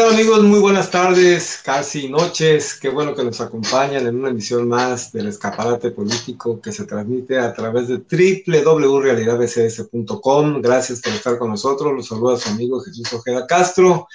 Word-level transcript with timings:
tal 0.00 0.14
amigos? 0.14 0.42
Muy 0.42 0.60
buenas 0.60 0.90
tardes, 0.90 1.60
casi 1.62 2.08
noches. 2.08 2.78
Qué 2.80 2.88
bueno 2.88 3.14
que 3.14 3.22
nos 3.22 3.38
acompañan 3.42 4.06
en 4.06 4.16
una 4.16 4.30
emisión 4.30 4.66
más 4.66 5.12
del 5.12 5.26
escaparate 5.26 5.90
político 5.90 6.58
que 6.58 6.72
se 6.72 6.86
transmite 6.86 7.38
a 7.38 7.52
través 7.52 7.88
de 7.88 7.98
www.realidadbcs.com. 7.98 10.62
Gracias 10.62 11.02
por 11.02 11.12
estar 11.12 11.36
con 11.36 11.50
nosotros. 11.50 11.92
Los 11.94 12.08
saluda 12.08 12.38
su 12.38 12.48
amigo 12.48 12.80
Jesús 12.80 13.12
Ojeda 13.12 13.46
Castro. 13.46 14.08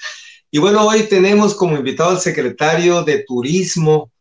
Y 0.50 0.58
bueno, 0.58 0.88
hoy 0.88 1.04
tenemos 1.04 1.54
como 1.54 1.78
invitado 1.78 2.10
al 2.10 2.20
secretario 2.20 3.04
de 3.04 3.24
Turismo, 3.24 4.12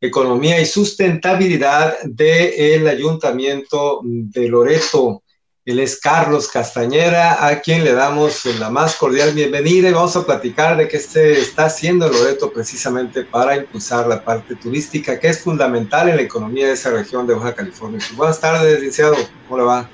Economía 0.00 0.60
y 0.60 0.66
Sustentabilidad 0.66 1.94
del 2.02 2.88
Ayuntamiento 2.88 4.00
de 4.02 4.48
Loreto, 4.48 5.22
él 5.66 5.80
es 5.80 5.98
Carlos 5.98 6.48
Castañera, 6.48 7.46
a 7.46 7.60
quien 7.60 7.84
le 7.84 7.94
damos 7.94 8.44
la 8.58 8.68
más 8.68 8.96
cordial 8.96 9.32
bienvenida 9.32 9.88
y 9.88 9.92
vamos 9.92 10.14
a 10.14 10.26
platicar 10.26 10.76
de 10.76 10.88
qué 10.88 10.98
se 10.98 11.40
está 11.40 11.64
haciendo 11.66 12.06
Loreto 12.06 12.52
precisamente 12.52 13.24
para 13.24 13.56
impulsar 13.56 14.06
la 14.06 14.22
parte 14.22 14.56
turística, 14.56 15.18
que 15.18 15.28
es 15.28 15.40
fundamental 15.40 16.10
en 16.10 16.16
la 16.16 16.22
economía 16.22 16.66
de 16.66 16.74
esa 16.74 16.90
región 16.90 17.26
de 17.26 17.32
Baja 17.32 17.54
California. 17.54 17.98
Buenas 18.14 18.38
tardes, 18.40 18.74
licenciado. 18.74 19.16
¿Cómo 19.48 19.58
le 19.58 19.64
va? 19.64 19.88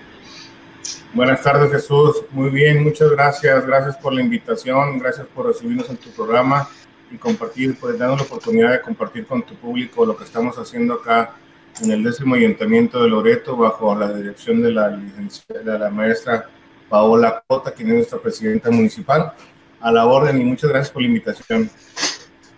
Buenas 1.15 1.41
tardes, 1.41 1.71
Jesús. 1.71 2.25
Muy 2.33 2.51
bien, 2.51 2.83
muchas 2.83 3.09
gracias. 3.13 3.65
Gracias 3.65 3.97
por 3.99 4.13
la 4.13 4.23
invitación, 4.23 4.99
gracias 4.99 5.29
por 5.29 5.47
recibirnos 5.47 5.89
en 5.89 5.99
tu 5.99 6.11
programa 6.11 6.69
y 7.13 7.17
compartir, 7.17 7.79
pues 7.79 7.97
darnos 7.97 8.19
la 8.19 8.27
oportunidad 8.27 8.73
de 8.73 8.81
compartir 8.81 9.25
con 9.25 9.45
tu 9.45 9.55
público 9.55 10.05
lo 10.05 10.17
que 10.17 10.25
estamos 10.25 10.59
haciendo 10.59 10.95
acá 10.95 11.37
en 11.83 11.91
el 11.91 12.03
décimo 12.03 12.35
ayuntamiento 12.35 13.03
de 13.03 13.09
Loreto 13.09 13.57
bajo 13.57 13.95
la 13.95 14.13
dirección 14.13 14.63
de 14.63 14.73
la 14.73 14.89
licenciada, 14.89 15.79
la 15.79 15.91
maestra 15.91 16.49
Paola 16.89 17.43
Cota, 17.47 17.73
quien 17.73 17.89
es 17.91 17.95
nuestra 17.95 18.19
presidenta 18.19 18.71
municipal. 18.71 19.33
A 19.81 19.91
la 19.91 20.05
orden 20.05 20.39
y 20.41 20.45
muchas 20.45 20.69
gracias 20.69 20.91
por 20.91 21.01
la 21.01 21.09
invitación. 21.09 21.71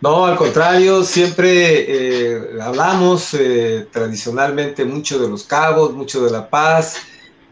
No, 0.01 0.27
al 0.27 0.37
contrario, 0.37 1.05
siempre 1.05 1.47
eh, 1.87 2.61
hablamos 2.61 3.35
eh, 3.35 3.87
tradicionalmente 3.93 4.85
mucho 4.85 5.21
de 5.21 5.29
los 5.29 5.45
cabos, 5.45 5.93
mucho 5.93 6.25
de 6.25 6.33
la 6.33 6.51
paz, 6.51 6.97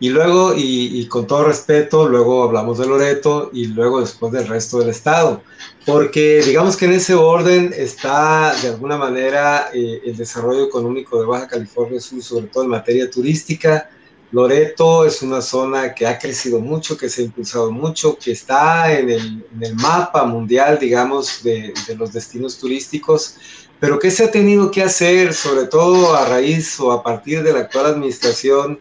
y 0.01 0.09
luego, 0.09 0.55
y, 0.57 1.07
con 1.09 1.27
todo 1.27 1.45
respeto, 1.45 2.09
luego 2.09 2.43
hablamos 2.45 2.79
de 2.79 2.87
Loreto 2.87 3.51
y 3.53 3.67
luego 3.67 4.01
después 4.01 4.33
del 4.33 4.49
resto 4.49 4.79
del 4.79 4.89
estado, 4.89 5.43
porque 5.85 6.43
digamos 6.43 6.79
que 6.79 6.87
en 6.87 6.93
ese 6.93 7.15
orden 7.15 7.75
está 7.77 8.55
de 8.63 8.69
alguna 8.69 8.97
manera 8.97 9.69
eh, 9.75 10.01
el 10.07 10.17
desarrollo 10.17 10.65
económico 10.65 11.21
de 11.21 11.27
Baja 11.27 11.47
California 11.47 12.01
Sur, 12.01 12.23
sobre 12.23 12.47
todo 12.47 12.65
en 12.65 12.71
materia 12.71 13.11
turística. 13.11 13.91
Loreto 14.33 15.05
es 15.05 15.21
una 15.21 15.43
zona 15.43 15.95
que 15.95 16.07
ha 16.07 16.19
crecido 16.19 16.61
mucho, 16.61 16.97
que 16.97 17.11
se 17.11 17.21
ha 17.21 17.25
impulsado 17.27 17.71
mucho, 17.71 18.17
que 18.17 18.33
está 18.33 18.99
en 18.99 19.11
el, 19.11 19.45
en 19.55 19.65
el 19.65 19.75
mapa 19.75 20.25
mundial, 20.25 20.79
digamos, 20.81 21.43
de, 21.43 21.75
de 21.87 21.95
los 21.97 22.13
destinos 22.13 22.57
turísticos, 22.57 23.37
pero 23.81 23.99
¿qué 23.99 24.11
se 24.11 24.25
ha 24.25 24.31
tenido 24.31 24.71
que 24.71 24.83
hacer, 24.83 25.35
sobre 25.35 25.67
todo 25.67 26.15
a 26.15 26.27
raíz 26.27 26.81
o 26.81 26.91
a 26.93 27.03
partir 27.03 27.43
de 27.43 27.53
la 27.53 27.61
actual 27.61 27.87
administración? 27.87 28.79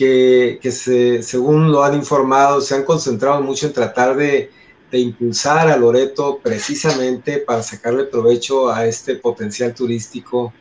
Que, 0.00 0.72
se, 0.72 1.22
según 1.22 1.70
lo 1.70 1.84
han 1.84 1.94
informado, 1.94 2.62
se 2.62 2.74
han 2.74 2.84
concentrado 2.84 3.42
mucho 3.42 3.66
en 3.66 3.74
tratar 3.74 4.16
de, 4.16 4.50
impulsar 4.92 5.68
a 5.68 5.76
Loreto 5.76 6.40
precisamente 6.42 7.38
para 7.38 7.62
sacarle 7.62 8.04
provecho 8.04 8.70
a 8.72 8.86
este 8.86 9.14
potencial 9.14 9.72
turístico 9.72 10.52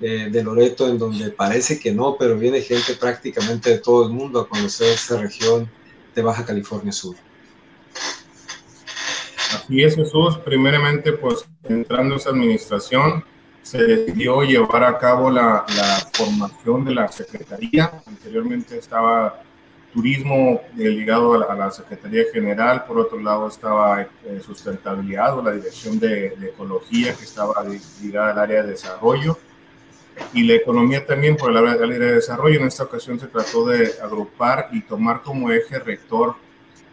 eh, 0.00 0.28
de 0.32 0.42
Loreto, 0.42 0.88
en 0.88 0.98
donde 0.98 1.30
parece 1.30 1.78
que 1.78 1.92
no, 1.92 2.16
pero 2.18 2.36
viene 2.36 2.62
gente 2.62 2.94
prácticamente 2.94 3.70
de 3.70 3.78
todo 3.78 4.06
el 4.06 4.12
mundo 4.12 4.40
a 4.40 4.48
conocer 4.48 4.92
esta 4.92 5.20
región 5.20 5.70
de 6.14 6.22
Baja 6.22 6.44
California 6.44 6.90
Sur. 6.90 7.14
Así 9.54 9.82
es, 9.82 9.94
Jesús. 9.94 10.38
Primeramente, 10.38 11.12
pues 11.12 11.46
entrando 11.62 12.14
a 12.14 12.18
esa 12.18 12.30
administración, 12.30 13.24
se 13.66 13.78
decidió 13.78 14.42
llevar 14.42 14.84
a 14.84 14.96
cabo 14.96 15.28
la, 15.28 15.66
formación 16.12 16.84
de 16.84 16.94
la 16.94 17.08
Secretaría. 17.08 17.90
Anteriormente 18.06 18.78
estaba 18.78 19.42
turismo 19.92 20.60
eh, 20.78 20.88
ligado 20.88 21.34
a 21.34 21.54
la, 21.54 21.70
Secretaría 21.72 22.22
General, 22.32 22.84
por 22.84 22.98
otro 22.98 23.18
lado 23.18 23.48
estaba 23.48 24.02
eh, 24.02 24.08
sustentabilidad 24.44 25.36
o 25.36 25.42
la 25.42 25.50
Dirección 25.50 25.98
de, 25.98 26.26
Ecología 26.26 27.12
que 27.14 27.24
estaba 27.24 27.54
ligada 28.00 28.30
al 28.30 28.38
área 28.38 28.62
de 28.62 28.70
desarrollo 28.70 29.36
y 30.32 30.44
la 30.44 30.54
economía 30.54 31.04
también 31.04 31.36
por 31.36 31.50
el 31.50 31.56
área 31.56 31.74
de 31.74 32.14
desarrollo. 32.14 32.60
En 32.60 32.68
esta 32.68 32.84
ocasión 32.84 33.18
se 33.18 33.26
trató 33.26 33.66
de 33.66 33.94
agrupar 34.00 34.68
y 34.70 34.82
tomar 34.82 35.22
como 35.22 35.50
eje 35.50 35.80
rector 35.80 36.36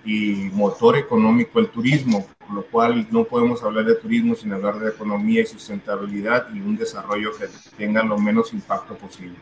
y 0.05 0.49
motor 0.53 0.97
económico 0.97 1.59
el 1.59 1.69
turismo, 1.69 2.27
por 2.39 2.55
lo 2.55 2.65
cual 2.65 3.07
no 3.11 3.23
podemos 3.23 3.63
hablar 3.63 3.85
de 3.85 3.95
turismo 3.95 4.35
sin 4.35 4.51
hablar 4.51 4.79
de 4.79 4.89
economía 4.89 5.41
y 5.41 5.45
sustentabilidad 5.45 6.47
y 6.53 6.59
un 6.59 6.75
desarrollo 6.75 7.31
que 7.37 7.47
tenga 7.77 8.03
lo 8.03 8.17
menos 8.17 8.53
impacto 8.53 8.95
posible. 8.95 9.35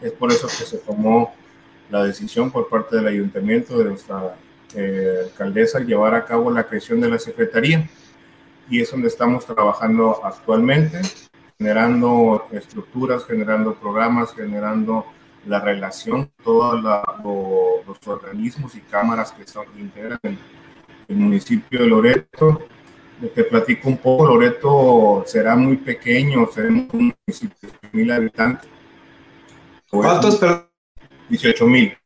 Es 0.00 0.12
por 0.12 0.30
eso 0.30 0.46
que 0.48 0.64
se 0.64 0.78
tomó 0.78 1.34
la 1.90 2.04
decisión 2.04 2.50
por 2.50 2.68
parte 2.68 2.96
del 2.96 3.06
ayuntamiento, 3.06 3.78
de 3.78 3.84
nuestra 3.84 4.36
eh, 4.74 5.22
alcaldesa, 5.24 5.80
llevar 5.80 6.14
a 6.14 6.24
cabo 6.24 6.50
la 6.50 6.64
creación 6.64 7.00
de 7.00 7.08
la 7.08 7.18
secretaría 7.18 7.88
y 8.68 8.80
es 8.80 8.90
donde 8.90 9.08
estamos 9.08 9.44
trabajando 9.44 10.24
actualmente, 10.24 11.00
generando 11.58 12.46
estructuras, 12.52 13.24
generando 13.24 13.74
programas, 13.74 14.34
generando 14.34 15.04
la 15.46 15.60
relación, 15.60 16.30
todos 16.42 16.82
los 16.82 18.06
organismos 18.06 18.74
y 18.74 18.80
cámaras 18.80 19.32
que 19.32 19.46
son, 19.46 19.66
integran 19.78 20.18
el, 20.22 20.38
el, 21.08 21.16
municipio 21.16 21.80
de 21.80 21.86
Loreto. 21.86 22.62
Te 23.34 23.44
platico 23.44 23.88
un 23.88 23.98
poco, 23.98 24.26
Loreto 24.26 25.24
será 25.26 25.54
muy 25.54 25.76
pequeño, 25.76 26.48
seremos 26.52 26.92
un 26.92 27.14
municipio 27.26 27.68
de 27.70 27.88
mil 27.92 28.10
habitantes. 28.10 28.68
¿Cuántos? 29.90 30.40
18 31.28 31.66
mil. 31.66 31.96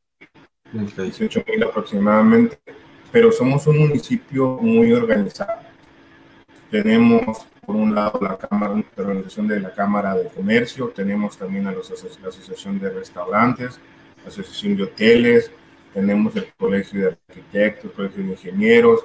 18 0.72 1.44
mil 1.46 1.62
aproximadamente. 1.62 2.58
Pero 3.12 3.32
somos 3.32 3.66
un 3.66 3.78
municipio 3.78 4.58
muy 4.60 4.92
organizado. 4.92 5.62
Tenemos 6.70 7.46
por 7.66 7.76
un 7.76 7.94
lado 7.94 8.20
la 8.22 8.38
Cámara, 8.38 8.74
la 8.74 9.02
organización 9.02 9.48
de 9.48 9.60
la 9.60 9.74
Cámara 9.74 10.14
de 10.14 10.28
Comercio, 10.28 10.92
tenemos 10.94 11.36
también 11.36 11.66
a 11.66 11.72
la 11.72 11.80
Asociación 11.80 12.78
de 12.78 12.90
Restaurantes, 12.90 13.80
la 14.22 14.28
Asociación 14.28 14.76
de 14.76 14.84
Hoteles, 14.84 15.50
tenemos 15.92 16.36
el 16.36 16.46
Colegio 16.56 17.00
de 17.00 17.06
Arquitectos, 17.28 17.90
el 17.90 17.92
Colegio 17.92 18.24
de 18.24 18.30
Ingenieros, 18.30 19.04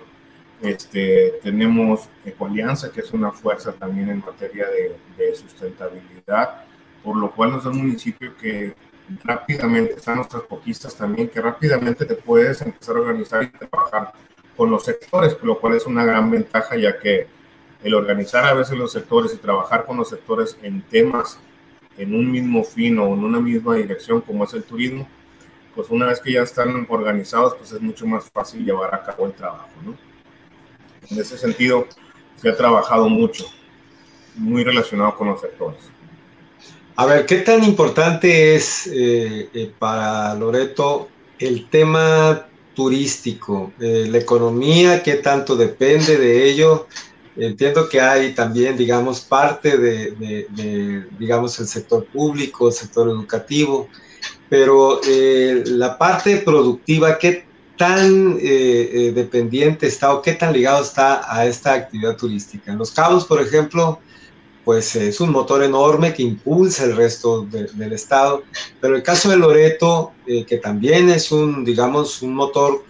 este, 0.62 1.40
tenemos 1.42 2.08
Ecoalianza, 2.24 2.92
que 2.92 3.02
es 3.02 3.12
una 3.12 3.32
fuerza 3.32 3.74
también 3.74 4.10
en 4.10 4.20
materia 4.20 4.68
de, 4.68 4.96
de 5.18 5.36
sustentabilidad, 5.36 6.66
por 7.04 7.18
lo 7.18 7.32
cual 7.32 7.58
es 7.58 7.66
un 7.66 7.78
municipio 7.78 8.38
que 8.38 8.76
rápidamente, 9.24 9.96
están 9.96 10.18
los 10.18 10.28
transportistas 10.28 10.96
también, 10.96 11.30
que 11.30 11.42
rápidamente 11.42 12.06
te 12.06 12.16
puedes 12.16 12.62
empezar 12.62 12.96
a 12.96 13.00
organizar 13.00 13.44
y 13.44 13.48
trabajar 13.48 14.14
con 14.56 14.70
los 14.70 14.86
sectores, 14.86 15.34
por 15.34 15.46
lo 15.46 15.60
cual 15.60 15.76
es 15.76 15.86
una 15.86 16.06
gran 16.06 16.30
ventaja, 16.30 16.76
ya 16.76 17.00
que 17.00 17.28
el 17.84 17.94
organizar 17.94 18.46
a 18.46 18.53
veces 18.53 18.78
los 18.78 18.92
sectores 18.92 19.34
y 19.34 19.38
trabajar 19.38 19.86
con 19.86 19.97
los 19.97 20.09
sectores 20.09 20.58
en 20.62 20.81
temas 20.81 21.40
en 21.97 22.16
un 22.16 22.31
mismo 22.31 22.64
fin 22.64 22.97
o 23.00 23.08
en 23.14 23.24
una 23.24 23.40
misma 23.40 23.75
dirección 23.75 24.22
como 24.22 24.44
es 24.44 24.53
el 24.53 24.64
turismo, 24.64 25.08
pues 25.75 25.90
una 25.90 26.08
vez 26.08 26.20
que 26.20 26.34
ya 26.34 26.41
están 26.41 26.86
organizados, 26.90 27.56
pues 27.56 27.72
es 27.72 27.81
mucho 27.81 28.06
más 28.06 28.30
fácil 28.30 28.66
llevar 28.66 28.94
a 28.94 29.03
cabo 29.03 29.25
el 29.25 29.34
trabajo, 29.34 29.70
¿no? 29.86 29.96
En 31.09 31.20
ese 31.20 31.38
sentido, 31.38 31.88
se 32.36 32.50
ha 32.50 32.56
trabajado 32.56 33.09
mucho, 33.09 33.46
muy 34.36 34.64
relacionado 34.64 35.16
con 35.16 35.30
los 35.30 35.41
sectores. 35.41 35.80
A 36.96 37.06
ver, 37.06 37.25
¿qué 37.25 37.38
tan 37.38 37.64
importante 37.64 38.56
es 38.56 38.88
eh, 38.88 39.50
eh, 39.53 39.72
para 39.78 40.35
Loreto 40.35 41.09
el 41.40 41.70
tema 41.70 42.47
turístico, 42.73 43.73
eh, 43.79 44.08
la 44.09 44.17
economía, 44.17 45.02
qué 45.02 45.16
tanto 45.16 45.56
depende 45.56 46.17
de 46.17 46.50
ello? 46.50 46.88
Entiendo 47.36 47.88
que 47.88 48.02
hay 48.02 48.34
también, 48.34 48.76
digamos, 48.76 49.22
parte 49.22 49.78
de, 49.78 51.08
digamos, 51.18 51.58
el 51.60 51.68
sector 51.68 52.06
público, 52.06 52.68
el 52.68 52.74
sector 52.74 53.08
educativo, 53.08 53.88
pero 54.50 55.00
eh, 55.08 55.64
la 55.66 55.98
parte 55.98 56.38
productiva, 56.38 57.18
¿qué 57.18 57.46
tan 57.78 58.34
eh, 58.34 58.90
eh, 58.94 59.12
dependiente 59.16 59.88
está 59.88 60.14
o 60.14 60.22
qué 60.22 60.34
tan 60.34 60.52
ligado 60.52 60.84
está 60.84 61.22
a 61.26 61.46
esta 61.46 61.74
actividad 61.74 62.18
turística? 62.18 62.72
En 62.72 62.78
Los 62.78 62.92
Cabos, 62.92 63.26
por 63.26 63.42
ejemplo, 63.42 64.00
pues 64.66 64.96
es 64.98 65.22
un 65.22 65.32
motor 65.32 65.64
enorme 65.64 66.14
que 66.14 66.24
impulsa 66.24 66.84
el 66.84 66.98
resto 66.98 67.44
del 67.44 67.94
estado, 67.94 68.44
pero 68.82 68.96
el 68.96 69.04
caso 69.04 69.30
de 69.30 69.38
Loreto, 69.38 70.12
que 70.26 70.60
también 70.62 71.10
es 71.10 71.32
un, 71.32 71.66
digamos, 71.66 72.22
un 72.22 72.36
motor 72.36 72.84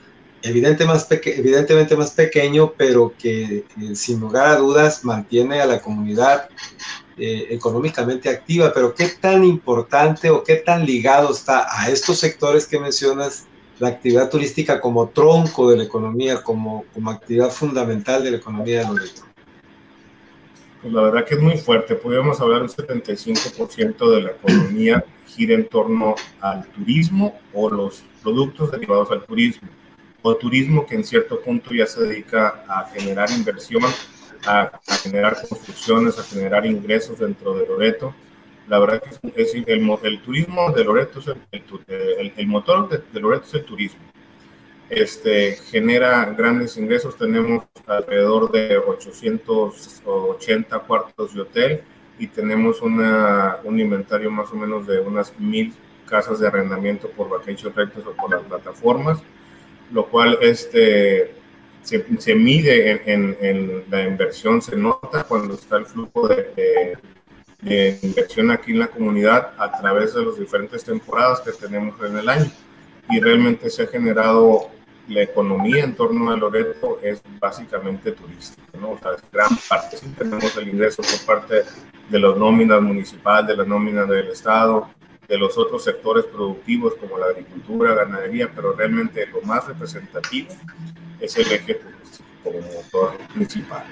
evidentemente 0.44 1.96
más 1.96 2.12
pequeño, 2.12 2.74
pero 2.78 3.14
que 3.18 3.66
sin 3.94 4.20
lugar 4.20 4.48
a 4.48 4.56
dudas 4.58 5.04
mantiene 5.04 5.62
a 5.62 5.66
la 5.66 5.82
comunidad 5.82 6.50
eh, 7.18 7.48
económicamente 7.52 8.30
activa. 8.30 8.72
Pero 8.74 8.94
¿qué 8.94 9.08
tan 9.20 9.44
importante 9.44 10.30
o 10.30 10.44
qué 10.44 10.56
tan 10.56 10.86
ligado 10.86 11.32
está 11.32 11.68
a 11.70 11.90
estos 11.90 12.20
sectores 12.20 12.66
que 12.66 12.80
mencionas 12.80 13.46
la 13.80 13.90
actividad 13.90 14.30
turística 14.30 14.80
como 14.80 15.10
tronco 15.10 15.70
de 15.70 15.78
la 15.78 15.84
economía, 15.84 16.42
como, 16.44 16.86
como 16.94 17.10
actividad 17.10 17.50
fundamental 17.50 18.24
de 18.24 18.32
la 18.32 18.38
economía 18.38 18.80
de 18.80 18.86
Loreto? 18.86 19.22
Pues 20.82 20.94
la 20.94 21.02
verdad 21.04 21.26
que 21.26 21.36
es 21.36 21.42
muy 21.42 21.58
fuerte. 21.58 21.96
Podríamos 21.96 22.42
hablar 22.42 22.64
un 22.64 22.70
75% 22.70 24.10
de 24.10 24.22
la 24.22 24.32
economía 24.32 25.06
gira 25.28 25.54
en 25.54 25.68
torno 25.68 26.16
al 26.40 26.66
turismo 26.68 27.40
o 27.54 27.70
los 27.70 28.04
productos 28.24 28.72
derivados 28.72 29.12
al 29.12 29.24
turismo. 29.26 29.70
O 30.22 30.36
turismo 30.36 30.86
que 30.86 30.96
en 30.96 31.04
cierto 31.04 31.42
punto 31.42 31.74
ya 31.74 31.86
se 31.86 32.02
dedica 32.02 32.64
a 32.68 32.90
generar 32.94 33.30
inversión, 33.32 33.84
a, 34.46 34.80
generar 35.04 35.38
construcciones, 35.48 36.20
a 36.20 36.24
generar 36.24 36.66
ingresos 36.66 37.20
dentro 37.20 37.56
de 37.56 37.66
Loreto. 37.66 38.14
La 38.68 38.80
verdad 38.80 39.02
que 39.02 39.42
es, 39.42 39.56
el, 39.56 39.66
el, 39.68 40.22
turismo 40.22 40.72
de 40.72 40.84
Loreto, 40.84 41.20
es 41.20 41.28
el, 41.28 42.34
el, 42.38 42.48
motor 42.48 42.90
de, 42.90 43.02
de 43.12 43.20
Loreto 43.20 43.46
es 43.46 43.54
el 43.56 43.66
turismo 43.66 44.12
este, 44.92 45.56
genera 45.56 46.26
grandes 46.26 46.78
ingresos. 46.78 47.18
Tenemos 47.18 47.64
alrededor 47.88 48.52
de 48.52 48.78
880 48.78 50.80
cuartos 50.80 51.34
de 51.34 51.42
hotel 51.42 51.82
y 52.20 52.28
tenemos 52.28 52.82
una, 52.82 53.58
un 53.64 53.80
inventario 53.80 54.30
más 54.30 54.52
o 54.52 54.56
menos 54.56 54.86
de 54.86 55.00
unas 55.00 55.38
mil 55.40 55.74
casas 56.06 56.40
de 56.40 56.48
arrendamiento 56.48 57.10
por 57.10 57.30
vacation 57.30 57.74
rentals 57.74 58.06
o 58.06 58.12
por 58.12 58.32
las 58.32 58.42
plataformas, 58.42 59.24
lo 59.92 60.08
cual 60.08 60.38
este, 60.42 61.34
se, 61.84 62.06
se 62.20 62.36
mide 62.36 62.92
en, 63.06 63.38
en, 63.40 63.84
la 63.90 64.04
inversión, 64.04 64.62
se 64.62 64.76
nota 64.76 65.24
cuando 65.24 65.56
está 65.56 65.78
el 65.78 65.86
flujo 65.86 66.28
de, 66.28 66.98
de 67.62 68.00
inversión 68.02 68.52
aquí 68.52 68.72
en 68.72 68.80
la 68.80 68.88
comunidad 68.88 69.54
a 69.58 69.80
través 69.80 70.14
de 70.14 70.26
las 70.26 70.38
diferentes 70.38 70.84
temporadas 70.84 71.42
que 71.42 71.52
tenemos 71.52 71.96
en 72.02 72.18
el 72.18 72.30
año. 72.30 72.52
Y 73.10 73.20
realmente 73.20 73.70
se 73.70 73.84
ha 73.84 73.88
generado 73.88 74.70
la 75.08 75.24
economía 75.24 75.84
en 75.84 75.96
torno 75.96 76.32
a 76.32 76.38
Loreto 76.38 77.00
es 77.02 77.22
básicamente 77.40 78.12
turística, 78.12 78.78
¿no? 78.80 78.92
O 78.92 79.00
sea, 79.00 79.14
es 79.14 79.24
gran 79.32 79.50
parte. 79.68 79.98
Sí 79.98 80.08
tenemos 80.18 80.56
el 80.58 80.70
ingreso 80.70 81.02
por 81.02 81.36
parte 81.36 81.64
de 82.10 82.20
las 82.20 82.38
nóminas 82.38 82.82
municipales, 82.82 83.48
de 83.48 83.58
las 83.58 83.68
nóminas 83.68 84.08
del 84.08 84.30
Estado, 84.30 84.90
de 85.32 85.38
los 85.38 85.58
otros 85.58 85.82
sectores 85.86 86.26
productivos 86.26 86.96
como 86.96 87.18
la 87.18 87.28
agricultura, 87.28 87.96
ganadería, 87.96 88.52
pero 88.54 88.74
realmente 88.74 89.26
lo 89.28 89.42
más 89.44 89.66
representativo 89.66 90.50
es 91.22 91.38
el 91.38 91.50
eje 91.50 91.76
turístico 91.76 92.30
como 92.44 92.60
motor 92.60 93.18
principal. 93.34 93.86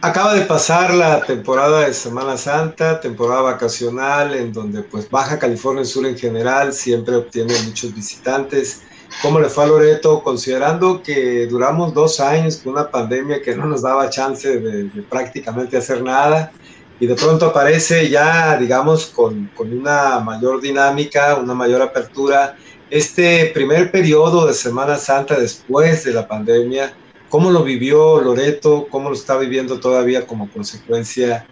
Acaba 0.00 0.34
de 0.34 0.42
pasar 0.42 0.92
la 0.94 1.22
temporada 1.22 1.86
de 1.86 1.94
Semana 1.94 2.36
Santa, 2.36 2.98
temporada 2.98 3.42
vacacional, 3.42 4.34
en 4.34 4.52
donde 4.52 4.82
pues 4.82 5.08
Baja 5.08 5.38
California 5.38 5.84
Sur 5.84 6.06
en 6.06 6.18
general 6.18 6.72
siempre 6.72 7.14
obtiene 7.14 7.54
muchos 7.64 7.94
visitantes 7.94 8.82
cómo 9.22 9.40
le 9.40 9.48
fue 9.48 9.64
a 9.64 9.66
Loreto, 9.68 10.22
considerando 10.22 11.02
que 11.02 11.46
duramos 11.46 11.94
dos 11.94 12.20
años 12.20 12.56
con 12.58 12.74
una 12.74 12.90
pandemia 12.90 13.42
que 13.42 13.56
no 13.56 13.66
nos 13.66 13.82
daba 13.82 14.10
chance 14.10 14.60
de, 14.60 15.02
prácticamente 15.02 15.76
hacer 15.76 16.02
nada 16.02 16.52
y 17.00 17.06
de 17.06 17.14
pronto 17.14 17.46
aparece 17.46 18.08
ya, 18.08 18.56
digamos, 18.56 19.06
con, 19.06 19.46
con, 19.54 19.72
una 19.72 20.18
mayor 20.20 20.60
dinámica, 20.60 21.36
una 21.36 21.54
mayor 21.54 21.80
apertura. 21.80 22.56
Este 22.90 23.46
primer 23.54 23.90
periodo 23.90 24.46
de 24.46 24.54
Semana 24.54 24.96
Santa 24.96 25.38
después 25.38 26.04
de 26.04 26.12
la 26.12 26.26
pandemia, 26.26 26.92
¿cómo 27.28 27.50
lo 27.50 27.62
vivió 27.62 28.20
Loreto? 28.20 28.88
¿Cómo 28.90 29.10
lo 29.10 29.14
está 29.14 29.36
viviendo 29.38 29.78
todavía 29.78 30.26
como 30.26 30.50
consecuencia 30.50 31.46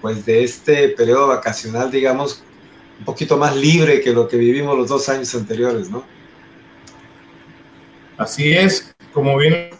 pues, 0.00 0.24
de 0.24 0.44
este 0.44 0.88
periodo 0.90 1.28
vacacional, 1.28 1.90
digamos, 1.90 2.42
un 2.98 3.04
poquito 3.04 3.36
más 3.36 3.56
libre 3.56 4.00
que 4.00 4.12
lo 4.12 4.26
que 4.26 4.36
vivimos 4.36 4.76
los 4.76 4.88
dos 4.88 5.08
años 5.08 5.34
anteriores, 5.34 5.90
¿no? 5.90 6.04
Así 8.16 8.52
es, 8.52 8.94
como 9.12 9.36
bien 9.36 9.70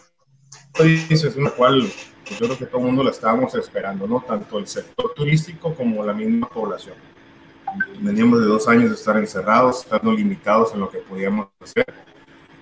dices, 0.83 1.35
una 1.35 1.49
cual 1.49 1.91
yo 2.29 2.45
creo 2.45 2.57
que 2.57 2.65
todo 2.65 2.79
el 2.79 2.87
mundo 2.87 3.03
la 3.03 3.11
estábamos 3.11 3.53
esperando, 3.55 4.07
¿no? 4.07 4.21
Tanto 4.21 4.59
el 4.59 4.67
sector 4.67 5.13
turístico 5.13 5.73
como 5.73 6.03
la 6.05 6.13
misma 6.13 6.47
población. 6.47 6.95
Veníamos 7.99 8.39
de 8.39 8.45
dos 8.47 8.67
años 8.67 8.89
de 8.89 8.95
estar 8.95 9.17
encerrados, 9.17 9.83
estando 9.83 10.11
limitados 10.11 10.73
en 10.73 10.79
lo 10.79 10.89
que 10.89 10.99
podíamos 10.99 11.47
hacer. 11.59 11.85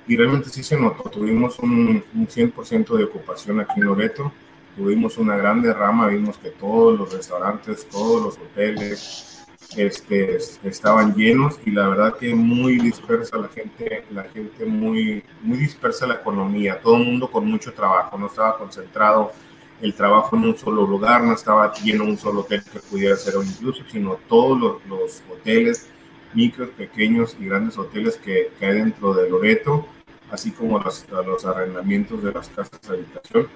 Y 0.07 0.15
realmente 0.15 0.49
sí 0.49 0.63
se 0.63 0.77
notó, 0.79 1.09
tuvimos 1.09 1.59
un, 1.59 2.03
un 2.13 2.27
100% 2.27 2.95
de 2.95 3.03
ocupación 3.03 3.59
aquí 3.59 3.73
en 3.79 3.85
Loreto, 3.85 4.31
tuvimos 4.75 5.17
una 5.17 5.35
gran 5.35 5.61
derrama, 5.61 6.07
vimos 6.07 6.37
que 6.37 6.49
todos 6.49 6.97
los 6.97 7.13
restaurantes, 7.13 7.87
todos 7.89 8.21
los 8.21 8.37
hoteles, 8.37 9.37
este, 9.75 10.37
estaban 10.63 11.13
llenos 11.13 11.59
y 11.65 11.71
la 11.71 11.89
verdad 11.89 12.15
que 12.15 12.33
muy 12.33 12.77
dispersa 12.77 13.37
la 13.37 13.49
gente, 13.49 14.05
la 14.11 14.23
gente 14.23 14.65
muy, 14.65 15.23
muy 15.41 15.57
dispersa 15.57 16.07
la 16.07 16.15
economía, 16.15 16.79
todo 16.79 16.95
el 16.97 17.03
mundo 17.03 17.29
con 17.29 17.45
mucho 17.45 17.73
trabajo, 17.73 18.17
no 18.17 18.27
estaba 18.27 18.57
concentrado 18.57 19.33
el 19.81 19.93
trabajo 19.93 20.35
en 20.35 20.43
un 20.43 20.57
solo 20.57 20.85
lugar, 20.85 21.23
no 21.23 21.33
estaba 21.33 21.73
lleno 21.73 22.03
un 22.03 22.17
solo 22.17 22.41
hotel 22.41 22.63
que 22.63 22.79
pudiera 22.79 23.15
ser 23.15 23.35
o 23.37 23.43
incluso, 23.43 23.83
sino 23.91 24.17
todos 24.27 24.59
los, 24.59 24.85
los 24.85 25.23
hoteles, 25.31 25.89
micros, 26.33 26.69
pequeños 26.69 27.35
y 27.39 27.45
grandes 27.45 27.77
hoteles 27.77 28.17
que, 28.17 28.51
que, 28.59 28.65
hay 28.65 28.75
dentro 28.75 29.13
de 29.13 29.29
Loreto, 29.29 29.87
así 30.31 30.51
como 30.51 30.79
los, 30.79 31.05
los 31.09 31.45
arrendamientos 31.45 32.23
de 32.23 32.31
las 32.31 32.49
casas 32.49 32.81
de 32.81 32.95
habitación 32.95 33.47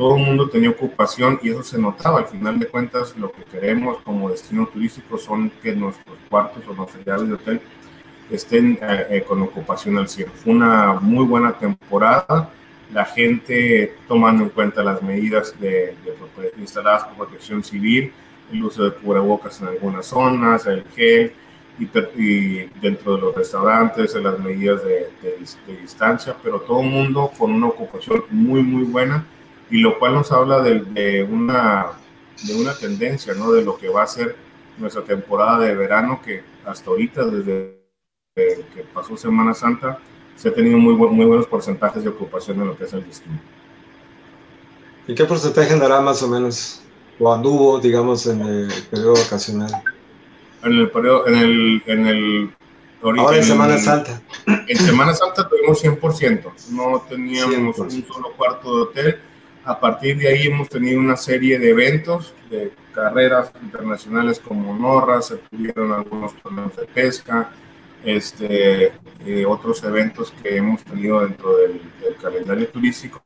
todo 0.00 0.16
el 0.16 0.24
mundo 0.24 0.48
tenía 0.48 0.70
ocupación 0.70 1.38
y 1.42 1.50
eso 1.50 1.62
se 1.62 1.78
notaba. 1.78 2.20
Al 2.20 2.26
final 2.26 2.58
de 2.58 2.66
cuentas, 2.66 3.14
lo 3.18 3.30
que 3.30 3.42
queremos 3.44 3.98
como 4.02 4.30
destino 4.30 4.66
turístico 4.66 5.18
son 5.18 5.50
que 5.62 5.74
nuestros 5.74 6.16
cuartos 6.30 6.62
o 6.66 6.72
nuestras 6.72 7.04
llaves 7.04 7.28
de 7.28 7.34
hotel 7.34 7.60
estén 8.30 8.78
eh, 8.80 9.06
eh, 9.10 9.24
con 9.28 9.42
ocupación 9.42 9.98
al 9.98 10.08
100. 10.08 10.30
Fue 10.30 10.54
una 10.54 10.94
muy 10.94 11.26
buena 11.26 11.52
temporada. 11.52 12.50
La 12.92 13.04
gente 13.04 13.94
tomando 14.08 14.44
en 14.44 14.50
cuenta 14.50 14.82
las 14.82 15.02
medidas 15.02 15.58
de, 15.60 15.94
instaladas 16.58 17.04
por 17.04 17.26
protección 17.26 17.62
civil, 17.62 18.12
el 18.52 18.64
uso 18.64 18.84
de 18.84 18.92
cubrebocas 18.92 19.60
en 19.60 19.68
algunas 19.68 20.06
zonas, 20.06 20.66
el 20.66 20.84
gel, 20.94 21.32
y, 21.78 21.86
dentro 22.80 23.14
de 23.14 23.20
los 23.22 23.34
restaurantes, 23.34 24.14
las 24.14 24.38
medidas 24.38 24.84
de, 24.84 25.08
de 25.22 25.76
distancia, 25.80 26.36
pero 26.42 26.60
todo 26.60 26.80
el 26.80 26.90
mundo 26.90 27.30
con 27.38 27.52
una 27.52 27.68
ocupación 27.68 28.24
muy, 28.30 28.62
muy 28.62 28.82
buena 28.82 29.24
y 29.70 29.78
lo 29.78 29.98
cual 29.98 30.14
nos 30.14 30.32
habla 30.32 30.60
de, 30.60 31.22
una, 31.22 31.86
de 32.46 32.54
una 32.54 32.74
tendencia, 32.74 33.34
¿no? 33.34 33.52
De 33.52 33.64
lo 33.64 33.78
que 33.78 33.88
va 33.88 34.02
a 34.02 34.06
ser 34.06 34.36
nuestra 34.78 35.02
temporada 35.02 35.58
de 35.60 35.74
verano, 35.74 36.20
que 36.22 36.42
hasta 36.66 36.90
ahorita, 36.90 37.24
desde 37.24 37.78
que 38.34 38.82
pasó 38.92 39.16
Semana 39.16 39.54
Santa, 39.54 39.98
se 40.40 40.48
ha 40.48 40.54
tenido 40.54 40.78
muy, 40.78 40.94
muy 40.94 41.26
buenos 41.26 41.46
porcentajes 41.46 42.02
de 42.02 42.10
ocupación 42.10 42.60
en 42.60 42.68
lo 42.68 42.76
que 42.76 42.84
es 42.84 42.92
el 42.92 43.04
destino. 43.04 43.38
¿Y 45.06 45.14
qué 45.14 45.24
porcentaje 45.24 45.72
andará 45.72 46.00
más 46.00 46.22
o 46.22 46.28
menos? 46.28 46.82
¿O 47.18 47.32
anduvo, 47.32 47.78
digamos, 47.78 48.26
en 48.26 48.40
el 48.40 48.72
periodo 48.90 49.14
vacacional? 49.14 49.70
En 50.62 50.72
el 50.72 50.90
periodo, 50.90 51.26
en 51.26 51.34
el, 51.34 51.82
en 51.86 52.06
el 52.06 52.54
Ahora 53.02 53.38
en 53.38 53.44
Semana 53.44 53.78
Santa. 53.78 54.20
En 54.46 54.76
Semana 54.76 55.14
Santa 55.14 55.48
tuvimos 55.48 55.82
100%, 55.82 56.52
no 56.70 57.02
teníamos 57.08 57.78
un 57.78 57.90
solo 57.90 58.32
cuarto 58.36 58.76
de 58.76 58.82
hotel 58.82 59.20
a 59.64 59.78
partir 59.78 60.18
de 60.18 60.28
ahí 60.28 60.46
hemos 60.46 60.68
tenido 60.68 60.98
una 60.98 61.16
serie 61.16 61.58
de 61.58 61.70
eventos, 61.70 62.34
de 62.48 62.72
carreras 62.94 63.52
internacionales 63.62 64.40
como 64.40 64.74
Norra, 64.74 65.20
se 65.20 65.36
tuvieron 65.36 65.92
algunos 65.92 66.34
torneos 66.42 66.74
de 66.76 66.86
pesca, 66.86 67.50
este, 68.04 68.92
eh, 69.24 69.44
otros 69.46 69.82
eventos 69.84 70.32
que 70.42 70.56
hemos 70.56 70.82
tenido 70.84 71.20
dentro 71.20 71.56
del, 71.56 71.80
calendario 72.20 72.68
turístico 72.68 73.22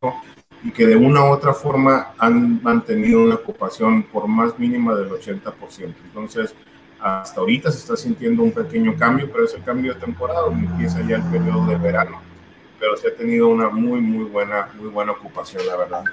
y 0.62 0.70
que 0.70 0.86
de 0.86 0.94
una 0.94 1.24
u 1.24 1.32
otra 1.32 1.52
forma 1.52 2.14
han 2.16 2.62
mantenido 2.62 3.22
una 3.22 3.34
ocupación 3.34 4.04
por 4.04 4.28
más 4.28 4.56
mínima 4.56 4.94
del 4.94 5.10
80%. 5.10 5.94
Entonces, 6.04 6.54
hasta 7.00 7.40
ahorita 7.40 7.72
se 7.72 7.78
está 7.78 7.96
sintiendo 7.96 8.44
un 8.44 8.52
pequeño 8.52 8.96
cambio, 8.96 9.28
pero 9.32 9.46
es 9.46 9.54
el 9.54 9.64
cambio 9.64 9.94
de 9.94 10.00
temporada, 10.00 10.42
donde 10.42 10.66
empieza 10.66 11.00
ya 11.00 11.16
el 11.16 11.22
periodo 11.24 11.66
de 11.66 11.76
verano, 11.76 12.20
pero 12.78 12.96
se 12.96 13.08
ha 13.08 13.16
tenido 13.16 13.48
una 13.48 13.68
muy, 13.68 14.00
muy 14.00 14.26
buena, 14.26 14.68
muy 14.78 14.90
buena 14.90 15.12
ocupación, 15.12 15.66
la 15.66 15.76
verdad 15.76 16.04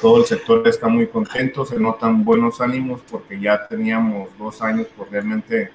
todo 0.00 0.18
el 0.18 0.24
sector 0.26 0.66
está 0.66 0.88
muy 0.88 1.06
contento, 1.06 1.64
se 1.64 1.78
notan 1.78 2.24
buenos 2.24 2.60
ánimos 2.60 3.00
porque 3.10 3.38
ya 3.38 3.66
teníamos 3.66 4.36
dos 4.38 4.60
años, 4.62 4.86
realmente, 5.10 5.70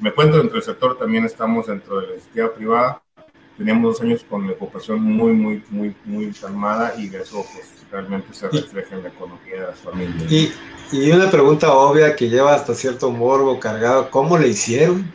me 0.00 0.12
cuento 0.12 0.38
dentro 0.38 0.54
del 0.54 0.62
sector, 0.62 0.98
también 0.98 1.24
estamos 1.24 1.66
dentro 1.66 2.00
de 2.00 2.06
la 2.06 2.12
iniciativa 2.14 2.52
privada, 2.52 3.02
teníamos 3.56 3.94
dos 3.94 4.02
años 4.02 4.24
con 4.28 4.46
la 4.46 4.52
ocupación 4.52 5.00
muy, 5.00 5.32
muy, 5.32 5.62
muy, 5.70 5.94
muy 6.04 6.32
calmada 6.32 6.94
y 6.98 7.06
eso 7.14 7.44
pues, 7.52 7.84
realmente 7.90 8.28
se 8.32 8.48
refleja 8.48 8.96
en 8.96 9.02
la 9.04 9.08
economía 9.08 9.54
de 9.54 9.66
las 9.68 9.78
familias. 9.78 10.30
Y, 10.30 10.52
y 10.92 11.10
una 11.10 11.30
pregunta 11.30 11.72
obvia 11.72 12.14
que 12.14 12.28
lleva 12.28 12.54
hasta 12.54 12.74
cierto 12.74 13.10
morbo 13.10 13.58
cargado, 13.58 14.10
¿cómo 14.10 14.36
le 14.38 14.48
hicieron? 14.48 15.10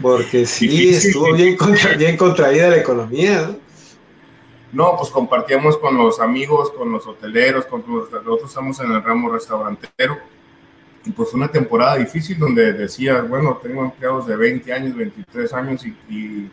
Porque 0.00 0.46
sí, 0.46 0.90
estuvo 0.90 1.32
bien, 1.32 1.56
bien 1.98 2.16
contraída 2.16 2.70
la 2.70 2.76
economía, 2.76 3.42
¿no? 3.42 3.62
No, 4.72 4.96
pues 4.96 5.10
compartíamos 5.10 5.76
con 5.76 5.98
los 5.98 6.18
amigos, 6.18 6.70
con 6.70 6.90
los 6.92 7.06
hoteleros, 7.06 7.66
con 7.66 7.84
los, 7.86 8.10
nosotros 8.10 8.48
estamos 8.48 8.80
en 8.80 8.92
el 8.92 9.02
ramo 9.02 9.30
restaurantero. 9.30 10.18
Y 11.04 11.10
pues 11.10 11.34
una 11.34 11.48
temporada 11.48 11.96
difícil 11.96 12.38
donde 12.38 12.72
decía, 12.72 13.22
bueno, 13.22 13.58
tengo 13.62 13.84
empleados 13.84 14.26
de 14.26 14.36
20 14.36 14.72
años, 14.72 14.96
23 14.96 15.52
años 15.52 15.84
y, 15.86 16.50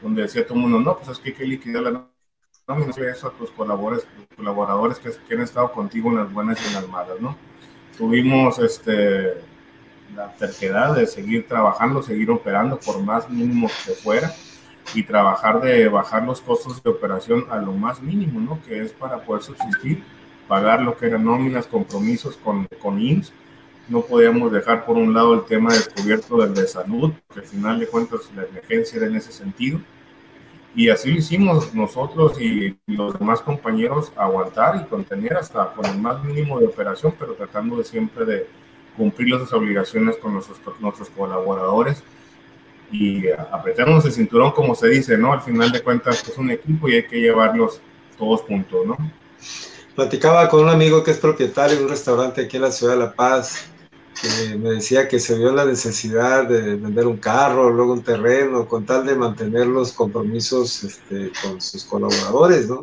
donde 0.00 0.22
decía 0.22 0.46
todo 0.46 0.54
el 0.54 0.60
mundo, 0.60 0.78
no, 0.78 0.96
pues 0.96 1.08
es 1.08 1.18
que 1.18 1.30
hay 1.30 1.34
que 1.34 1.44
liquidar 1.44 1.82
la 1.82 2.08
nóminas, 2.68 2.98
eso 2.98 3.28
a 3.28 3.32
tus 3.32 3.50
colaboradores, 3.50 4.06
colaboradores 4.36 4.98
que, 4.98 5.10
que, 5.26 5.34
han 5.34 5.40
estado 5.40 5.72
contigo 5.72 6.10
en 6.10 6.16
las 6.16 6.32
buenas 6.32 6.62
y 6.62 6.68
en 6.68 6.74
las 6.74 6.88
malas, 6.88 7.18
¿no? 7.18 7.36
Tuvimos 7.96 8.58
este, 8.58 9.42
la 10.14 10.32
terquedad 10.34 10.94
de 10.94 11.06
seguir 11.06 11.48
trabajando, 11.48 12.02
seguir 12.02 12.30
operando 12.30 12.78
por 12.78 13.02
más 13.02 13.28
mínimo 13.30 13.68
que 13.86 13.92
fuera 13.92 14.32
y 14.94 15.02
trabajar 15.02 15.60
de 15.60 15.88
bajar 15.88 16.24
los 16.24 16.40
costos 16.40 16.82
de 16.82 16.90
operación 16.90 17.46
a 17.50 17.58
lo 17.58 17.72
más 17.72 18.00
mínimo, 18.00 18.40
¿no? 18.40 18.60
Que 18.62 18.82
es 18.82 18.92
para 18.92 19.22
poder 19.22 19.42
subsistir, 19.42 20.02
pagar 20.46 20.82
lo 20.82 20.96
que 20.96 21.06
eran 21.06 21.24
nóminas, 21.24 21.66
compromisos 21.66 22.36
con, 22.36 22.66
con 22.80 23.00
IMSS. 23.00 23.32
No 23.88 24.02
podíamos 24.02 24.52
dejar 24.52 24.84
por 24.84 24.96
un 24.96 25.14
lado 25.14 25.34
el 25.34 25.44
tema 25.44 25.72
descubierto 25.72 26.36
del 26.38 26.54
de 26.54 26.66
salud, 26.66 27.12
que 27.32 27.40
al 27.40 27.46
final 27.46 27.80
de 27.80 27.86
cuentas 27.86 28.20
la 28.36 28.44
emergencia 28.44 28.98
era 28.98 29.06
en 29.06 29.16
ese 29.16 29.32
sentido. 29.32 29.80
Y 30.74 30.90
así 30.90 31.10
lo 31.10 31.18
hicimos 31.18 31.74
nosotros 31.74 32.40
y 32.40 32.76
los 32.86 33.18
demás 33.18 33.40
compañeros 33.40 34.12
aguantar 34.16 34.76
y 34.76 34.88
contener 34.88 35.36
hasta 35.36 35.72
con 35.72 35.86
el 35.86 35.98
más 35.98 36.22
mínimo 36.22 36.60
de 36.60 36.66
operación, 36.66 37.14
pero 37.18 37.32
tratando 37.34 37.76
de 37.76 37.84
siempre 37.84 38.24
de 38.24 38.46
cumplir 38.96 39.34
las 39.34 39.52
obligaciones 39.52 40.16
con 40.18 40.34
nuestros, 40.34 40.58
nuestros 40.80 41.08
colaboradores 41.10 42.02
y 42.90 43.30
apretarnos 43.30 44.04
el 44.04 44.12
cinturón, 44.12 44.52
como 44.52 44.74
se 44.74 44.88
dice, 44.88 45.16
¿no? 45.16 45.32
Al 45.32 45.40
final 45.40 45.72
de 45.72 45.82
cuentas, 45.82 46.26
es 46.28 46.36
un 46.36 46.50
equipo 46.50 46.88
y 46.88 46.94
hay 46.94 47.06
que 47.06 47.20
llevarlos 47.20 47.80
todos 48.18 48.42
juntos, 48.42 48.86
¿no? 48.86 48.96
Platicaba 49.94 50.48
con 50.48 50.64
un 50.64 50.68
amigo 50.68 51.02
que 51.02 51.10
es 51.10 51.18
propietario 51.18 51.76
de 51.76 51.84
un 51.84 51.88
restaurante 51.88 52.42
aquí 52.42 52.56
en 52.56 52.62
la 52.62 52.70
ciudad 52.70 52.94
de 52.94 53.00
La 53.00 53.12
Paz, 53.12 53.70
que 54.20 54.56
me 54.56 54.70
decía 54.70 55.08
que 55.08 55.18
se 55.20 55.38
vio 55.38 55.52
la 55.52 55.64
necesidad 55.64 56.46
de 56.46 56.76
vender 56.76 57.06
un 57.06 57.18
carro, 57.18 57.70
luego 57.70 57.92
un 57.92 58.02
terreno, 58.02 58.66
con 58.66 58.84
tal 58.84 59.06
de 59.06 59.14
mantener 59.14 59.66
los 59.66 59.92
compromisos 59.92 60.84
este, 60.84 61.32
con 61.42 61.60
sus 61.60 61.84
colaboradores, 61.84 62.68
¿no? 62.68 62.82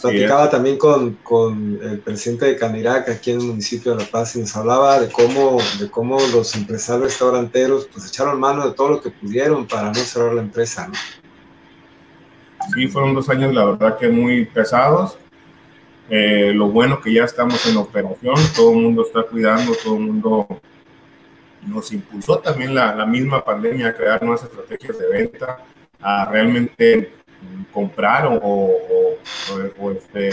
Platicaba 0.00 0.50
también 0.50 0.76
con, 0.76 1.14
con, 1.22 1.78
el 1.80 2.00
presidente 2.00 2.46
de 2.46 2.56
Canirac 2.56 3.08
aquí 3.08 3.30
en 3.30 3.40
el 3.40 3.46
municipio 3.46 3.94
de 3.94 4.02
La 4.02 4.10
Paz 4.10 4.34
y 4.34 4.40
nos 4.40 4.56
hablaba 4.56 4.98
de 4.98 5.08
cómo, 5.08 5.58
de 5.78 5.88
cómo 5.88 6.18
los 6.32 6.54
empresarios 6.56 7.04
restauranteros 7.04 7.86
pues 7.92 8.08
echaron 8.08 8.40
mano 8.40 8.66
de 8.66 8.74
todo 8.74 8.88
lo 8.88 9.00
que 9.00 9.10
pudieron 9.10 9.66
para 9.66 9.88
no 9.88 9.94
cerrar 9.94 10.34
la 10.34 10.42
empresa. 10.42 10.88
¿no? 10.88 10.94
Sí, 12.74 12.88
fueron 12.88 13.14
dos 13.14 13.28
años 13.28 13.54
la 13.54 13.66
verdad 13.66 13.96
que 13.96 14.08
muy 14.08 14.46
pesados. 14.46 15.16
Eh, 16.08 16.52
lo 16.54 16.68
bueno 16.68 17.00
que 17.00 17.12
ya 17.12 17.24
estamos 17.24 17.64
en 17.66 17.76
operación, 17.78 18.34
todo 18.54 18.72
el 18.72 18.78
mundo 18.78 19.02
está 19.06 19.22
cuidando, 19.22 19.72
todo 19.82 19.96
el 19.96 20.02
mundo 20.02 20.60
nos 21.66 21.92
impulsó 21.92 22.38
también 22.40 22.74
la, 22.74 23.06
misma 23.06 23.42
pandemia 23.42 23.88
a 23.88 23.94
crear 23.94 24.22
nuevas 24.22 24.42
estrategias 24.44 24.98
de 24.98 25.08
venta, 25.08 25.58
a 26.00 26.26
realmente 26.26 27.12
comprar 27.72 28.28
o, 28.42 28.70
este, 29.92 30.30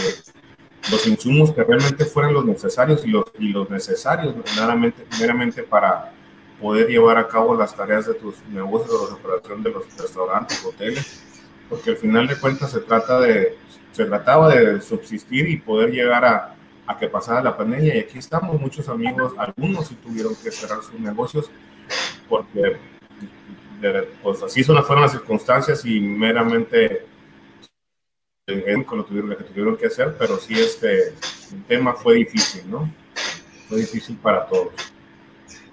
los 0.90 1.06
insumos 1.06 1.52
que 1.52 1.64
realmente 1.64 2.04
fueran 2.04 2.34
los 2.34 2.44
necesarios 2.44 3.04
y 3.06 3.10
los, 3.10 3.24
y 3.38 3.54
necesarios 3.70 4.34
meramente, 4.56 5.06
meramente 5.18 5.62
para 5.62 6.12
poder 6.60 6.88
llevar 6.88 7.16
a 7.16 7.28
cabo 7.28 7.54
las 7.54 7.74
tareas 7.74 8.06
de 8.06 8.14
tus 8.14 8.44
negocios 8.48 8.94
o 8.94 9.08
la 9.08 9.14
operación 9.14 9.62
de 9.62 9.70
los 9.70 9.84
restaurantes, 9.96 10.64
hoteles, 10.64 11.31
porque 11.68 11.90
al 11.90 11.96
final 11.96 12.26
de 12.26 12.36
cuentas 12.36 12.70
se 12.70 12.80
trata 12.80 13.20
de, 13.20 13.56
se 13.92 14.04
trataba 14.04 14.54
de 14.54 14.80
subsistir 14.80 15.48
y 15.48 15.58
poder 15.58 15.90
llegar 15.90 16.24
a, 16.24 16.54
a 16.86 16.98
que 16.98 17.08
pasara 17.08 17.42
la 17.42 17.56
pandemia 17.56 17.96
y 17.96 17.98
aquí 18.00 18.18
estamos, 18.18 18.60
muchos 18.60 18.88
amigos, 18.88 19.32
algunos 19.38 19.88
sí 19.88 19.94
tuvieron 19.96 20.34
que 20.36 20.50
cerrar 20.50 20.82
sus 20.82 20.98
negocios 20.98 21.50
porque 22.28 22.76
pues 24.22 24.42
así 24.42 24.62
son, 24.62 24.82
fueron 24.84 25.02
las 25.02 25.12
circunstancias 25.12 25.84
y 25.84 26.00
meramente 26.00 27.04
lo, 28.46 29.04
tuvieron, 29.04 29.30
lo 29.30 29.36
que 29.36 29.44
tuvieron 29.44 29.76
que 29.76 29.86
hacer, 29.86 30.14
pero 30.18 30.38
sí 30.38 30.54
este 30.54 31.08
el 31.52 31.64
tema 31.68 31.94
fue 31.94 32.16
difícil, 32.16 32.70
¿no? 32.70 32.92
Fue 33.68 33.78
difícil 33.78 34.16
para 34.16 34.46
todos. 34.46 34.72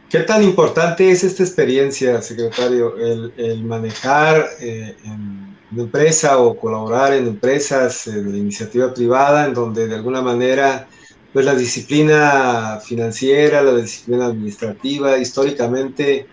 ¿Qué 0.09 0.19
tan 0.19 0.43
importante 0.43 1.09
es 1.11 1.23
esta 1.23 1.43
experiencia, 1.43 2.21
secretario, 2.21 2.97
el, 2.97 3.33
el 3.37 3.63
manejar 3.63 4.49
eh, 4.59 4.95
en 5.03 5.48
una 5.71 5.83
empresa 5.83 6.39
o 6.39 6.57
colaborar 6.57 7.13
en 7.13 7.27
empresas 7.27 8.05
de 8.05 8.37
iniciativa 8.37 8.93
privada 8.93 9.45
en 9.45 9.53
donde 9.53 9.87
de 9.87 9.95
alguna 9.95 10.21
manera 10.21 10.87
pues 11.31 11.45
la 11.45 11.53
disciplina 11.53 12.79
financiera, 12.83 13.61
la 13.61 13.75
disciplina 13.75 14.25
administrativa, 14.27 15.17
históricamente 15.17 16.27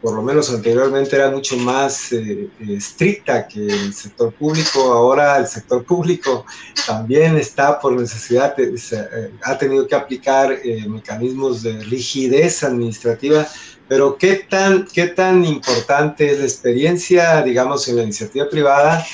por 0.00 0.14
lo 0.14 0.22
menos 0.22 0.52
anteriormente 0.52 1.16
era 1.16 1.30
mucho 1.30 1.56
más 1.56 2.12
eh, 2.12 2.48
estricta 2.68 3.48
que 3.48 3.66
el 3.66 3.94
sector 3.94 4.32
público. 4.32 4.92
Ahora 4.92 5.38
el 5.38 5.46
sector 5.46 5.84
público 5.84 6.44
también 6.86 7.36
está 7.36 7.80
por 7.80 7.92
necesidad, 7.92 8.54
eh, 8.58 9.32
ha 9.42 9.58
tenido 9.58 9.86
que 9.86 9.94
aplicar 9.94 10.52
eh, 10.52 10.86
mecanismos 10.88 11.62
de 11.62 11.82
rigidez 11.84 12.62
administrativa. 12.62 13.46
Pero 13.88 14.16
¿qué 14.18 14.46
tan, 14.48 14.86
¿qué 14.92 15.06
tan 15.08 15.44
importante 15.44 16.30
es 16.30 16.40
la 16.40 16.44
experiencia, 16.44 17.42
digamos, 17.42 17.88
en 17.88 17.96
la 17.96 18.02
iniciativa 18.02 18.48
privada 18.50 19.06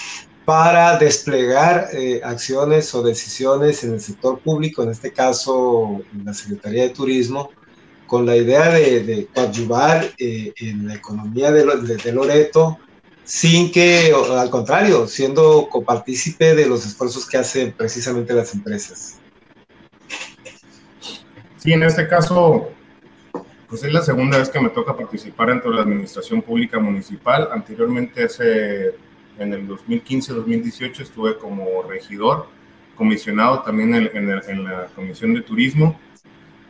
para 0.45 0.99
desplegar 0.99 1.89
acciones 2.25 2.93
o 2.95 3.03
decisiones 3.03 3.85
en 3.85 3.93
el 3.93 4.01
sector 4.01 4.41
público, 4.41 4.83
en 4.83 4.91
este 4.91 5.13
caso 5.13 6.01
en 6.13 6.25
la 6.25 6.35
Secretaría 6.35 6.85
de 6.85 6.89
Turismo, 6.89 7.51
con 8.13 8.27
la 8.27 8.37
idea 8.37 8.69
de, 8.69 9.03
de 9.05 9.27
coadyuvar 9.35 10.05
eh, 10.19 10.53
en 10.59 10.87
la 10.87 10.97
economía 10.97 11.51
de, 11.51 11.65
de, 11.65 12.13
Loreto, 12.13 12.79
sin 13.25 13.73
que, 13.73 14.13
al 14.37 14.51
contrario, 14.51 15.07
siendo 15.07 15.67
copartícipe 15.71 16.55
de 16.55 16.67
los 16.67 16.85
esfuerzos 16.85 17.27
que 17.27 17.39
hacen 17.39 17.73
precisamente 17.73 18.35
las 18.35 18.53
empresas. 18.53 19.19
Sí, 21.57 21.73
en 21.73 21.85
este 21.85 22.07
caso, 22.07 22.69
pues 23.67 23.83
es 23.83 23.91
la 23.91 24.03
segunda 24.03 24.37
vez 24.37 24.51
que 24.51 24.61
me 24.61 24.69
toca 24.69 24.95
participar 24.95 25.49
dentro 25.49 25.71
de 25.71 25.77
la 25.77 25.83
administración 25.85 26.43
pública 26.43 26.79
municipal. 26.79 27.49
Anteriormente, 27.51 28.25
ese, 28.25 28.95
en 29.39 29.55
el 29.55 29.67
2015-2018, 29.67 31.01
estuve 31.01 31.39
como 31.39 31.83
regidor, 31.89 32.47
comisionado 32.95 33.63
también 33.63 33.95
en, 33.95 34.11
en, 34.15 34.43
en 34.51 34.65
la 34.65 34.89
Comisión 34.95 35.33
de 35.33 35.41
Turismo 35.41 35.99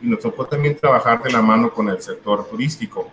y 0.03 0.07
nos 0.07 0.19
tocó 0.19 0.45
también 0.45 0.75
trabajar 0.75 1.23
de 1.23 1.31
la 1.31 1.41
mano 1.41 1.73
con 1.73 1.87
el 1.87 2.01
sector 2.01 2.45
turístico. 2.47 3.09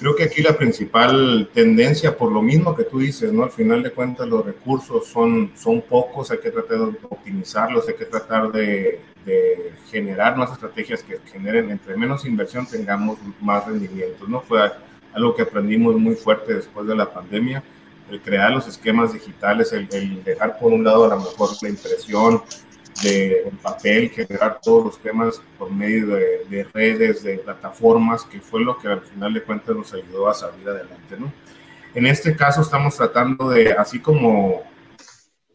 Creo 0.00 0.14
que 0.14 0.24
aquí 0.24 0.42
la 0.42 0.56
principal 0.56 1.48
tendencia, 1.54 2.16
por 2.16 2.30
lo 2.30 2.42
mismo 2.42 2.74
que 2.74 2.84
tú 2.84 2.98
dices, 2.98 3.32
¿no? 3.32 3.44
Al 3.44 3.50
final 3.50 3.82
de 3.82 3.92
cuentas 3.92 4.28
los 4.28 4.44
recursos 4.44 5.06
son, 5.06 5.52
son 5.56 5.80
pocos, 5.82 6.30
hay 6.30 6.38
que 6.38 6.50
tratar 6.50 6.78
de 6.78 6.98
optimizarlos, 7.08 7.88
hay 7.88 7.94
que 7.94 8.04
tratar 8.04 8.52
de, 8.52 9.00
de 9.24 9.72
generar 9.90 10.36
nuevas 10.36 10.54
estrategias 10.54 11.02
que 11.02 11.18
generen, 11.30 11.70
entre 11.70 11.96
menos 11.96 12.24
inversión 12.24 12.66
tengamos 12.66 13.18
más 13.40 13.66
rendimiento, 13.66 14.26
¿no? 14.26 14.40
Fue 14.40 14.60
algo 15.12 15.34
que 15.34 15.42
aprendimos 15.42 15.96
muy 15.96 16.14
fuerte 16.14 16.54
después 16.54 16.86
de 16.86 16.94
la 16.94 17.12
pandemia, 17.12 17.62
el 18.10 18.20
crear 18.20 18.50
los 18.52 18.66
esquemas 18.66 19.12
digitales, 19.12 19.72
el, 19.72 19.88
el 19.92 20.24
dejar 20.24 20.58
por 20.58 20.72
un 20.72 20.82
lado 20.82 21.04
a 21.04 21.08
lo 21.08 21.16
mejor 21.16 21.50
la 21.60 21.68
impresión, 21.68 22.42
de 23.02 23.50
papel, 23.62 24.10
generar 24.10 24.60
todos 24.62 24.84
los 24.86 24.98
temas 24.98 25.40
por 25.58 25.70
medio 25.70 26.06
de, 26.08 26.66
redes, 26.72 27.22
de 27.22 27.38
plataformas, 27.38 28.24
que 28.24 28.40
fue 28.40 28.62
lo 28.62 28.78
que 28.78 28.88
al 28.88 29.02
final 29.02 29.34
de 29.34 29.42
cuentas 29.42 29.76
nos 29.76 29.92
ayudó 29.92 30.28
a 30.28 30.34
salir 30.34 30.68
adelante, 30.68 31.16
¿no? 31.18 31.32
En 31.94 32.06
este 32.06 32.36
caso 32.36 32.62
estamos 32.62 32.96
tratando 32.96 33.50
de, 33.50 33.72
así 33.72 33.98
como, 33.98 34.62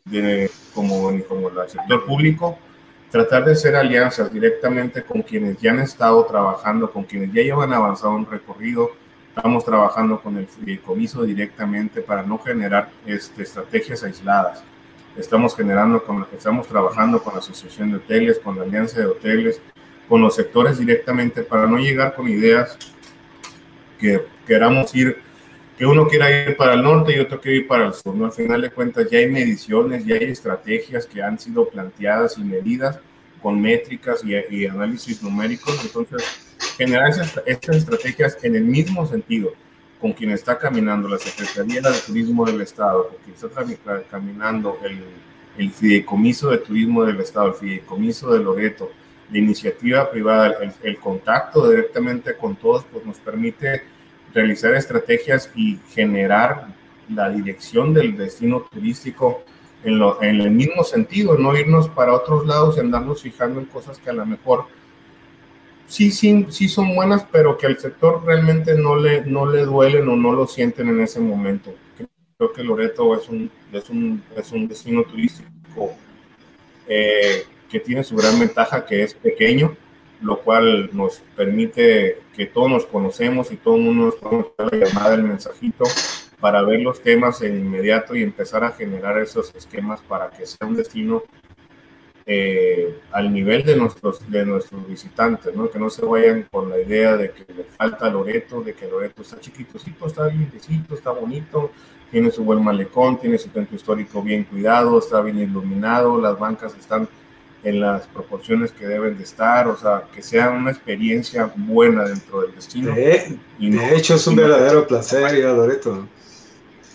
de, 0.06 0.50
como, 0.74 1.12
como 1.28 1.50
el 1.50 1.70
sector 1.70 2.06
público, 2.06 2.58
tratar 3.12 3.46
de 3.46 3.52
hacer 3.54 3.76
alianzas 3.76 4.34
directamente 4.34 5.04
con 5.04 5.22
quienes 5.22 5.58
ya 5.58 5.72
han 5.72 5.80
estado 5.80 6.26
trabajando, 6.26 6.92
con 6.92 7.04
quienes 7.04 7.32
ya 7.32 7.44
llevan 7.44 7.74
avanzado 7.74 8.14
un 8.14 8.26
recorrido. 8.26 8.92
Estamos 9.36 9.66
trabajando 9.66 10.22
con 10.22 10.38
el 10.38 10.48
fideicomiso 10.48 11.24
directamente 11.24 12.02
para 12.02 12.24
no 12.24 12.38
generar 12.40 12.90
este, 13.06 13.44
estrategias 13.44 14.04
aisladas 14.04 14.64
estamos 15.18 15.56
generando, 15.56 16.04
con, 16.04 16.26
estamos 16.34 16.68
trabajando 16.68 17.22
con 17.22 17.34
la 17.34 17.40
Asociación 17.40 17.92
de 17.92 17.98
Hoteles, 17.98 18.40
con 18.40 18.58
la 18.58 18.64
Alianza 18.64 19.00
de 19.00 19.06
Hoteles, 19.06 19.62
con 20.08 20.22
los 20.22 20.36
sectores 20.36 20.78
directamente 20.78 21.44
para 21.44 21.68
no 21.68 21.78
llegar 21.78 22.16
con 22.16 22.28
ideas 22.28 22.78
que 24.00 24.26
queramos 24.46 24.94
ir, 24.96 25.18
que 25.78 25.86
uno 25.86 26.08
quiera 26.08 26.30
ir 26.30 26.58
para 26.58 26.74
el 26.74 26.84
norte 26.84 27.16
y 27.16 27.20
otro 27.20 27.40
quiera 27.40 27.58
ir 27.58 27.68
para 27.68 27.88
el 27.88 27.94
sur. 27.94 28.16
¿no? 28.16 28.26
Al 28.26 28.32
final 28.32 28.62
de 28.62 28.72
cuentas 28.72 29.10
ya 29.10 29.20
hay 29.20 29.30
mediciones, 29.30 30.06
ya 30.06 30.16
hay 30.16 30.26
estrategias 30.26 31.06
que 31.06 31.22
han 31.22 31.40
sido 31.40 31.68
planteadas 31.70 32.38
y 32.38 32.44
medidas 32.44 33.00
con 33.42 33.62
métricas 33.62 34.24
y, 34.24 34.34
y 34.56 34.66
análisis 34.66 35.22
numéricos. 35.24 35.84
Entonces, 35.84 36.24
generar 36.78 37.10
estas, 37.10 37.42
estas 37.46 37.78
estrategias 37.78 38.38
en 38.44 38.56
el 38.56 38.64
mismo 38.64 39.06
sentido 39.06 39.54
con 40.04 40.12
quien 40.12 40.32
está 40.32 40.58
caminando 40.58 41.08
la 41.08 41.18
Secretaría 41.18 41.80
de 41.80 41.98
Turismo 42.06 42.44
del 42.44 42.60
Estado, 42.60 43.08
con 43.08 43.18
quien 43.20 43.38
está 43.72 44.04
caminando 44.12 44.78
el, 44.84 45.02
el 45.58 45.72
Fideicomiso 45.72 46.50
de 46.50 46.58
Turismo 46.58 47.06
del 47.06 47.22
Estado, 47.22 47.48
el 47.48 47.54
Fideicomiso 47.54 48.34
de 48.34 48.44
Loreto, 48.44 48.92
la 49.32 49.38
iniciativa 49.38 50.12
privada, 50.12 50.58
el, 50.62 50.74
el, 50.84 50.98
contacto 50.98 51.70
directamente 51.70 52.36
con 52.36 52.58
todos, 52.58 52.84
pues 52.92 53.06
nos 53.06 53.18
permite 53.20 53.84
realizar 54.34 54.76
estrategias 54.76 55.50
y 55.56 55.80
generar 55.88 56.68
la 57.08 57.30
dirección 57.30 57.94
del 57.94 58.18
destino 58.18 58.68
turístico 58.70 59.46
en, 59.86 60.00
lo, 60.00 60.22
en 60.22 60.42
el 60.42 60.52
mismo 60.52 60.84
sentido, 60.84 61.38
no 61.38 61.56
irnos 61.56 61.88
para 61.88 62.14
otros 62.14 62.46
lados 62.46 62.76
y 62.76 62.82
andarnos 62.82 63.22
fijando 63.22 63.62
en 63.62 63.68
cosas 63.68 64.00
que 64.00 64.10
a 64.10 64.14
lo 64.14 64.26
mejor 64.26 64.66
sí, 65.88 66.12
sí, 66.12 66.46
sí 66.50 66.68
son 66.68 66.96
buenas, 66.96 67.26
pero 67.32 67.58
que 67.58 67.68
al 67.68 67.78
sector 67.78 68.24
realmente 68.26 68.76
no 68.76 68.96
le, 68.96 69.26
no 69.26 69.46
le 69.46 69.64
duelen 69.66 70.08
o 70.10 70.16
no 70.16 70.34
lo 70.34 70.48
sienten 70.48 70.90
en 70.90 71.02
ese 71.02 71.20
momento. 71.20 71.74
Creo 72.38 72.52
que 72.52 72.64
Loreto 72.64 73.16
es 73.16 73.30
un, 73.30 73.50
es 73.72 73.90
un, 73.90 74.24
es 74.36 74.52
un 74.52 74.68
destino 74.68 75.04
turístico 75.04 75.94
eh, 76.88 77.44
que 77.70 77.80
tiene 77.80 78.04
su 78.04 78.16
gran 78.16 78.40
ventaja, 78.40 78.86
que 78.86 79.04
es 79.04 79.14
pequeño, 79.14 79.76
lo 80.22 80.40
cual 80.40 80.90
nos 80.94 81.22
permite 81.36 82.20
que 82.36 82.46
todos 82.46 82.70
nos 82.70 82.86
conocemos 82.86 83.52
y 83.52 83.58
todo 83.58 83.76
el 83.76 83.82
mundo 83.82 84.06
nos 84.06 84.16
podemos 84.16 84.48
la 84.58 84.86
llamada, 84.88 85.16
el 85.16 85.24
mensajito, 85.24 85.86
para 86.40 86.62
ver 86.62 86.82
los 86.82 87.02
temas 87.02 87.42
en 87.42 87.58
inmediato 87.58 88.16
y 88.16 88.24
empezar 88.24 88.64
a 88.64 88.72
generar 88.72 89.18
esos 89.18 89.54
esquemas 89.56 90.02
para 90.02 90.30
que 90.30 90.46
sea 90.46 90.68
un 90.68 90.76
destino 90.76 91.24
eh, 92.26 93.00
al 93.12 93.34
nivel 93.34 93.64
de 93.64 93.76
nuestros, 93.76 94.30
de 94.30 94.46
nuestros 94.46 94.88
visitantes, 94.88 95.54
¿no? 95.54 95.70
que 95.70 95.80
no 95.80 95.90
se 95.90 96.06
vayan 96.06 96.48
con 96.50 96.70
la 96.70 96.80
idea 96.80 97.18
de 97.18 97.32
que 97.32 97.54
le 97.54 97.66
falta 97.66 98.10
Loreto, 98.10 98.62
de 98.62 98.74
que 98.74 98.88
Loreto 98.88 99.22
está 99.22 99.40
chiquitocito, 99.40 100.08
está 100.08 100.28
limpiecito, 100.28 100.96
está 100.96 101.12
bonito, 101.12 101.72
tiene 102.12 102.32
su 102.32 102.44
buen 102.44 102.64
malecón, 102.64 103.20
tiene 103.20 103.38
su 103.38 103.50
centro 103.50 103.76
histórico 103.76 104.22
bien 104.22 104.46
cuidado, 104.46 105.00
está 105.00 105.20
bien 105.22 105.40
iluminado, 105.40 106.20
las 106.22 106.40
bancas 106.40 106.74
están 106.80 107.10
en 107.64 107.80
las 107.80 108.08
proporciones 108.08 108.72
que 108.72 108.86
deben 108.86 109.18
de 109.18 109.24
estar, 109.24 109.68
o 109.68 109.78
sea, 109.78 110.04
que 110.14 110.22
sea 110.22 110.50
una 110.52 110.72
experiencia 110.72 111.52
buena 111.56 112.04
dentro 112.04 112.42
del 112.42 112.56
destino. 112.56 112.94
De, 112.94 113.38
y 113.58 113.70
de 113.70 113.96
hecho, 113.96 114.16
es 114.16 114.28
un 114.28 114.36
verdadero 114.36 114.86
placer 114.86 115.38
ir 115.38 115.46
a 115.46 115.54
Loreto. 115.54 116.08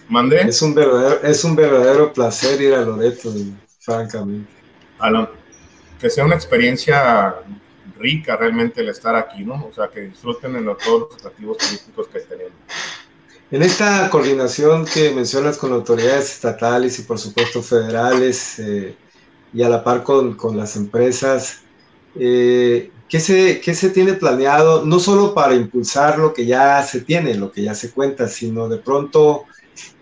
¿Mandé? 0.08 0.42
Es 0.42 0.62
un 0.62 0.75
verdadero, 0.75 1.23
es 1.23 1.44
un 1.44 1.56
verdadero 1.56 2.12
placer 2.12 2.61
ir 2.61 2.75
a 2.75 2.82
Loreto, 2.82 3.32
francamente. 3.80 4.57
Alan, 4.98 5.28
que 6.00 6.10
sea 6.10 6.24
una 6.24 6.34
experiencia 6.34 7.34
rica 7.98 8.36
realmente 8.36 8.80
el 8.80 8.88
estar 8.88 9.16
aquí, 9.16 9.44
¿no? 9.44 9.66
O 9.66 9.72
sea, 9.72 9.88
que 9.88 10.02
disfruten 10.02 10.56
en 10.56 10.64
todos 10.64 11.08
los 11.10 11.14
atractivos 11.14 11.58
turísticos 11.58 12.06
que 12.08 12.20
tenemos. 12.20 12.52
En 13.50 13.62
esta 13.62 14.08
coordinación 14.10 14.84
que 14.84 15.10
mencionas 15.10 15.56
con 15.56 15.72
autoridades 15.72 16.32
estatales 16.34 16.98
y 16.98 17.02
por 17.02 17.18
supuesto 17.18 17.62
federales, 17.62 18.58
eh, 18.58 18.94
y 19.52 19.62
a 19.62 19.68
la 19.68 19.82
par 19.82 20.02
con, 20.02 20.34
con 20.34 20.56
las 20.56 20.76
empresas. 20.76 21.62
Eh, 22.14 22.90
¿qué, 23.08 23.20
se, 23.20 23.60
¿Qué 23.60 23.74
se 23.74 23.90
tiene 23.90 24.14
planeado, 24.14 24.84
no 24.84 24.98
solo 24.98 25.34
para 25.34 25.54
impulsar 25.54 26.18
lo 26.18 26.34
que 26.34 26.46
ya 26.46 26.82
se 26.82 27.00
tiene, 27.00 27.34
lo 27.34 27.52
que 27.52 27.62
ya 27.62 27.74
se 27.74 27.90
cuenta, 27.90 28.28
sino 28.28 28.68
de 28.68 28.78
pronto 28.78 29.44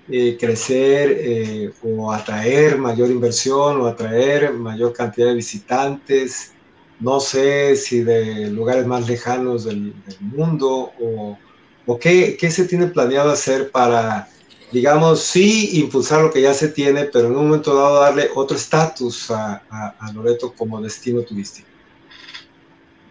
eh, 0.08 0.36
crecer 0.38 1.16
eh, 1.18 1.72
o 1.82 2.12
atraer 2.12 2.78
mayor 2.78 3.10
inversión 3.10 3.80
o 3.80 3.86
atraer 3.86 4.52
mayor 4.52 4.92
cantidad 4.92 5.28
de 5.28 5.34
visitantes? 5.34 6.52
No 7.00 7.20
sé 7.20 7.76
si 7.76 8.02
de 8.02 8.50
lugares 8.50 8.86
más 8.86 9.08
lejanos 9.08 9.64
del, 9.64 9.92
del 10.04 10.20
mundo 10.20 10.92
o, 11.00 11.38
o 11.86 11.98
qué, 11.98 12.36
qué, 12.38 12.50
se 12.50 12.64
tiene 12.64 12.86
planeado 12.86 13.30
hacer 13.30 13.70
para 13.70 14.28
digamos, 14.72 15.22
sí 15.22 15.78
impulsar 15.80 16.22
lo 16.22 16.30
que 16.30 16.42
ya 16.42 16.52
se 16.52 16.68
tiene, 16.68 17.04
pero 17.04 17.28
en 17.28 17.36
un 17.36 17.46
momento 17.46 17.74
dado 17.74 18.00
darle 18.00 18.28
otro 18.34 18.56
estatus 18.56 19.30
a, 19.30 19.62
a, 19.98 20.12
Loreto 20.12 20.52
como 20.52 20.80
destino 20.80 21.22
turístico. 21.22 21.68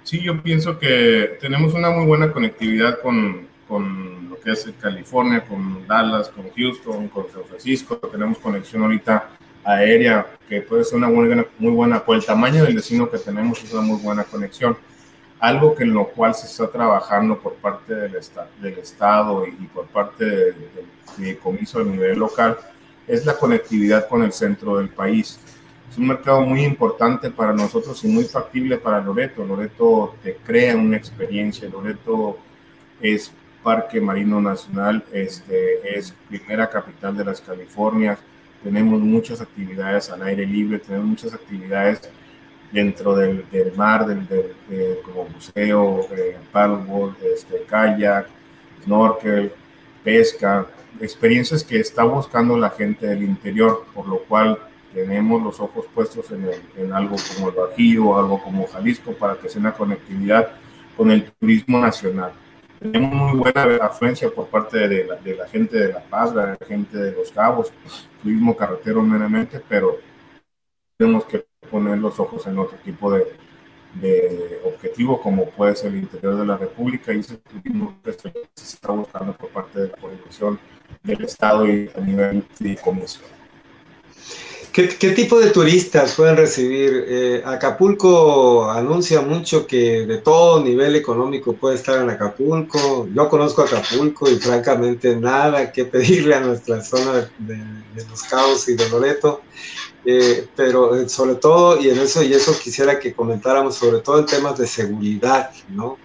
Sí, 0.03 0.21
yo 0.21 0.41
pienso 0.43 0.77
que 0.77 1.37
tenemos 1.39 1.73
una 1.73 1.89
muy 1.89 2.05
buena 2.05 2.31
conectividad 2.31 2.99
con, 3.01 3.47
con 3.67 4.29
lo 4.29 4.39
que 4.39 4.51
es 4.51 4.71
California, 4.79 5.43
con 5.43 5.87
Dallas, 5.87 6.29
con 6.29 6.49
Houston, 6.55 7.07
con 7.09 7.25
San 7.31 7.43
Francisco. 7.45 7.97
Tenemos 7.97 8.37
conexión 8.37 8.83
ahorita 8.83 9.29
aérea 9.63 10.27
que 10.47 10.61
puede 10.61 10.83
ser 10.83 10.97
una 10.97 11.07
muy 11.07 11.27
buena, 11.27 11.45
muy 11.57 11.71
buena, 11.71 12.03
por 12.03 12.15
el 12.15 12.25
tamaño 12.25 12.63
del 12.63 12.75
destino 12.75 13.09
que 13.09 13.17
tenemos 13.17 13.63
es 13.63 13.73
una 13.73 13.81
muy 13.81 13.99
buena 13.99 14.23
conexión 14.23 14.77
algo 15.39 15.75
que 15.75 15.83
en 15.83 15.93
lo 15.93 16.07
cual 16.07 16.33
se 16.33 16.47
está 16.47 16.69
trabajando 16.69 17.39
por 17.39 17.53
parte 17.55 17.93
del, 17.93 18.17
del 18.61 18.79
Estado 18.79 19.45
y, 19.45 19.51
por 19.67 19.85
parte 19.87 20.25
del 20.25 20.55
fideicomiso 21.15 21.79
a 21.79 21.83
nivel 21.83 22.19
local 22.19 22.57
es 23.07 23.25
la 23.25 23.37
conectividad 23.37 24.07
con 24.07 24.23
el 24.23 24.33
centro 24.33 24.77
del 24.77 24.89
país. 24.89 25.39
Es 25.89 25.97
un 25.97 26.07
mercado 26.07 26.41
muy 26.41 26.63
importante 26.63 27.29
para 27.29 27.53
nosotros 27.53 28.03
y 28.03 28.07
muy 28.07 28.23
factible 28.23 28.77
para 28.77 28.99
Loreto. 28.99 29.45
Loreto 29.45 30.15
te 30.23 30.35
crea 30.37 30.75
una 30.75 30.97
experiencia. 30.97 31.69
Loreto 31.69 32.39
es 32.99 33.31
Parque 33.65 33.99
Marino 33.99 34.39
Nacional, 34.39 35.03
este, 35.11 35.97
es 35.97 36.13
primera 36.29 36.69
capital 36.69 37.17
de 37.17 37.25
las 37.25 37.41
Californias. 37.41 38.19
Tenemos 38.63 39.01
muchas 39.01 39.41
actividades 39.41 40.11
al 40.11 40.21
aire 40.21 40.45
libre, 40.45 40.77
tenemos 40.77 41.07
muchas 41.07 41.33
actividades 41.33 42.07
dentro 42.71 43.15
del, 43.15 43.43
del 43.49 43.75
mar, 43.75 44.05
del, 44.05 44.27
del 44.27 44.99
como 45.03 45.27
museo, 45.29 46.07
eh, 46.11 46.37
paddleboard, 46.51 47.15
este, 47.33 47.63
kayak, 47.67 48.27
snorkel, 48.83 49.51
pesca, 50.03 50.67
experiencias 51.01 51.63
que 51.63 51.79
está 51.79 52.03
buscando 52.03 52.55
la 52.59 52.69
gente 52.69 53.07
del 53.07 53.23
interior, 53.23 53.87
por 53.95 54.07
lo 54.07 54.19
cual 54.19 54.59
tenemos 54.93 55.41
los 55.41 55.59
ojos 55.59 55.87
puestos 55.91 56.29
en, 56.29 56.51
en 56.77 56.93
algo 56.93 57.15
como 57.33 57.49
el 57.49 57.55
Bajío, 57.55 58.15
algo 58.15 58.39
como 58.43 58.67
Jalisco, 58.67 59.13
para 59.13 59.33
que 59.39 59.49
sea 59.49 59.59
una 59.59 59.73
conectividad 59.73 60.51
con 60.95 61.09
el 61.09 61.23
turismo 61.31 61.79
nacional. 61.79 62.44
Tenemos 62.91 63.33
muy 63.33 63.39
buena 63.39 63.85
afluencia 63.85 64.29
por 64.29 64.47
parte 64.47 64.87
de 64.87 65.05
la, 65.05 65.15
de 65.15 65.35
la 65.35 65.47
gente 65.47 65.77
de 65.77 65.93
La 65.93 66.01
Paz, 66.01 66.33
la 66.33 66.57
gente 66.67 66.97
de 66.97 67.11
Los 67.11 67.31
Cabos, 67.31 67.71
turismo 68.21 68.55
carretero 68.55 69.01
meramente, 69.01 69.61
pero 69.67 69.97
tenemos 70.97 71.25
que 71.25 71.45
poner 71.69 71.97
los 71.97 72.19
ojos 72.19 72.45
en 72.47 72.57
otro 72.59 72.77
tipo 72.77 73.11
de, 73.11 73.25
de 73.95 74.61
objetivo, 74.65 75.19
como 75.21 75.49
puede 75.49 75.75
ser 75.75 75.91
el 75.91 75.99
interior 75.99 76.35
de 76.35 76.45
la 76.45 76.57
República, 76.57 77.13
y 77.13 77.19
ese 77.19 77.37
turismo 77.37 77.97
que 78.03 78.13
se 78.13 78.31
está 78.55 78.91
buscando 78.91 79.33
por 79.33 79.49
parte 79.49 79.81
de 79.81 79.87
la 79.89 79.97
coordinación 79.97 80.59
del 81.03 81.23
Estado 81.23 81.67
y 81.67 81.89
a 81.95 81.99
nivel 82.01 82.43
de 82.59 82.75
comercio. 82.77 83.25
¿Qué, 84.75 84.89
¿Qué, 84.89 85.11
tipo 85.11 85.39
de 85.39 85.51
turistas 85.51 86.15
pueden 86.15 86.35
recibir? 86.35 87.05
Eh, 87.07 87.41
Acapulco 87.45 88.69
anuncia 88.69 89.21
mucho 89.21 89.65
que 89.65 90.05
de 90.05 90.17
todo 90.17 90.61
nivel 90.61 90.97
económico 90.97 91.53
puede 91.53 91.75
estar 91.75 92.01
en 92.01 92.09
Acapulco. 92.09 93.07
Yo 93.15 93.29
conozco 93.29 93.61
Acapulco 93.61 94.29
y 94.29 94.35
francamente 94.35 95.15
nada 95.15 95.71
que 95.71 95.85
pedirle 95.85 96.35
a 96.35 96.41
nuestra 96.41 96.83
zona 96.83 97.31
de, 97.37 97.57
Los 98.09 98.23
Cabos 98.23 98.67
y 98.67 98.75
de 98.75 98.89
Loreto. 98.89 99.43
Eh, 100.03 100.45
pero 100.57 100.93
eh, 100.97 101.07
sobre 101.07 101.35
todo, 101.35 101.79
y 101.81 101.87
en 101.87 101.97
eso, 101.97 102.21
y 102.21 102.33
eso 102.33 102.53
quisiera 102.61 102.99
que 102.99 103.13
comentáramos, 103.13 103.75
sobre 103.75 103.99
todo 103.99 104.19
en 104.19 104.25
temas 104.25 104.57
de 104.57 104.67
seguridad, 104.67 105.51
¿no? 105.69 105.97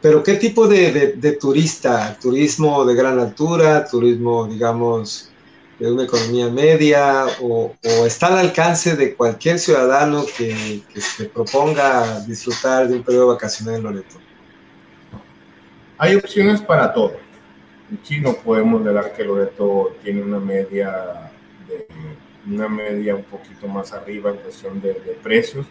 Pero 0.00 0.22
¿qué 0.22 0.34
tipo 0.34 0.68
de, 0.68 1.16
de, 1.16 1.32
turista? 1.32 2.16
¿Turismo 2.22 2.84
de 2.84 2.94
gran 2.94 3.18
altura? 3.18 3.84
¿Turismo, 3.84 4.46
digamos, 4.46 5.32
de 5.78 5.92
una 5.92 6.04
economía 6.04 6.48
media? 6.48 7.26
¿O, 7.40 7.74
o 7.82 8.06
está 8.06 8.28
al 8.28 8.38
alcance 8.38 8.96
de 8.96 9.14
cualquier 9.14 9.58
ciudadano 9.58 10.24
que, 10.36 10.82
que, 10.92 11.00
se 11.00 11.26
proponga 11.26 12.20
disfrutar 12.20 12.88
de 12.88 12.96
un 12.96 13.02
periodo 13.02 13.28
vacacional 13.28 13.76
en 13.76 13.82
Loreto? 13.82 14.16
Hay 15.98 16.14
opciones 16.14 16.60
para 16.60 16.92
todo. 16.92 17.16
Sí, 18.02 18.20
no 18.20 18.34
podemos 18.34 18.80
negar 18.82 19.12
que 19.14 19.24
Loreto 19.24 19.96
tiene 20.02 20.22
una 20.22 20.40
media 20.40 21.30
de 21.68 21.86
una 22.46 22.68
media 22.68 23.14
un 23.14 23.24
poquito 23.24 23.66
más 23.66 23.92
arriba 23.92 24.30
en 24.30 24.36
cuestión 24.36 24.80
de, 24.80 24.94
de, 24.94 25.18
precios, 25.20 25.66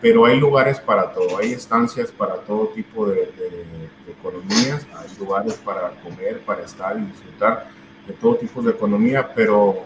pero 0.00 0.26
hay 0.26 0.38
lugares 0.38 0.80
para 0.80 1.12
todo, 1.12 1.38
hay 1.38 1.52
estancias 1.52 2.10
para 2.10 2.34
todo 2.40 2.68
tipo 2.68 3.06
de, 3.06 3.26
de, 3.26 3.64
economías, 4.10 4.86
hay 4.92 5.18
lugares 5.18 5.54
para 5.54 5.90
comer, 6.02 6.40
para 6.40 6.62
estar 6.62 6.98
y 6.98 7.02
disfrutar 7.02 7.68
de 8.06 8.14
todo 8.14 8.36
tipo 8.36 8.62
de 8.62 8.72
economía, 8.72 9.32
pero 9.34 9.84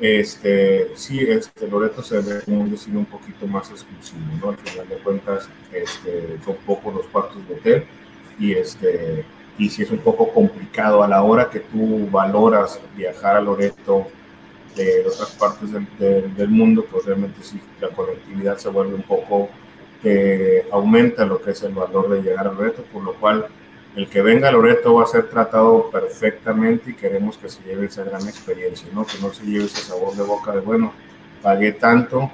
este, 0.00 0.90
sí, 0.94 1.20
este, 1.20 1.68
Loreto 1.68 2.02
se 2.02 2.20
ve 2.20 2.40
como 2.44 2.60
un 2.62 2.70
destino 2.70 3.00
un 3.00 3.06
poquito 3.06 3.46
más 3.46 3.70
exclusivo, 3.70 4.20
¿no? 4.40 4.50
Al 4.50 4.58
final 4.58 4.88
de 4.88 4.96
cuentas, 4.96 5.48
este, 5.72 6.38
son 6.44 6.56
pocos 6.66 6.94
los 6.94 7.06
cuartos 7.06 7.46
de 7.48 7.54
hotel 7.54 7.84
y 8.38 8.52
este, 8.52 9.24
y 9.58 9.70
si 9.70 9.82
es 9.82 9.90
un 9.90 9.98
poco 9.98 10.32
complicado 10.32 11.02
a 11.02 11.08
la 11.08 11.22
hora 11.22 11.48
que 11.48 11.60
tú 11.60 12.08
valoras 12.10 12.78
viajar 12.94 13.36
a 13.36 13.40
Loreto, 13.40 14.06
de 14.76 15.06
otras 15.06 15.30
partes 15.32 15.72
del, 15.72 15.86
de, 15.98 16.22
del, 16.22 16.48
mundo, 16.48 16.84
pues 16.90 17.06
realmente 17.06 17.42
sí, 17.42 17.58
la 17.80 17.88
conectividad 17.88 18.58
se 18.58 18.68
vuelve 18.68 18.94
un 18.94 19.02
poco, 19.02 19.48
eh, 20.04 20.66
aumenta 20.70 21.24
lo 21.24 21.40
que 21.40 21.52
es 21.52 21.62
el 21.62 21.72
valor 21.72 22.10
de 22.10 22.22
llegar 22.22 22.46
a 22.46 22.52
Loreto, 22.52 22.82
por 22.92 23.02
lo 23.02 23.14
cual 23.14 23.46
el 23.96 24.08
que 24.08 24.20
venga 24.20 24.48
a 24.48 24.52
Loreto 24.52 24.94
va 24.94 25.04
a 25.04 25.06
ser 25.06 25.28
tratado 25.28 25.90
perfectamente 25.90 26.90
y 26.90 26.94
queremos 26.94 27.38
que 27.38 27.48
se 27.48 27.62
lleve 27.62 27.86
esa 27.86 28.04
gran 28.04 28.22
experiencia, 28.28 28.88
¿no? 28.92 29.06
que 29.06 29.18
no 29.22 29.32
se 29.32 29.44
lleve 29.44 29.64
ese 29.64 29.80
sabor 29.80 30.14
de 30.14 30.22
boca 30.22 30.52
de, 30.52 30.60
bueno, 30.60 30.92
pagué 31.42 31.72
tanto, 31.72 32.30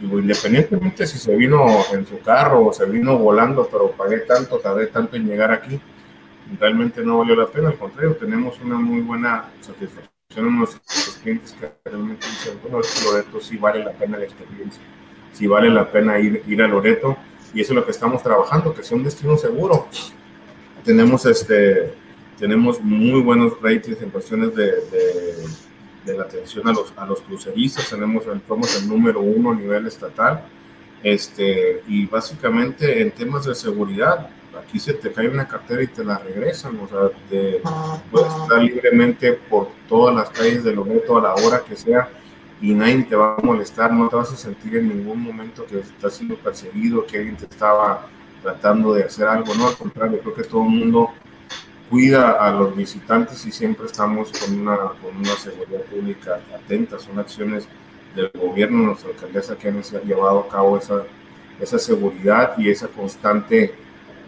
digo, 0.00 0.20
independientemente 0.20 1.06
si 1.06 1.18
se 1.18 1.34
vino 1.34 1.66
en 1.92 2.06
su 2.06 2.20
carro 2.20 2.66
o 2.66 2.72
se 2.72 2.86
vino 2.86 3.18
volando, 3.18 3.68
pero 3.70 3.90
pagué 3.90 4.18
tanto, 4.20 4.58
tardé 4.60 4.86
tanto 4.86 5.16
en 5.16 5.26
llegar 5.26 5.50
aquí, 5.50 5.80
realmente 6.60 7.02
no 7.02 7.18
valió 7.18 7.34
la 7.34 7.46
pena, 7.46 7.70
al 7.70 7.78
contrario, 7.78 8.14
tenemos 8.14 8.60
una 8.60 8.76
muy 8.76 9.00
buena 9.00 9.50
satisfacción 9.60 10.12
nuestros 10.40 11.18
clientes 11.22 11.52
que 11.52 11.70
realmente 11.84 12.26
dicen, 12.26 12.58
bueno, 12.62 12.80
Loreto 13.04 13.40
sí 13.40 13.56
vale 13.56 13.84
la 13.84 13.90
pena 13.90 14.16
la 14.16 14.24
experiencia, 14.24 14.82
sí 15.32 15.46
vale 15.46 15.68
la 15.68 15.90
pena 15.90 16.18
ir, 16.18 16.42
ir 16.46 16.62
a 16.62 16.68
Loreto 16.68 17.16
y 17.52 17.60
eso 17.60 17.72
es 17.72 17.76
lo 17.76 17.84
que 17.84 17.90
estamos 17.90 18.22
trabajando, 18.22 18.72
que 18.72 18.82
sea 18.82 18.96
un 18.96 19.04
destino 19.04 19.36
seguro. 19.36 19.88
Tenemos, 20.84 21.26
este, 21.26 21.94
tenemos 22.38 22.80
muy 22.80 23.20
buenos 23.20 23.60
ratings 23.60 24.02
en 24.02 24.10
cuestiones 24.10 24.54
de, 24.54 24.72
de, 26.04 26.16
la 26.16 26.24
atención 26.24 26.66
a 26.68 26.72
los, 26.72 26.92
a 26.96 27.06
los 27.06 27.20
cruceristas, 27.20 27.88
tenemos, 27.88 28.24
somos 28.48 28.82
el 28.82 28.88
número 28.88 29.20
uno 29.20 29.52
a 29.52 29.54
nivel 29.54 29.86
estatal, 29.86 30.44
este, 31.02 31.82
y 31.86 32.06
básicamente 32.06 33.00
en 33.00 33.12
temas 33.12 33.44
de 33.44 33.54
seguridad, 33.54 34.28
aquí 34.58 34.78
se 34.78 34.94
te 34.94 35.12
cae 35.12 35.28
una 35.28 35.46
cartera 35.46 35.82
y 35.82 35.86
te 35.86 36.04
la 36.04 36.18
regresan, 36.18 36.78
o 36.80 36.88
sea, 36.88 37.10
puedes 38.10 38.34
estar 38.34 38.62
libremente 38.62 39.32
por 39.32 39.68
todas 39.88 40.14
las 40.14 40.30
calles 40.30 40.64
de 40.64 40.74
Loreto 40.74 41.18
a 41.18 41.22
la 41.22 41.34
hora 41.34 41.62
que 41.64 41.76
sea 41.76 42.08
y 42.60 42.74
nadie 42.74 43.02
te 43.02 43.16
va 43.16 43.36
a 43.36 43.42
molestar, 43.42 43.92
no 43.92 44.08
te 44.08 44.16
vas 44.16 44.32
a 44.32 44.36
sentir 44.36 44.76
en 44.76 44.88
ningún 44.88 45.20
momento 45.20 45.66
que 45.66 45.80
estás 45.80 46.14
siendo 46.14 46.36
perseguido, 46.36 47.04
que 47.04 47.18
alguien 47.18 47.36
te 47.36 47.44
estaba 47.44 48.08
tratando 48.42 48.94
de 48.94 49.04
hacer 49.04 49.26
algo, 49.26 49.54
no, 49.54 49.68
al 49.68 49.76
contrario, 49.76 50.20
creo 50.20 50.34
que 50.34 50.44
todo 50.44 50.62
el 50.62 50.70
mundo 50.70 51.10
cuida 51.88 52.32
a 52.32 52.50
los 52.50 52.74
visitantes 52.74 53.44
y 53.46 53.52
siempre 53.52 53.86
estamos 53.86 54.32
con 54.32 54.60
una, 54.60 54.76
con 54.76 55.16
una 55.16 55.36
seguridad 55.36 55.82
pública 55.82 56.40
atenta, 56.54 56.98
son 56.98 57.18
acciones 57.18 57.68
del 58.16 58.30
gobierno, 58.34 58.84
nuestra 58.84 59.10
alcaldesa 59.10 59.56
que 59.56 59.68
han 59.68 59.82
llevado 60.04 60.40
a 60.40 60.48
cabo 60.48 60.78
esa, 60.78 61.02
esa 61.60 61.78
seguridad 61.78 62.54
y 62.58 62.70
esa 62.70 62.88
constante 62.88 63.74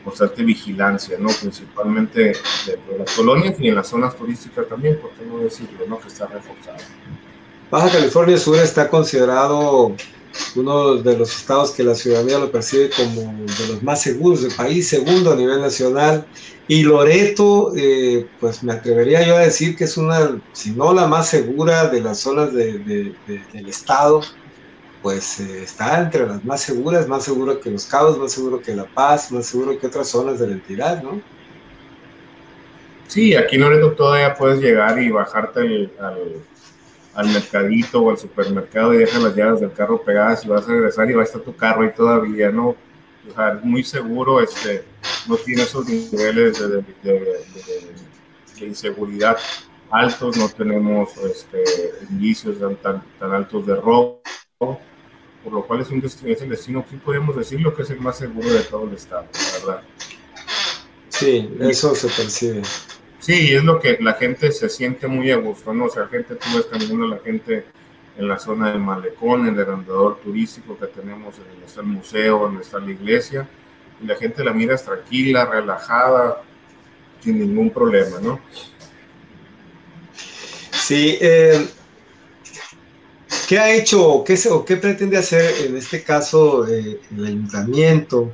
constante 0.04 0.42
vigilancia, 0.42 1.16
¿no? 1.18 1.30
Principalmente 1.30 2.20
de 2.66 2.98
las 2.98 3.10
colonias 3.16 3.58
y 3.58 3.68
en 3.68 3.74
las 3.74 3.88
zonas 3.88 4.14
turísticas 4.14 4.68
también, 4.68 4.98
por 4.98 5.10
qué 5.12 5.24
no 5.24 5.38
decirlo, 5.38 5.86
¿no? 5.88 5.98
Que 5.98 6.08
está 6.08 6.26
reforzado. 6.26 6.76
Baja 7.70 7.90
California 7.90 8.36
Sur 8.36 8.58
está 8.58 8.88
considerado 8.88 9.96
uno 10.56 10.96
de 10.96 11.16
los 11.16 11.36
estados 11.36 11.70
que 11.72 11.84
la 11.84 11.94
ciudadanía 11.94 12.38
lo 12.38 12.50
percibe 12.50 12.90
como 12.90 13.20
de 13.44 13.68
los 13.68 13.82
más 13.82 14.02
seguros 14.02 14.42
del 14.42 14.52
país, 14.52 14.88
segundo 14.88 15.32
a 15.32 15.36
nivel 15.36 15.60
nacional. 15.60 16.26
Y 16.66 16.82
Loreto, 16.82 17.72
eh, 17.76 18.26
pues 18.40 18.62
me 18.62 18.72
atrevería 18.72 19.26
yo 19.26 19.36
a 19.36 19.40
decir 19.40 19.76
que 19.76 19.84
es 19.84 19.96
una, 19.96 20.40
si 20.52 20.70
no 20.70 20.94
la 20.94 21.06
más 21.06 21.28
segura 21.28 21.88
de 21.88 22.00
las 22.00 22.20
zonas 22.20 22.52
de, 22.54 23.14
del 23.52 23.68
estado, 23.68 24.22
pues 25.02 25.40
eh, 25.40 25.62
está 25.62 26.00
entre 26.00 26.26
las 26.26 26.42
más 26.44 26.62
seguras, 26.62 27.06
más 27.06 27.24
seguro 27.24 27.60
que 27.60 27.70
Los 27.70 27.84
Cabos, 27.84 28.18
más 28.18 28.32
seguro 28.32 28.62
que 28.62 28.74
La 28.74 28.86
Paz, 28.86 29.30
más 29.30 29.44
seguro 29.46 29.78
que 29.78 29.86
otras 29.86 30.08
zonas 30.08 30.38
de 30.38 30.46
la 30.46 30.52
entidad, 30.54 31.02
¿no? 31.02 31.20
Sí, 33.08 33.36
aquí 33.36 33.58
Loreto 33.58 33.92
todavía 33.92 34.34
puedes 34.34 34.60
llegar 34.60 35.00
y 35.00 35.10
bajarte 35.10 35.90
al, 36.00 36.36
mercadito 37.22 38.02
o 38.02 38.10
al 38.10 38.18
supermercado 38.18 38.94
y 38.94 38.98
dejar 38.98 39.22
las 39.22 39.36
llaves 39.36 39.60
del 39.60 39.72
carro 39.72 40.02
pegadas 40.02 40.44
y 40.44 40.48
vas 40.48 40.64
a 40.64 40.72
regresar 40.72 41.10
y 41.10 41.14
va 41.14 41.22
a 41.22 41.24
estar 41.24 41.40
tu 41.40 41.54
carro 41.54 41.82
ahí 41.82 41.92
todavía, 41.94 42.50
¿no? 42.50 42.68
O 43.30 43.34
sea, 43.34 43.54
es 43.54 43.64
muy 43.64 43.84
seguro, 43.84 44.40
este, 44.40 44.84
no 45.28 45.36
tiene 45.36 45.62
esos 45.62 45.86
niveles 45.86 46.58
de, 46.58 46.84
inseguridad 48.60 49.36
altos, 49.90 50.36
no 50.36 50.48
tenemos 50.48 51.16
este, 51.18 51.62
indicios 52.10 52.56
tan, 52.82 53.02
tan 53.18 53.32
altos 53.32 53.66
de 53.66 53.76
robo 53.76 54.22
por 55.44 55.52
lo 55.52 55.66
cual 55.66 55.82
es, 55.82 55.90
un 55.90 56.00
destino, 56.00 56.32
es 56.32 56.40
el 56.40 56.48
destino, 56.48 56.84
sí 56.88 56.96
podemos 56.96 57.36
decirlo 57.36 57.74
que 57.74 57.82
es 57.82 57.90
el 57.90 58.00
más 58.00 58.16
seguro 58.16 58.50
de 58.50 58.62
todo 58.62 58.88
el 58.88 58.94
estado, 58.94 59.26
verdad. 59.60 59.82
Sí, 61.10 61.54
eso 61.60 61.94
se 61.94 62.08
percibe. 62.08 62.62
Sí, 63.24 63.54
es 63.54 63.64
lo 63.64 63.80
que 63.80 63.96
la 64.02 64.12
gente 64.12 64.52
se 64.52 64.68
siente 64.68 65.06
muy 65.06 65.30
a 65.30 65.36
gusto, 65.36 65.72
¿no? 65.72 65.86
O 65.86 65.88
sea, 65.88 66.02
la 66.02 66.08
gente, 66.08 66.34
tú 66.34 66.46
ves 66.54 66.66
caminando 66.66 67.06
la 67.06 67.20
gente 67.20 67.64
en 68.18 68.28
la 68.28 68.38
zona 68.38 68.70
del 68.70 68.80
malecón, 68.80 69.48
en 69.48 69.58
el 69.58 69.66
andador 69.66 70.20
turístico 70.22 70.76
que 70.78 70.88
tenemos, 70.88 71.34
en 71.38 71.48
donde 71.48 71.64
está 71.64 71.80
el 71.80 71.86
museo, 71.86 72.40
donde 72.40 72.60
está 72.60 72.78
la 72.80 72.90
iglesia, 72.90 73.48
y 74.02 74.06
la 74.06 74.16
gente 74.16 74.44
la 74.44 74.52
mira 74.52 74.76
tranquila, 74.76 75.46
relajada, 75.46 76.42
sin 77.20 77.38
ningún 77.38 77.70
problema, 77.70 78.20
¿no? 78.20 78.40
Sí, 80.12 81.16
eh, 81.18 81.66
¿Qué 83.48 83.58
ha 83.58 83.74
hecho 83.74 84.06
o 84.06 84.22
qué, 84.22 84.38
o 84.50 84.66
qué 84.66 84.76
pretende 84.76 85.16
hacer 85.16 85.66
en 85.66 85.78
este 85.78 86.02
caso 86.02 86.68
eh, 86.68 87.00
el 87.16 87.24
ayuntamiento 87.24 88.30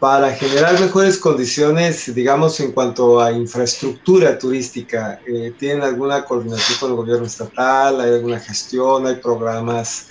para 0.00 0.32
generar 0.32 0.80
mejores 0.80 1.18
condiciones, 1.18 2.12
digamos, 2.14 2.58
en 2.58 2.72
cuanto 2.72 3.20
a 3.20 3.30
infraestructura 3.30 4.38
turística? 4.38 5.20
Eh, 5.26 5.52
¿Tienen 5.58 5.82
alguna 5.82 6.24
coordinación 6.24 6.78
con 6.80 6.90
el 6.90 6.96
gobierno 6.96 7.26
estatal? 7.26 8.00
¿Hay 8.00 8.14
alguna 8.14 8.40
gestión? 8.40 9.06
¿Hay 9.06 9.16
programas 9.16 10.08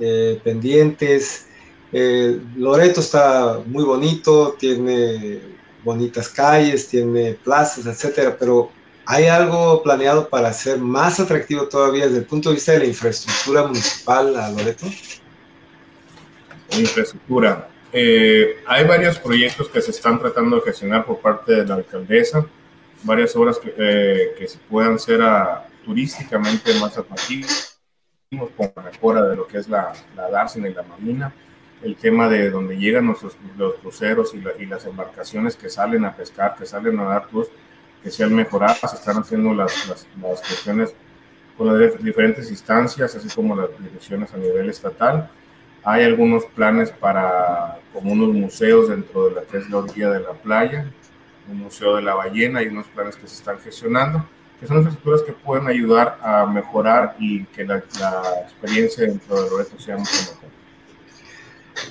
eh, 0.00 0.40
pendientes? 0.42 1.44
Loreto 2.56 3.00
está 3.00 3.60
muy 3.64 3.84
bonito, 3.84 4.56
tiene 4.58 5.40
bonitas 5.84 6.28
calles, 6.28 6.88
tiene 6.88 7.34
plazas, 7.34 7.86
etcétera, 7.86 8.36
pero 8.38 8.70
¿Hay 9.08 9.26
algo 9.26 9.84
planeado 9.84 10.28
para 10.28 10.48
hacer 10.48 10.80
más 10.80 11.20
atractivo 11.20 11.68
todavía 11.68 12.06
desde 12.06 12.18
el 12.18 12.24
punto 12.24 12.48
de 12.48 12.56
vista 12.56 12.72
de 12.72 12.80
la 12.80 12.86
infraestructura 12.86 13.64
municipal 13.64 14.36
a 14.36 14.50
Loreto? 14.50 14.86
Infraestructura. 16.76 17.68
Eh, 17.92 18.56
hay 18.66 18.84
varios 18.84 19.18
proyectos 19.18 19.68
que 19.68 19.80
se 19.80 19.90
están 19.90 20.18
tratando 20.18 20.56
de 20.56 20.62
gestionar 20.62 21.04
por 21.04 21.20
parte 21.20 21.52
de 21.52 21.66
la 21.66 21.76
alcaldesa, 21.76 22.46
varias 23.02 23.34
obras 23.36 23.58
que, 23.58 23.74
eh, 23.76 24.34
que 24.38 24.48
se 24.48 24.58
puedan 24.58 24.94
hacer 24.94 25.20
turísticamente 25.84 26.74
más 26.80 26.98
atractivas, 26.98 27.80
con 28.56 28.72
la 28.74 28.82
mejora 28.82 29.22
de 29.22 29.36
lo 29.36 29.46
que 29.46 29.58
es 29.58 29.68
la, 29.68 29.92
la 30.16 30.28
dársena 30.28 30.68
y 30.68 30.74
la 30.74 30.82
marina, 30.82 31.32
el 31.82 31.96
tema 31.96 32.28
de 32.28 32.50
donde 32.50 32.76
llegan 32.76 33.06
nuestros, 33.06 33.36
los 33.56 33.74
cruceros 33.76 34.34
y, 34.34 34.62
y, 34.62 34.66
las 34.66 34.84
embarcaciones 34.84 35.54
que 35.56 35.68
salen 35.68 36.04
a 36.04 36.16
pescar, 36.16 36.56
que 36.56 36.66
salen 36.66 36.98
a 36.98 37.04
dar 37.04 37.28
tours, 37.28 37.48
que 38.02 38.10
se 38.10 38.24
han 38.24 38.34
mejorado, 38.34 38.74
se 38.74 38.96
están 38.96 39.18
haciendo 39.18 39.54
las, 39.54 39.88
las, 39.88 40.06
las 40.20 40.40
cuestiones 40.40 40.94
con 41.56 41.66
las 41.66 42.02
diferentes 42.02 42.50
instancias, 42.50 43.14
así 43.14 43.28
como 43.34 43.56
las 43.56 43.68
direcciones 43.78 44.32
a 44.34 44.36
nivel 44.36 44.68
estatal. 44.68 45.30
Hay 45.88 46.02
algunos 46.02 46.44
planes 46.46 46.90
para, 46.90 47.78
como 47.94 48.12
unos 48.12 48.34
museos 48.34 48.88
dentro 48.88 49.28
de 49.28 49.36
la 49.36 49.42
que 49.42 49.58
es 49.58 49.70
de 49.70 50.20
la 50.20 50.32
playa, 50.32 50.90
un 51.48 51.60
museo 51.60 51.94
de 51.94 52.02
la 52.02 52.16
ballena, 52.16 52.60
y 52.60 52.66
unos 52.66 52.88
planes 52.88 53.14
que 53.14 53.28
se 53.28 53.36
están 53.36 53.60
gestionando, 53.60 54.26
que 54.58 54.66
son 54.66 54.78
infraestructuras 54.78 55.22
que 55.22 55.32
pueden 55.32 55.68
ayudar 55.68 56.18
a 56.20 56.44
mejorar 56.44 57.14
y 57.20 57.44
que 57.44 57.64
la, 57.64 57.84
la 58.00 58.22
experiencia 58.42 59.06
dentro 59.06 59.40
de 59.40 59.48
Loreto 59.48 59.78
sea 59.78 59.96
mucho 59.96 60.10
mejor. 60.10 60.50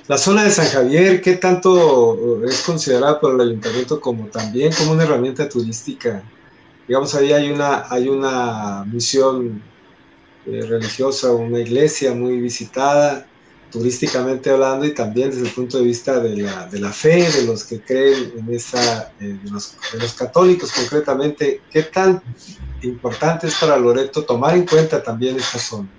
La 0.08 0.17
zona 0.17 0.43
de 0.43 0.51
San 0.51 0.67
Javier, 0.67 1.21
¿qué 1.21 1.38
tanto 1.38 2.43
es 2.43 2.63
considerada 2.63 3.17
por 3.21 3.36
el 3.36 3.47
ayuntamiento 3.47 4.01
como 4.01 4.25
también 4.25 4.73
como 4.73 4.91
una 4.91 5.03
herramienta 5.03 5.47
turística? 5.47 6.21
Digamos, 6.86 7.15
ahí 7.15 7.31
hay 7.31 7.49
una, 7.49 7.86
hay 7.89 8.10
una 8.10 8.84
misión 8.84 9.63
eh, 10.47 10.65
religiosa, 10.67 11.31
una 11.31 11.62
iglesia 11.62 12.13
muy 12.13 12.41
visitada, 12.41 13.25
turísticamente 13.76 14.50
hablando, 14.50 14.86
y 14.86 14.94
también 14.94 15.32
desde 15.32 15.48
el 15.48 15.54
punto 15.54 15.80
de 15.80 15.84
vista 15.84 16.22
de 16.22 16.38
la, 16.38 16.66
de 16.68 16.80
la 16.80 16.94
fe, 16.94 17.30
de 17.30 17.44
los 17.46 17.66
que 17.66 17.82
creen 17.82 18.32
en 18.38 18.54
esa, 18.54 19.12
eh, 19.20 19.38
de, 19.44 19.52
los, 19.52 19.76
de 19.92 20.00
los 20.00 20.14
católicos 20.14 20.72
concretamente, 20.72 21.60
¿qué 21.70 21.84
tan 21.84 22.22
importante 22.84 23.48
es 23.48 23.56
para 23.56 23.76
Loreto 23.76 24.24
tomar 24.24 24.56
en 24.56 24.66
cuenta 24.66 25.04
también 25.04 25.36
esta 25.36 25.60
zona? 25.60 25.90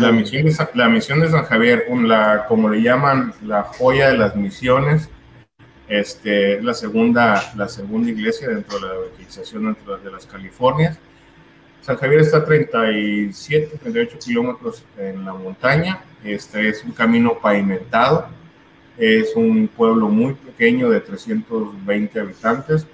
La 0.00 0.10
misión, 0.10 0.44
de, 0.46 0.68
la 0.74 0.88
misión 0.88 1.20
de 1.20 1.30
San 1.30 1.44
Javier, 1.44 1.84
la, 2.02 2.46
como 2.48 2.68
le 2.68 2.82
llaman, 2.82 3.32
la 3.44 3.62
joya 3.62 4.08
de 4.08 4.18
las 4.18 4.34
misiones, 4.34 5.08
este, 5.88 6.56
es 6.58 6.64
la 6.64 6.74
segunda, 6.74 7.52
la 7.54 7.68
segunda 7.68 8.10
iglesia 8.10 8.48
dentro 8.48 8.80
de 8.80 8.88
la 8.88 8.94
evangelización 8.94 9.66
dentro 9.66 9.96
de 9.98 10.10
las 10.10 10.26
Californias. 10.26 10.98
San 11.84 11.96
Javier 11.96 12.20
está 12.20 12.38
a 12.38 12.44
37, 12.44 13.78
38 13.78 14.18
kilómetros 14.18 14.84
en 14.96 15.24
la 15.24 15.34
montaña. 15.34 16.02
Este 16.24 16.68
es 16.68 16.82
un 16.82 16.92
camino 16.92 17.38
pavimentado. 17.40 18.26
Es 18.96 19.36
un 19.36 19.68
pueblo 19.68 20.08
muy 20.08 20.34
pequeño 20.34 20.88
de 20.88 21.00
320 21.00 22.20
habitantes. 22.20 22.86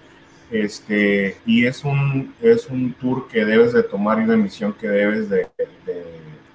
Este, 0.51 1.37
y 1.47 1.67
es 1.67 1.85
un, 1.85 2.35
es 2.43 2.67
un 2.67 2.93
tour 2.95 3.29
que 3.29 3.45
debes 3.45 3.73
de 3.73 3.85
tomar 3.85 4.19
y 4.19 4.25
una 4.25 4.37
misión 4.37 4.73
que 4.73 4.89
debes 4.89 5.31
de 5.31 5.49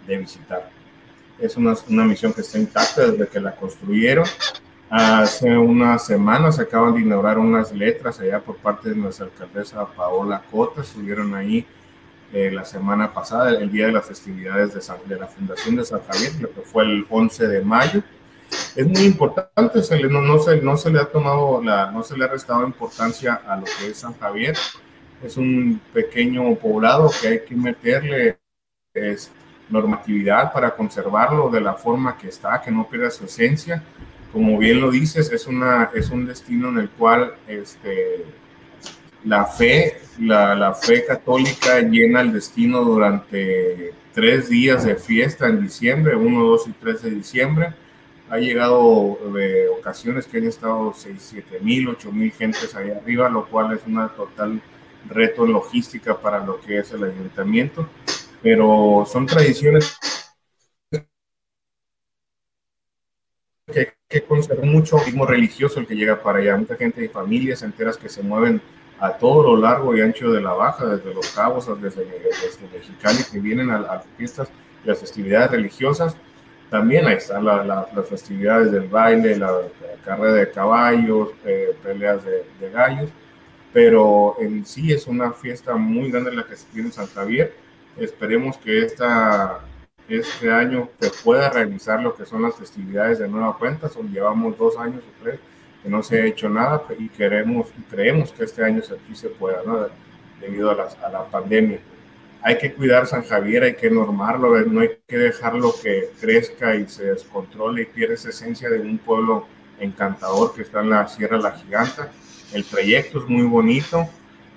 de 0.07 0.17
visitar. 0.17 0.69
Es 1.39 1.57
una, 1.57 1.73
una 1.89 2.05
misión 2.05 2.33
que 2.33 2.41
está 2.41 2.57
intacta 2.57 3.11
desde 3.11 3.27
que 3.27 3.39
la 3.39 3.55
construyeron. 3.55 4.25
Hace 4.89 5.57
unas 5.57 6.05
semanas 6.05 6.57
se 6.57 6.61
acaban 6.61 6.93
de 6.93 7.01
inaugurar 7.01 7.39
unas 7.39 7.71
letras 7.71 8.19
allá 8.19 8.39
por 8.39 8.57
parte 8.57 8.89
de 8.89 8.95
nuestra 8.95 9.25
alcaldesa 9.25 9.85
Paola 9.87 10.43
Cota. 10.49 10.81
Estuvieron 10.81 11.33
ahí 11.33 11.65
eh, 12.33 12.51
la 12.51 12.65
semana 12.65 13.13
pasada, 13.13 13.51
el 13.51 13.71
día 13.71 13.87
de 13.87 13.93
las 13.93 14.05
festividades 14.05 14.73
de, 14.73 14.81
de, 15.07 15.19
la 15.19 15.27
Fundación 15.27 15.75
de 15.75 15.85
San 15.85 16.01
Javier, 16.01 16.31
que 16.37 16.61
fue 16.61 16.83
el 16.83 17.05
11 17.09 17.47
de 17.47 17.61
mayo. 17.61 18.03
Es 18.75 18.87
muy 18.87 19.03
importante, 19.03 19.81
se 19.81 19.97
le, 19.97 20.07
no, 20.07 20.21
no, 20.21 20.39
se, 20.39 20.61
no 20.61 20.77
se 20.77 20.91
le 20.91 20.99
ha 20.99 21.05
tomado, 21.05 21.61
la, 21.63 21.91
no 21.91 22.03
se 22.03 22.17
le 22.17 22.25
ha 22.25 22.27
restado 22.27 22.65
importancia 22.65 23.41
a 23.47 23.57
lo 23.57 23.63
que 23.63 23.87
es 23.87 23.97
San 23.97 24.17
Javier 24.17 24.55
es 25.23 25.37
un 25.37 25.81
pequeño 25.93 26.55
poblado 26.55 27.09
que 27.21 27.27
hay 27.27 27.39
que 27.45 27.55
meterle 27.55 28.37
es, 28.93 29.31
normatividad 29.67 30.53
para 30.53 30.75
conservarlo 30.75 31.49
de 31.49 31.59
la 31.59 31.73
forma 31.73 32.17
que 32.17 32.27
está, 32.27 32.61
que 32.61 32.69
no 32.69 32.87
pierda 32.87 33.09
su 33.09 33.25
esencia. 33.25 33.83
Como 34.31 34.59
bien 34.59 34.79
lo 34.79 34.91
dices, 34.91 35.31
es, 35.31 35.47
una, 35.47 35.89
es 35.95 36.11
un 36.11 36.27
destino 36.27 36.69
en 36.69 36.77
el 36.77 36.89
cual 36.89 37.33
este, 37.47 38.25
la 39.25 39.45
fe, 39.45 39.97
la, 40.19 40.55
la 40.55 40.73
fe 40.73 41.05
católica 41.05 41.79
llena 41.81 42.21
el 42.21 42.33
destino 42.33 42.83
durante 42.83 43.93
tres 44.13 44.49
días 44.49 44.85
de 44.85 44.95
fiesta 44.95 45.47
en 45.47 45.61
diciembre, 45.61 46.15
1, 46.15 46.43
2 46.43 46.67
y 46.67 46.71
3 46.73 47.01
de 47.03 47.11
diciembre. 47.11 47.73
Ha 48.29 48.37
llegado 48.37 49.19
de 49.33 49.67
ocasiones 49.69 50.27
que 50.27 50.37
han 50.37 50.47
estado 50.47 50.93
6, 50.95 51.15
7 51.19 51.59
mil, 51.61 51.87
8 51.89 52.11
mil 52.11 52.31
gentes 52.31 52.75
ahí 52.75 52.91
arriba, 52.91 53.29
lo 53.29 53.47
cual 53.47 53.73
es 53.75 53.81
una 53.85 54.09
total 54.09 54.61
reto 55.07 55.45
logística 55.45 56.19
para 56.19 56.43
lo 56.43 56.59
que 56.59 56.79
es 56.79 56.91
el 56.91 57.03
ayuntamiento, 57.03 57.87
pero 58.41 59.05
son 59.07 59.27
tradiciones 59.27 59.97
que, 63.71 63.93
que 64.07 64.23
conservan 64.23 64.69
mucho 64.69 64.97
ritmo 64.99 65.25
religioso 65.25 65.79
el 65.79 65.87
que 65.87 65.95
llega 65.95 66.21
para 66.21 66.39
allá, 66.39 66.57
mucha 66.57 66.75
gente 66.75 67.03
y 67.03 67.07
familias 67.09 67.63
enteras 67.63 67.97
que 67.97 68.09
se 68.09 68.23
mueven 68.23 68.61
a 68.99 69.11
todo 69.11 69.43
lo 69.43 69.57
largo 69.57 69.95
y 69.95 70.01
ancho 70.01 70.31
de 70.31 70.41
la 70.41 70.53
Baja, 70.53 70.85
desde 70.85 71.13
Los 71.13 71.29
Cabos, 71.31 71.67
desde, 71.81 72.05
desde 72.05 72.67
Mexicali, 72.73 73.19
que 73.31 73.39
vienen 73.39 73.69
a, 73.69 73.79
las 73.79 74.05
fiestas 74.17 74.49
y 74.83 74.87
las 74.87 74.99
festividades 74.99 75.51
religiosas. 75.51 76.15
También 76.69 77.05
ahí 77.05 77.15
están 77.15 77.45
las 77.45 78.09
festividades 78.09 78.71
del 78.71 78.87
baile, 78.87 79.37
la, 79.37 79.61
carrera 80.03 80.33
de 80.33 80.51
caballos, 80.51 81.29
eh, 81.45 81.75
peleas 81.83 82.23
de, 82.23 82.69
gallos 82.71 83.09
pero 83.73 84.37
en 84.39 84.65
sí 84.65 84.93
es 84.93 85.05
una 85.05 85.33
fiesta 85.33 85.75
muy 85.75 86.09
grande 86.09 86.33
la 86.33 86.45
que 86.45 86.55
se 86.55 86.65
tiene 86.67 86.87
en 86.87 86.93
San 86.93 87.07
Javier. 87.07 87.53
Esperemos 87.97 88.55
que 88.57 88.85
esta, 88.85 89.59
este 90.07 90.49
año 90.49 90.87
se 90.97 91.11
pueda 91.25 91.49
realizar 91.49 92.01
lo 92.01 92.15
que 92.15 92.25
son 92.25 92.43
las 92.43 92.55
festividades 92.55 93.19
de 93.19 93.27
nueva 93.27 93.57
cuenta, 93.57 93.89
son, 93.89 94.09
llevamos 94.13 94.57
dos 94.57 94.77
años 94.77 95.03
o 95.03 95.23
tres 95.23 95.41
no 95.87 96.03
se 96.03 96.21
ha 96.21 96.25
hecho 96.25 96.49
nada 96.49 96.83
y 96.97 97.09
queremos 97.09 97.67
y 97.77 97.81
creemos 97.83 98.31
que 98.31 98.43
este 98.43 98.63
año 98.63 98.81
sí 98.81 99.15
se 99.15 99.29
pueda, 99.29 99.61
¿no? 99.65 99.87
debido 100.39 100.71
a, 100.71 100.89
a 101.05 101.09
la 101.09 101.25
pandemia. 101.25 101.79
Hay 102.41 102.57
que 102.57 102.73
cuidar 102.73 103.07
San 103.07 103.23
Javier, 103.23 103.63
hay 103.63 103.75
que 103.75 103.89
normarlo, 103.89 104.59
no 104.65 104.81
hay 104.81 104.91
que 105.07 105.17
dejarlo 105.17 105.73
que 105.81 106.09
crezca 106.19 106.75
y 106.75 106.87
se 106.87 107.05
descontrole 107.05 107.83
y 107.83 107.85
pierda 107.85 108.13
esa 108.13 108.29
esencia 108.29 108.69
de 108.69 108.79
un 108.81 108.99
pueblo 108.99 109.47
encantador 109.79 110.53
que 110.53 110.61
está 110.61 110.81
en 110.81 110.91
la 110.91 111.07
Sierra 111.07 111.37
La 111.37 111.51
Giganta 111.53 112.11
el 112.53 112.63
proyecto 112.63 113.19
es 113.19 113.25
muy 113.27 113.43
bonito. 113.43 114.07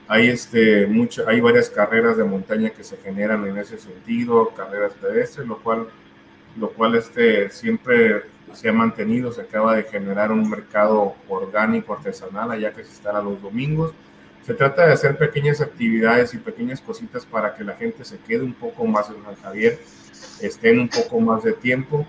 Hay, 0.07 0.29
este, 0.29 0.87
mucho, 0.87 1.29
hay 1.29 1.41
varias 1.41 1.69
carreras 1.69 2.17
de 2.17 2.25
montaña 2.25 2.71
que 2.71 2.85
se 2.85 2.97
generan 2.99 3.47
en 3.47 3.59
ese 3.59 3.79
sentido, 3.79 4.51
carreras 4.57 4.93
pedestres, 4.95 5.47
lo 5.47 5.59
cual, 5.59 5.89
lo 6.57 6.71
cual 6.71 6.95
este, 6.95 7.51
siempre 7.51 8.23
se 8.55 8.69
ha 8.69 8.73
mantenido, 8.73 9.33
se 9.33 9.43
acaba 9.43 9.77
de 9.77 9.85
generar 9.85 10.33
un 10.33 10.49
mercado 10.49 11.15
orgánico 11.29 11.95
artesanal 11.95 12.51
allá 12.51 12.73
que 12.73 12.85
se 12.85 12.91
instala 12.91 13.23
los 13.23 13.41
domingos. 13.41 13.93
Se 14.43 14.55
trata 14.55 14.87
de 14.87 14.93
hacer 14.93 15.19
pequeñas 15.19 15.61
actividades 15.61 16.33
y 16.35 16.39
pequeñas 16.39 16.81
cositas 16.81 17.27
para 17.27 17.55
que 17.55 17.65
la 17.65 17.75
gente 17.75 18.05
se 18.05 18.19
quede 18.19 18.43
un 18.43 18.55
poco 18.55 18.87
más 18.87 19.11
en 19.11 19.23
San 19.23 19.37
Javier, 19.37 19.79
estén 20.41 20.81
un 20.81 20.89
poco 20.89 21.21
más 21.21 21.43
de 21.43 21.53
tiempo 21.53 22.07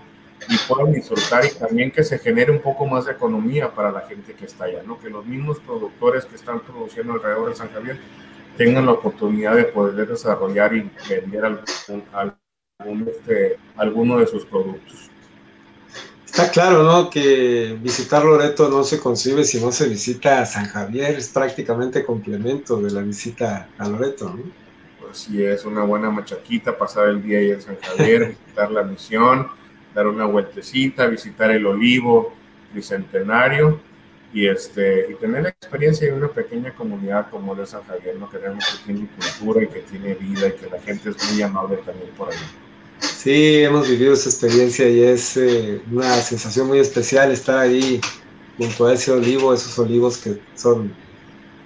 y 0.48 0.56
puedan 0.66 0.92
disfrutar 0.92 1.44
y 1.44 1.50
también 1.50 1.90
que 1.90 2.02
se 2.02 2.18
genere 2.18 2.50
un 2.50 2.60
poco 2.60 2.86
más 2.86 3.06
de 3.06 3.12
economía 3.12 3.70
para 3.74 3.90
la 3.90 4.00
gente 4.02 4.32
que 4.32 4.46
está 4.46 4.64
allá, 4.64 4.82
¿no? 4.86 4.98
Que 4.98 5.10
los 5.10 5.26
mismos 5.26 5.60
productores 5.60 6.24
que 6.24 6.36
están 6.36 6.60
produciendo 6.60 7.12
alrededor 7.12 7.50
de 7.50 7.56
San 7.56 7.70
Javier 7.70 7.98
tengan 8.56 8.86
la 8.86 8.92
oportunidad 8.92 9.56
de 9.56 9.64
poder 9.64 10.06
desarrollar 10.06 10.74
y 10.74 10.90
vender 11.08 11.44
algún, 11.44 13.08
este, 13.08 13.58
alguno 13.76 14.18
de 14.18 14.26
sus 14.26 14.44
productos. 14.44 15.09
Está 16.30 16.48
claro, 16.48 16.84
¿no? 16.84 17.10
Que 17.10 17.76
visitar 17.82 18.24
Loreto 18.24 18.68
no 18.68 18.84
se 18.84 19.00
concibe 19.00 19.42
si 19.42 19.60
no 19.60 19.72
se 19.72 19.88
visita 19.88 20.40
a 20.40 20.46
San 20.46 20.66
Javier, 20.66 21.16
es 21.16 21.28
prácticamente 21.28 22.04
complemento 22.04 22.80
de 22.80 22.92
la 22.92 23.02
visita 23.02 23.68
a 23.76 23.88
Loreto, 23.88 24.30
¿no? 24.30 24.44
Pues 25.00 25.18
sí, 25.18 25.42
es 25.42 25.64
una 25.64 25.82
buena 25.82 26.08
machaquita 26.08 26.78
pasar 26.78 27.08
el 27.08 27.20
día 27.20 27.38
ahí 27.38 27.50
en 27.50 27.60
San 27.60 27.76
Javier, 27.80 28.28
visitar 28.46 28.70
la 28.70 28.84
misión, 28.84 29.48
dar 29.92 30.06
una 30.06 30.24
vueltecita, 30.24 31.08
visitar 31.08 31.50
el 31.50 31.66
olivo 31.66 32.32
bicentenario 32.72 33.80
y, 34.32 34.46
este, 34.46 35.10
y 35.10 35.14
tener 35.14 35.42
la 35.42 35.48
experiencia 35.48 36.06
de 36.06 36.16
una 36.16 36.28
pequeña 36.28 36.72
comunidad 36.72 37.28
como 37.28 37.56
de 37.56 37.66
San 37.66 37.82
Javier, 37.82 38.14
¿no? 38.14 38.30
que 38.30 38.38
realmente 38.38 38.68
tiene 38.86 39.08
cultura 39.08 39.64
y 39.64 39.66
que 39.66 39.80
tiene 39.80 40.14
vida 40.14 40.46
y 40.46 40.52
que 40.52 40.70
la 40.70 40.80
gente 40.80 41.10
es 41.10 41.32
muy 41.32 41.42
amable 41.42 41.78
también 41.78 42.10
por 42.16 42.30
ahí. 42.30 42.69
Sí, 43.22 43.64
hemos 43.64 43.86
vivido 43.86 44.14
esa 44.14 44.30
experiencia 44.30 44.88
y 44.88 45.02
es 45.02 45.36
eh, 45.36 45.82
una 45.92 46.10
sensación 46.22 46.68
muy 46.68 46.78
especial 46.78 47.30
estar 47.30 47.58
ahí 47.58 48.00
junto 48.56 48.86
a 48.86 48.94
ese 48.94 49.12
olivo, 49.12 49.52
esos 49.52 49.78
olivos 49.78 50.16
que 50.16 50.40
son, 50.54 50.90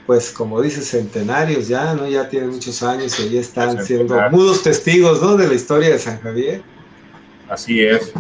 pues 0.04 0.32
como 0.32 0.60
dices, 0.60 0.90
centenarios 0.90 1.68
ya, 1.68 1.94
¿no? 1.94 2.08
Ya 2.08 2.28
tienen 2.28 2.50
muchos 2.50 2.82
años 2.82 3.20
y 3.20 3.22
ahí 3.22 3.38
están 3.38 3.80
siendo 3.84 4.20
mudos 4.32 4.64
testigos, 4.64 5.22
¿no? 5.22 5.36
De 5.36 5.46
la 5.46 5.54
historia 5.54 5.90
de 5.90 6.00
San 6.00 6.20
Javier. 6.22 6.60
Así 7.48 7.84
es. 7.84 8.12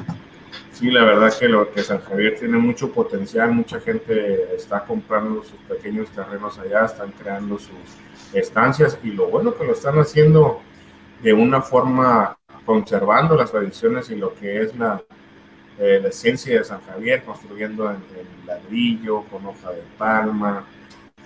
Sí, 0.70 0.92
la 0.92 1.02
verdad 1.02 1.36
que 1.36 1.48
lo 1.48 1.72
que 1.72 1.82
San 1.82 2.02
Javier 2.02 2.38
tiene 2.38 2.56
mucho 2.58 2.92
potencial, 2.92 3.50
mucha 3.50 3.80
gente 3.80 4.54
está 4.54 4.84
comprando 4.84 5.42
sus 5.42 5.58
pequeños 5.68 6.08
terrenos 6.10 6.56
allá, 6.60 6.84
están 6.84 7.10
creando 7.10 7.58
sus 7.58 7.74
estancias 8.32 8.96
y 9.02 9.08
lo 9.08 9.26
bueno 9.26 9.56
que 9.56 9.64
lo 9.64 9.72
están 9.72 9.98
haciendo 9.98 10.60
de 11.20 11.32
una 11.32 11.60
forma 11.62 12.38
conservando 12.64 13.36
las 13.36 13.50
tradiciones 13.50 14.10
y 14.10 14.16
lo 14.16 14.34
que 14.34 14.62
es 14.62 14.76
la, 14.76 15.02
eh, 15.78 16.00
la 16.02 16.08
esencia 16.08 16.58
de 16.58 16.64
San 16.64 16.80
Javier, 16.82 17.22
construyendo 17.24 17.90
en, 17.90 17.98
ladrillo, 18.46 19.22
con 19.24 19.46
hoja 19.46 19.72
de 19.72 19.82
palma, 19.98 20.66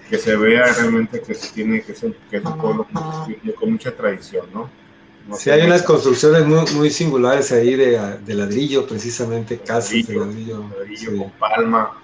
que 0.09 0.19
se 0.19 0.37
vea 0.37 0.73
realmente 0.73 1.21
que 1.21 1.35
se 1.35 1.53
tiene 1.53 1.83
que 1.83 1.95
ser 1.95 2.15
que 2.31 2.39
es 2.39 2.45
un 2.45 2.59
pueblo 2.59 2.87
con 3.59 3.73
mucha 3.73 3.95
tradición, 3.95 4.47
¿no? 4.55 4.71
sí, 5.37 5.51
hay 5.51 5.67
unas 5.67 5.83
construcciones 5.83 6.47
muy, 6.47 6.65
muy 6.75 6.91
singulares 6.91 7.53
ahí 7.53 7.75
de, 7.75 8.19
de, 8.25 8.35
ladrillo, 8.35 8.87
precisamente, 8.87 9.59
casas 9.59 10.07
de 10.07 10.15
ladrillo. 10.15 10.65
ladrillo 10.79 11.19
con 11.19 11.31
palma, 11.33 11.99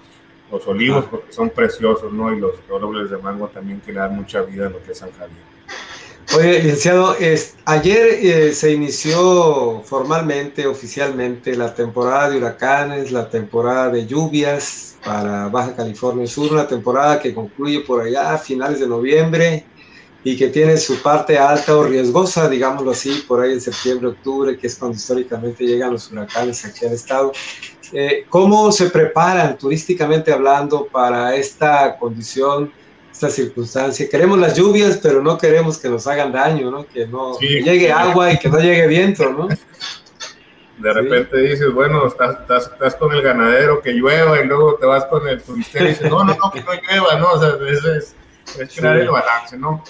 los 0.51 0.67
olivos, 0.67 1.05
ah. 1.05 1.07
porque 1.09 1.33
son 1.33 1.49
preciosos, 1.49 2.11
¿no? 2.13 2.31
Y 2.33 2.39
los 2.39 2.55
árboles 2.73 3.09
de 3.09 3.17
mango 3.17 3.47
también 3.47 3.81
que 3.81 3.91
le 3.91 3.99
dan 3.99 4.15
mucha 4.15 4.41
vida 4.41 4.67
a 4.67 4.69
lo 4.69 4.83
que 4.83 4.91
es 4.91 4.97
San 4.97 5.11
Javier. 5.11 5.54
Oye, 6.33 6.59
licenciado, 6.59 7.15
ayer 7.65 8.07
eh, 8.21 8.53
se 8.53 8.73
inició 8.73 9.81
formalmente, 9.85 10.65
oficialmente, 10.65 11.55
la 11.55 11.73
temporada 11.73 12.29
de 12.29 12.37
huracanes, 12.37 13.11
la 13.11 13.29
temporada 13.29 13.89
de 13.89 14.05
lluvias 14.05 14.97
para 15.05 15.47
Baja 15.49 15.75
California 15.75 16.25
Sur, 16.25 16.51
una 16.51 16.67
temporada 16.67 17.19
que 17.19 17.33
concluye 17.33 17.81
por 17.81 18.01
allá 18.01 18.33
a 18.33 18.37
finales 18.37 18.79
de 18.79 18.87
noviembre 18.87 19.65
y 20.23 20.35
que 20.35 20.47
tiene 20.47 20.75
su 20.77 21.01
parte 21.01 21.37
alta 21.37 21.77
o 21.77 21.83
riesgosa, 21.83 22.49
digámoslo 22.49 22.91
así, 22.91 23.23
por 23.27 23.41
ahí 23.41 23.53
en 23.53 23.61
septiembre, 23.61 24.09
octubre, 24.09 24.57
que 24.57 24.65
es 24.67 24.75
cuando 24.75 24.97
históricamente 24.97 25.63
llegan 25.63 25.93
los 25.93 26.11
huracanes 26.11 26.65
aquí 26.65 26.85
al 26.85 26.93
estado. 26.93 27.31
Eh, 27.93 28.25
¿Cómo 28.27 28.71
se 28.71 28.89
preparan 28.89 29.57
turísticamente 29.57 30.33
hablando 30.33 30.87
para 30.87 31.35
esta 31.35 31.95
condición, 31.97 32.71
esta 33.15 33.29
circunstancia? 33.29 34.09
Queremos 34.09 34.37
las 34.37 34.57
lluvias, 34.57 34.99
pero 35.01 35.21
no 35.21 35.37
queremos 35.37 35.77
que 35.77 35.87
nos 35.87 36.05
hagan 36.05 36.33
daño, 36.33 36.69
¿no? 36.69 36.85
Que 36.85 37.07
no 37.07 37.39
llegue 37.39 37.89
agua 37.89 38.33
y 38.33 38.37
que 38.37 38.49
no 38.49 38.59
llegue 38.59 38.87
viento, 38.87 39.31
¿no? 39.31 39.47
De 40.77 40.93
repente 40.93 41.37
dices, 41.37 41.73
bueno, 41.73 42.05
estás, 42.07 42.41
estás, 42.41 42.71
estás, 42.73 42.95
con 42.95 43.13
el 43.13 43.21
ganadero, 43.21 43.81
que 43.81 43.93
llueva, 43.93 44.41
y 44.41 44.45
luego 44.45 44.75
te 44.75 44.85
vas 44.85 45.05
con 45.05 45.25
el 45.29 45.41
turista 45.41 45.81
y 45.81 45.87
dices, 45.87 46.09
no, 46.11 46.25
no, 46.25 46.35
no, 46.35 46.51
que 46.51 46.61
no 46.61 46.73
llueva, 46.73 47.17
¿no? 47.17 47.31
O 47.31 47.39
sea, 47.39 47.55
es, 47.69 48.13
es, 48.59 48.75
crear 48.75 48.97
el 48.97 49.09
balance, 49.09 49.57
¿no? 49.57 49.81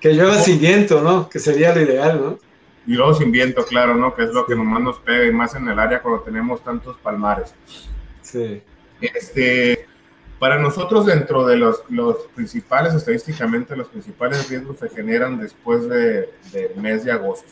Que 0.00 0.14
llueva 0.14 0.36
sin 0.36 0.58
viento, 0.58 1.02
¿no? 1.02 1.28
Que 1.28 1.38
sería 1.38 1.74
lo 1.74 1.82
ideal, 1.82 2.18
¿no? 2.18 2.38
Y 2.86 2.94
luego 2.94 3.12
sin 3.12 3.30
viento, 3.30 3.66
claro, 3.66 3.94
¿no? 3.94 4.14
Que 4.14 4.22
es 4.22 4.30
lo 4.30 4.46
que 4.46 4.54
nomás 4.54 4.80
nos 4.80 4.98
pega 5.00 5.26
y 5.26 5.32
más 5.32 5.54
en 5.54 5.68
el 5.68 5.78
área 5.78 6.00
cuando 6.00 6.22
tenemos 6.22 6.64
tantos 6.64 6.96
palmares. 6.96 7.54
Sí. 8.22 8.62
Este, 9.02 9.86
para 10.44 10.58
nosotros, 10.58 11.06
dentro 11.06 11.46
de 11.46 11.56
los, 11.56 11.84
los 11.88 12.18
principales, 12.34 12.92
estadísticamente, 12.92 13.74
los 13.74 13.88
principales 13.88 14.46
riesgos 14.50 14.78
se 14.78 14.90
generan 14.90 15.40
después 15.40 15.88
de, 15.88 16.34
del 16.52 16.76
mes 16.76 17.02
de 17.02 17.12
agosto. 17.12 17.50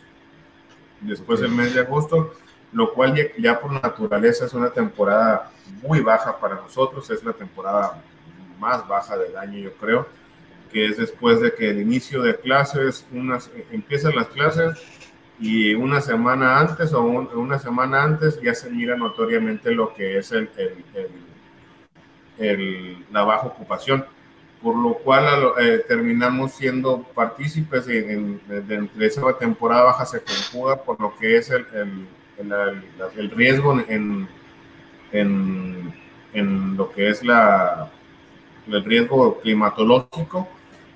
Después 1.00 1.40
del 1.40 1.52
mes 1.52 1.72
de 1.72 1.81
agosto, 1.81 2.35
lo 2.70 2.92
cual 2.92 3.14
ya, 3.14 3.24
ya, 3.38 3.59
por 3.59 3.72
naturaleza 3.72 4.44
es 4.44 4.52
una 4.52 4.68
temporada 4.68 5.50
muy 5.81 6.00
baja 6.00 6.38
para 6.38 6.57
nosotros, 6.57 7.09
es 7.09 7.24
la 7.24 7.33
temporada 7.33 8.02
más 8.59 8.87
baja 8.87 9.16
del 9.16 9.38
año, 9.38 9.59
yo 9.59 9.72
creo 9.72 10.07
que 10.70 10.85
es 10.85 10.98
después 10.98 11.40
de 11.40 11.55
que 11.55 11.70
el 11.70 11.81
inicio 11.81 12.20
de 12.20 12.37
clases, 12.37 13.07
unas, 13.11 13.50
empiezan 13.70 14.14
las 14.14 14.26
clases 14.26 14.78
y 15.40 15.72
una 15.72 16.02
semana 16.02 16.61
antes 16.61 16.92
o 16.92 17.00
una 17.00 17.59
semana 17.59 18.02
antes 18.02 18.38
ya 18.42 18.55
se 18.55 18.68
mira 18.68 18.96
notoriamente 18.96 19.70
lo 19.70 19.94
que 19.94 20.18
es 20.18 20.31
el, 20.33 20.50
el, 20.59 20.85
el, 20.92 21.31
la 22.38 23.22
baja 23.22 23.46
ocupación. 23.46 24.04
por 24.62 24.76
lo 24.76 24.94
cual 24.94 25.26
eh, 25.60 25.84
terminamos 25.88 26.52
siendo 26.52 27.02
partícipes 27.14 27.88
en, 27.88 28.40
de, 28.46 29.06
esa 29.06 29.36
temporada 29.36 29.82
baja 29.84 30.06
se 30.06 30.22
conjuga 30.22 30.76
por 30.76 31.00
lo 31.00 31.16
que 31.18 31.36
es 31.36 31.50
el, 31.50 31.66
el, 32.38 33.30
riesgo 33.32 33.80
en, 33.88 34.28
en, 35.10 35.94
en, 36.32 36.76
lo 36.76 36.92
que 36.92 37.08
es 37.08 37.24
la, 37.24 37.90
el 38.68 38.84
riesgo 38.84 39.40
climatológico, 39.40 40.48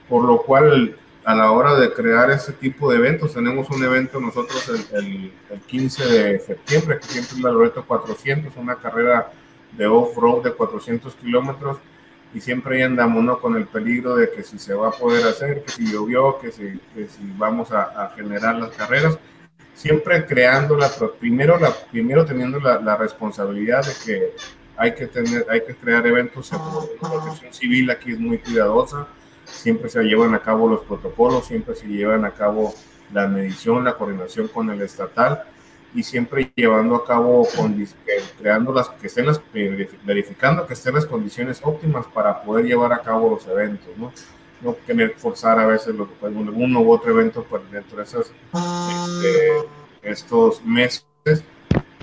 por 0.09 0.25
lo 0.25 0.43
cual 0.43 0.97
a 1.25 1.35
la 1.35 1.51
hora 1.51 1.75
de 1.75 1.93
crear 1.93 2.31
ese 2.31 2.53
tipo 2.53 2.91
de 2.91 2.99
eventos, 2.99 3.35
tenemos 3.35 3.69
un 3.71 3.83
evento 3.83 4.21
nosotros 4.21 4.69
el, 4.93 5.33
el 5.51 5.61
15 5.61 6.07
de 6.07 6.39
septiembre, 6.39 6.99
que 7.01 7.09
siempre 7.09 7.37
es 7.37 7.43
la 7.43 7.51
Loreto 7.51 7.85
400, 7.85 8.57
una 8.57 8.77
carrera 8.77 9.33
de 9.77 9.87
off-road 9.87 10.43
de 10.43 10.53
400 10.53 11.15
kilómetros, 11.15 11.79
y 12.35 12.41
siempre 12.41 12.83
andamos 12.85 13.25
¿no? 13.25 13.41
con 13.41 13.57
el 13.57 13.67
peligro 13.67 14.17
de 14.17 14.31
que 14.31 14.43
si 14.43 14.59
se 14.59 14.75
va 14.75 14.89
a 14.89 14.93
poder 14.93 15.27
hacer, 15.27 15.63
que 15.63 15.73
si 15.73 15.91
llovió, 15.91 16.39
que 16.39 16.51
si, 16.53 16.79
que 16.95 17.09
si 17.09 17.33
vamos 17.37 17.73
a, 17.73 18.05
a, 18.05 18.11
generar 18.11 18.57
las 18.57 18.71
carreras, 18.71 19.19
siempre 19.75 20.27
creando 20.27 20.77
la, 20.77 20.91
primero, 21.19 21.59
la, 21.59 21.71
primero 21.91 22.25
teniendo 22.25 22.61
la, 22.61 22.81
la, 22.81 22.97
responsabilidad 22.97 23.87
de 23.87 23.93
que 24.05 24.33
hay 24.77 24.95
que, 24.95 25.07
tener, 25.07 25.47
hay 25.49 25.63
que 25.63 25.75
crear 25.75 26.07
eventos. 26.07 26.53
La 26.53 26.59
protección 27.09 27.55
civil 27.55 27.91
aquí 27.91 28.13
es 28.13 28.19
muy 28.19 28.39
cuidadosa, 28.39 29.07
siempre 29.45 29.89
se 29.89 30.03
llevan 30.03 30.35
a 30.35 30.41
cabo 30.41 30.69
los 30.69 30.81
protocolos, 30.81 31.47
siempre 31.47 31.75
se 31.75 31.87
llevan 31.87 32.25
a 32.25 32.33
cabo 32.33 32.75
la 33.13 33.27
medición, 33.29 33.85
la 33.85 33.95
coordinación 33.95 34.49
con 34.49 34.69
el 34.71 34.83
estatal 34.83 35.45
y 35.97 36.03
siempre 36.03 36.53
llevando 36.55 36.95
a 36.95 37.05
cabo, 37.07 37.49
creando 38.39 38.73
las, 38.73 38.91
que 38.91 39.07
estén 39.07 39.27
las, 39.27 39.41
verificando 40.05 40.67
que 40.67 40.75
estén 40.75 40.95
las 40.95 41.07
condiciones 41.07 41.61
óptimas 41.65 42.07
para 42.07 42.43
poder 42.43 42.67
llevar 42.67 42.93
a 42.93 43.01
cabo 43.01 43.31
los 43.31 43.47
eventos, 43.49 43.89
¿no? 43.97 44.13
No 44.61 44.75
tener 44.87 45.15
forzar 45.17 45.59
a 45.59 45.67
veces 45.67 45.95
lo, 45.95 46.09
uno 46.21 46.81
u 46.81 46.93
otro 46.93 47.11
evento 47.11 47.45
por 47.45 47.69
dentro 47.71 47.97
de 47.97 48.05
esos, 48.05 48.31
este, 48.53 49.69
estos 50.03 50.63
meses 50.65 51.07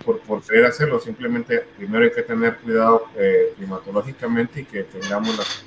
por, 0.03 0.19
por 0.21 0.41
querer 0.41 0.65
hacerlo, 0.65 0.99
simplemente 0.99 1.59
primero 1.77 2.03
hay 2.03 2.11
que 2.11 2.23
tener 2.23 2.57
cuidado 2.57 3.05
eh, 3.15 3.53
climatológicamente 3.57 4.61
y 4.61 4.65
que 4.65 4.83
tengamos 4.83 5.37
las, 5.37 5.65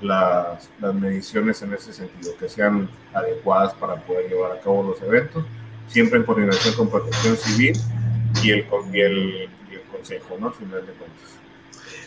las, 0.00 0.70
las 0.80 0.94
mediciones 0.94 1.60
en 1.60 1.74
ese 1.74 1.92
sentido, 1.92 2.32
que 2.38 2.48
sean 2.48 2.88
adecuadas 3.12 3.74
para 3.74 3.96
poder 3.96 4.28
llevar 4.28 4.52
a 4.52 4.60
cabo 4.60 4.82
los 4.82 5.02
eventos 5.02 5.44
siempre 5.88 6.18
en 6.18 6.24
coordinación 6.24 6.74
con 6.74 6.90
Protección 6.90 7.36
Civil 7.36 7.78
y 8.42 8.50
el, 8.50 8.66
y 8.92 9.00
el, 9.00 9.48
Consejo, 9.90 10.36
¿no? 10.38 10.52
final 10.52 10.86
de 10.86 10.92
cuentas. 10.92 11.38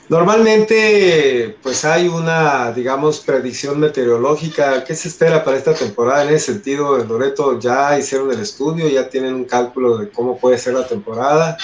Normalmente, 0.07 1.57
pues 1.61 1.83
hay 1.83 2.07
una, 2.07 2.71
digamos, 2.71 3.19
predicción 3.19 3.79
meteorológica. 3.79 4.83
¿Qué 4.83 4.95
se 4.95 5.07
espera 5.07 5.43
para 5.43 5.57
esta 5.57 5.73
temporada? 5.73 6.23
En 6.23 6.35
ese 6.35 6.53
sentido, 6.53 6.99
en 6.99 7.07
Loreto 7.07 7.59
ya 7.59 7.97
hicieron 7.97 8.31
el 8.31 8.39
estudio, 8.39 8.87
ya 8.87 9.09
tienen 9.09 9.33
un 9.33 9.45
cálculo 9.45 9.97
de 9.97 10.09
cómo 10.09 10.37
puede 10.37 10.57
ser 10.57 10.73
la 10.73 10.87
temporada. 10.87 11.57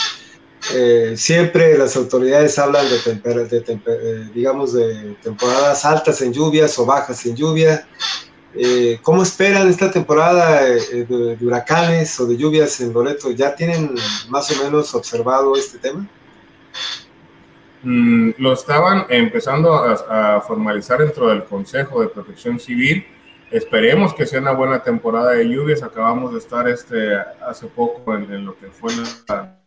Eh, 0.74 1.14
siempre 1.16 1.78
las 1.78 1.96
autoridades 1.96 2.58
hablan 2.58 2.86
de, 2.90 3.16
de, 3.16 3.82
eh, 3.86 4.30
digamos, 4.34 4.74
de 4.74 5.16
temporadas 5.22 5.86
altas 5.86 6.22
en 6.22 6.34
lluvias 6.34 6.78
o 6.80 6.86
bajas 6.86 7.26
en 7.26 7.36
lluvia. 7.36 7.88
Eh, 8.60 9.00
¿Cómo 9.04 9.22
esperan 9.22 9.68
esta 9.68 9.92
temporada 9.92 10.68
eh, 10.68 11.06
de, 11.08 11.38
huracanes 11.46 12.20
o 12.20 12.26
de 12.26 12.38
lluvias 12.38 12.82
en 12.82 12.92
Loreto? 12.92 13.30
¿Ya 13.30 13.56
tienen 13.56 13.94
más 14.30 14.50
o 14.52 14.64
menos 14.64 14.96
observado 14.96 15.56
este 15.56 15.78
tema? 15.78 16.08
Mm, 17.84 18.32
lo 18.40 18.54
estaban 18.54 19.06
empezando 19.10 19.76
a, 19.76 20.42
formalizar 20.42 21.00
dentro 21.00 21.28
del 21.28 21.44
Consejo 21.44 22.02
de 22.02 22.08
Protección 22.08 22.60
Civil. 22.60 23.06
Esperemos 23.52 24.16
que 24.16 24.26
sea 24.26 24.42
una 24.42 24.54
buena 24.54 24.82
temporada 24.82 25.32
de 25.34 25.48
lluvias. 25.48 25.84
Acabamos 25.84 26.34
de 26.34 26.40
estar 26.40 26.68
este, 26.68 27.16
hace 27.16 27.68
poco 27.68 28.16
en, 28.16 28.44
lo 28.44 28.58
que 28.58 28.68
fue 28.68 28.92
la, 29.28 29.60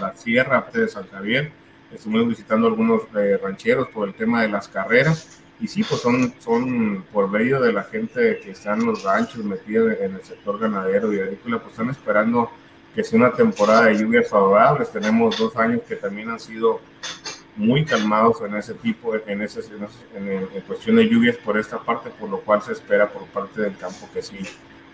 la, 0.00 0.16
sierra 0.16 0.68
de 0.72 0.88
San 0.88 1.06
Javier. 1.08 1.52
Estuvimos 1.92 2.28
visitando 2.28 2.66
algunos 2.66 3.02
eh, 3.16 3.38
rancheros 3.40 3.88
por 3.88 4.08
el 4.08 4.14
tema 4.14 4.42
de 4.42 4.48
las 4.48 4.66
carreras 4.66 5.38
y 5.60 5.66
sí, 5.66 5.82
pues 5.82 6.00
son, 6.00 6.32
son 6.38 7.02
por 7.12 7.28
medio 7.28 7.60
de 7.60 7.72
la 7.72 7.82
gente 7.82 8.38
que 8.38 8.52
está 8.52 8.74
en 8.74 8.86
los 8.86 9.02
ranchos, 9.02 9.44
metida 9.44 9.92
en 9.94 10.14
el 10.14 10.22
sector 10.22 10.58
ganadero 10.58 11.12
y 11.12 11.20
agrícola, 11.20 11.58
pues 11.58 11.72
están 11.72 11.90
esperando 11.90 12.50
que 12.94 13.02
sea 13.02 13.18
una 13.18 13.32
temporada 13.32 13.86
de 13.86 13.98
lluvias 13.98 14.28
favorables. 14.28 14.90
Tenemos 14.90 15.36
dos 15.36 15.56
años 15.56 15.80
que 15.88 15.96
también 15.96 16.30
han 16.30 16.38
sido 16.38 16.80
muy 17.56 17.84
calmados 17.84 18.40
en 18.42 18.54
ese 18.54 18.74
tipo, 18.74 19.14
en, 19.14 19.42
ese, 19.42 19.60
en, 20.14 20.26
en, 20.26 20.60
cuestión 20.66 20.96
de 20.96 21.08
lluvias 21.08 21.36
por 21.36 21.58
esta 21.58 21.78
parte, 21.78 22.10
por 22.10 22.28
lo 22.28 22.38
cual 22.40 22.62
se 22.62 22.72
espera 22.72 23.10
por 23.10 23.24
parte 23.26 23.60
del 23.60 23.76
campo 23.76 24.08
que 24.14 24.22
sí 24.22 24.38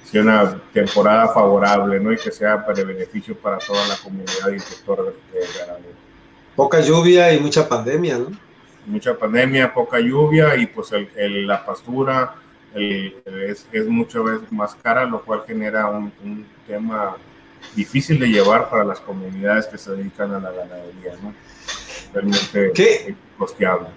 sea 0.02 0.22
una 0.22 0.60
temporada 0.72 1.28
favorable, 1.28 2.00
¿no? 2.00 2.12
Y 2.12 2.16
que 2.16 2.30
sea 2.30 2.64
para 2.64 2.82
beneficio 2.84 3.36
para 3.36 3.58
toda 3.58 3.86
la 3.86 3.96
comunidad 3.96 4.48
y 4.50 4.54
el 4.54 4.60
sector 4.60 5.14
ganadero. 5.34 5.94
Poca 6.56 6.80
lluvia 6.80 7.32
y 7.34 7.40
mucha 7.40 7.68
pandemia, 7.68 8.18
¿no? 8.18 8.28
Mucha 8.86 9.16
pandemia, 9.16 9.72
poca 9.72 9.98
lluvia 10.00 10.56
y 10.56 10.66
pues 10.66 10.92
el, 10.92 11.46
la 11.46 11.64
pastura 11.64 12.34
es, 12.74 13.66
es 13.70 13.86
muchas 13.86 14.24
veces 14.24 14.52
más 14.52 14.74
cara, 14.74 15.04
lo 15.04 15.22
cual 15.22 15.42
genera 15.46 15.88
un, 15.88 16.46
tema 16.66 17.16
difícil 17.76 18.18
de 18.18 18.28
llevar 18.28 18.70
para 18.70 18.84
las 18.84 19.00
comunidades 19.00 19.66
que 19.66 19.78
se 19.78 19.92
dedican 19.92 20.32
a 20.32 20.40
la 20.40 20.50
ganadería, 20.50 21.14
¿no? 21.22 21.34
Realmente 22.12 22.72
¿Qué? 22.74 23.14
costeable. 23.36 23.88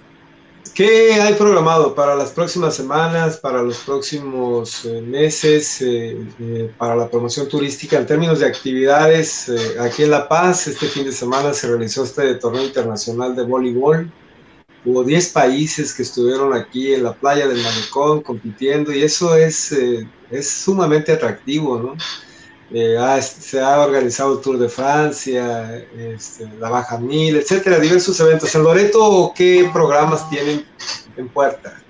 ¿Qué 0.73 1.13
hay 1.13 1.33
programado 1.33 1.95
para 1.95 2.15
las 2.15 2.31
próximas 2.31 2.75
semanas, 2.75 3.37
para 3.37 3.63
los 3.63 3.79
próximos 3.79 4.85
eh, 4.85 5.01
meses, 5.01 5.81
eh, 5.81 6.17
eh, 6.39 6.71
para 6.77 6.95
la 6.95 7.09
promoción 7.09 7.47
turística 7.47 7.97
en 7.97 8.05
términos 8.05 8.39
de 8.39 8.45
actividades? 8.45 9.51
aquí 9.79 10.03
en 10.03 10.11
La 10.11 10.27
Paz, 10.27 10.67
este 10.67 10.87
fin 10.87 11.05
de 11.05 11.11
semana 11.11 11.53
se 11.53 11.67
realizó 11.67 12.03
este 12.03 12.35
torneo 12.35 12.63
internacional 12.63 13.35
de 13.35 13.43
voleibol 13.43 14.11
hubo 14.87 15.03
10 15.03 15.29
países 15.29 15.93
que 15.93 16.03
estuvieron 16.03 16.53
aquí 16.53 16.93
en 16.93 17.03
la 17.03 17.13
playa 17.13 17.45
del 17.45 17.61
Malecón 17.61 18.21
compitiendo 18.21 18.93
y 18.93 19.03
eso 19.03 19.35
es, 19.35 19.73
eh, 19.73 20.07
es 20.31 20.49
sumamente 20.49 21.11
atractivo, 21.11 21.77
¿no? 21.77 21.95
Eh, 22.71 22.97
se 23.21 23.59
ha 23.59 23.81
organizado 23.81 24.35
el 24.35 24.41
Tour 24.41 24.57
de 24.57 24.69
Francia, 24.69 25.85
este, 25.97 26.47
la 26.59 26.69
Baja 26.69 26.97
Mil, 26.97 27.35
etcétera, 27.35 27.79
diversos 27.79 28.19
eventos. 28.19 28.53
¿En 28.55 28.63
Loreto 28.63 29.33
qué 29.35 29.69
programas 29.73 30.29
tienen 30.29 30.65
en 31.17 31.29
puerta? 31.29 31.81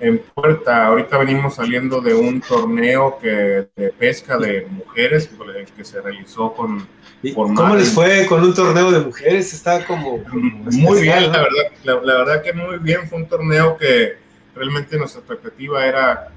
En 0.00 0.18
puerta, 0.18 0.86
ahorita 0.86 1.18
venimos 1.18 1.56
saliendo 1.56 2.00
de 2.00 2.14
un 2.14 2.40
torneo 2.40 3.18
que, 3.20 3.68
de 3.74 3.92
pesca 3.98 4.38
de 4.38 4.66
mujeres 4.70 5.28
que 5.76 5.84
se 5.84 6.00
realizó 6.00 6.52
con 6.54 6.86
¿Cómo 7.34 7.74
les 7.74 7.92
fue 7.92 8.26
con 8.26 8.44
un 8.44 8.54
torneo 8.54 8.92
de 8.92 9.00
mujeres? 9.00 9.52
Está 9.52 9.84
como... 9.84 10.18
muy 10.28 11.02
bien, 11.02 11.32
la, 11.32 11.42
verdad, 11.42 12.02
la, 12.04 12.14
verdad 12.18 12.42
que 12.42 12.52
muy 12.52 12.78
bien. 12.78 13.08
Fue 13.08 13.18
un 13.18 13.26
torneo 13.26 13.76
que 13.76 14.16
realmente 14.54 14.96
nuestra 14.96 15.20
expectativa 15.20 15.84
era 15.84 16.28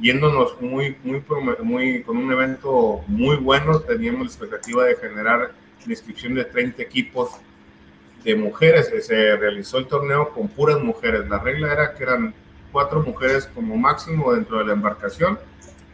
yéndonos 0.00 0.60
muy, 0.60 0.96
muy, 1.02 1.22
muy, 1.62 2.02
con 2.02 2.16
un 2.18 2.30
evento 2.30 3.02
muy 3.06 3.36
bueno. 3.36 3.80
Teníamos 3.80 4.20
la 4.20 4.26
expectativa 4.26 4.84
de 4.84 4.96
generar 4.96 5.52
la 5.86 5.90
inscripción 5.92 6.34
de 6.34 6.44
30 6.44 6.82
equipos 6.82 7.30
de 8.22 8.34
mujeres. 8.34 8.92
Se 9.06 9.36
realizó 9.36 9.78
el 9.78 9.86
torneo 9.86 10.28
con 10.28 10.48
puras 10.48 10.78
mujeres. 10.78 11.26
La 11.26 11.38
regla 11.38 11.72
era 11.72 11.94
que 11.94 12.02
eran 12.02 12.34
cuatro 12.72 13.02
mujeres 13.02 13.48
como 13.54 13.76
máximo 13.76 14.32
dentro 14.32 14.58
de 14.58 14.64
la 14.64 14.72
embarcación 14.72 15.38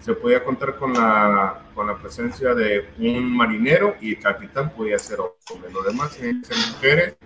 se 0.00 0.14
podía 0.14 0.42
contar 0.42 0.76
con 0.76 0.94
la, 0.94 1.66
con 1.74 1.86
la 1.86 1.98
presencia 1.98 2.54
de 2.54 2.88
un 2.98 3.36
marinero 3.36 3.96
y 4.00 4.14
el 4.14 4.18
capitán 4.18 4.70
podía 4.70 4.98
ser 4.98 5.18
hombre. 5.20 5.70
Lo 5.70 5.82
demás 5.82 6.16
tienen 6.16 6.40
que 6.40 6.54
ser 6.54 6.72
mujeres. 6.72 7.16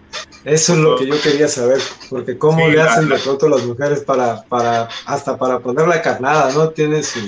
Eso 0.45 0.73
es 0.73 0.79
lo 0.81 0.97
que 0.97 1.07
yo 1.07 1.15
quería 1.23 1.47
saber, 1.47 1.81
porque 2.11 2.37
cómo 2.37 2.67
le 2.69 2.83
hacen 2.83 3.09
de 3.09 3.19
pronto 3.19 3.49
las 3.49 3.65
mujeres 3.65 4.01
para, 4.01 4.43
para, 4.49 4.89
hasta 5.07 5.39
para 5.39 5.61
poner 5.61 5.87
la 5.87 6.03
carnada, 6.03 6.53
¿no? 6.53 6.71
Tiene 6.71 7.05
su, 7.05 7.21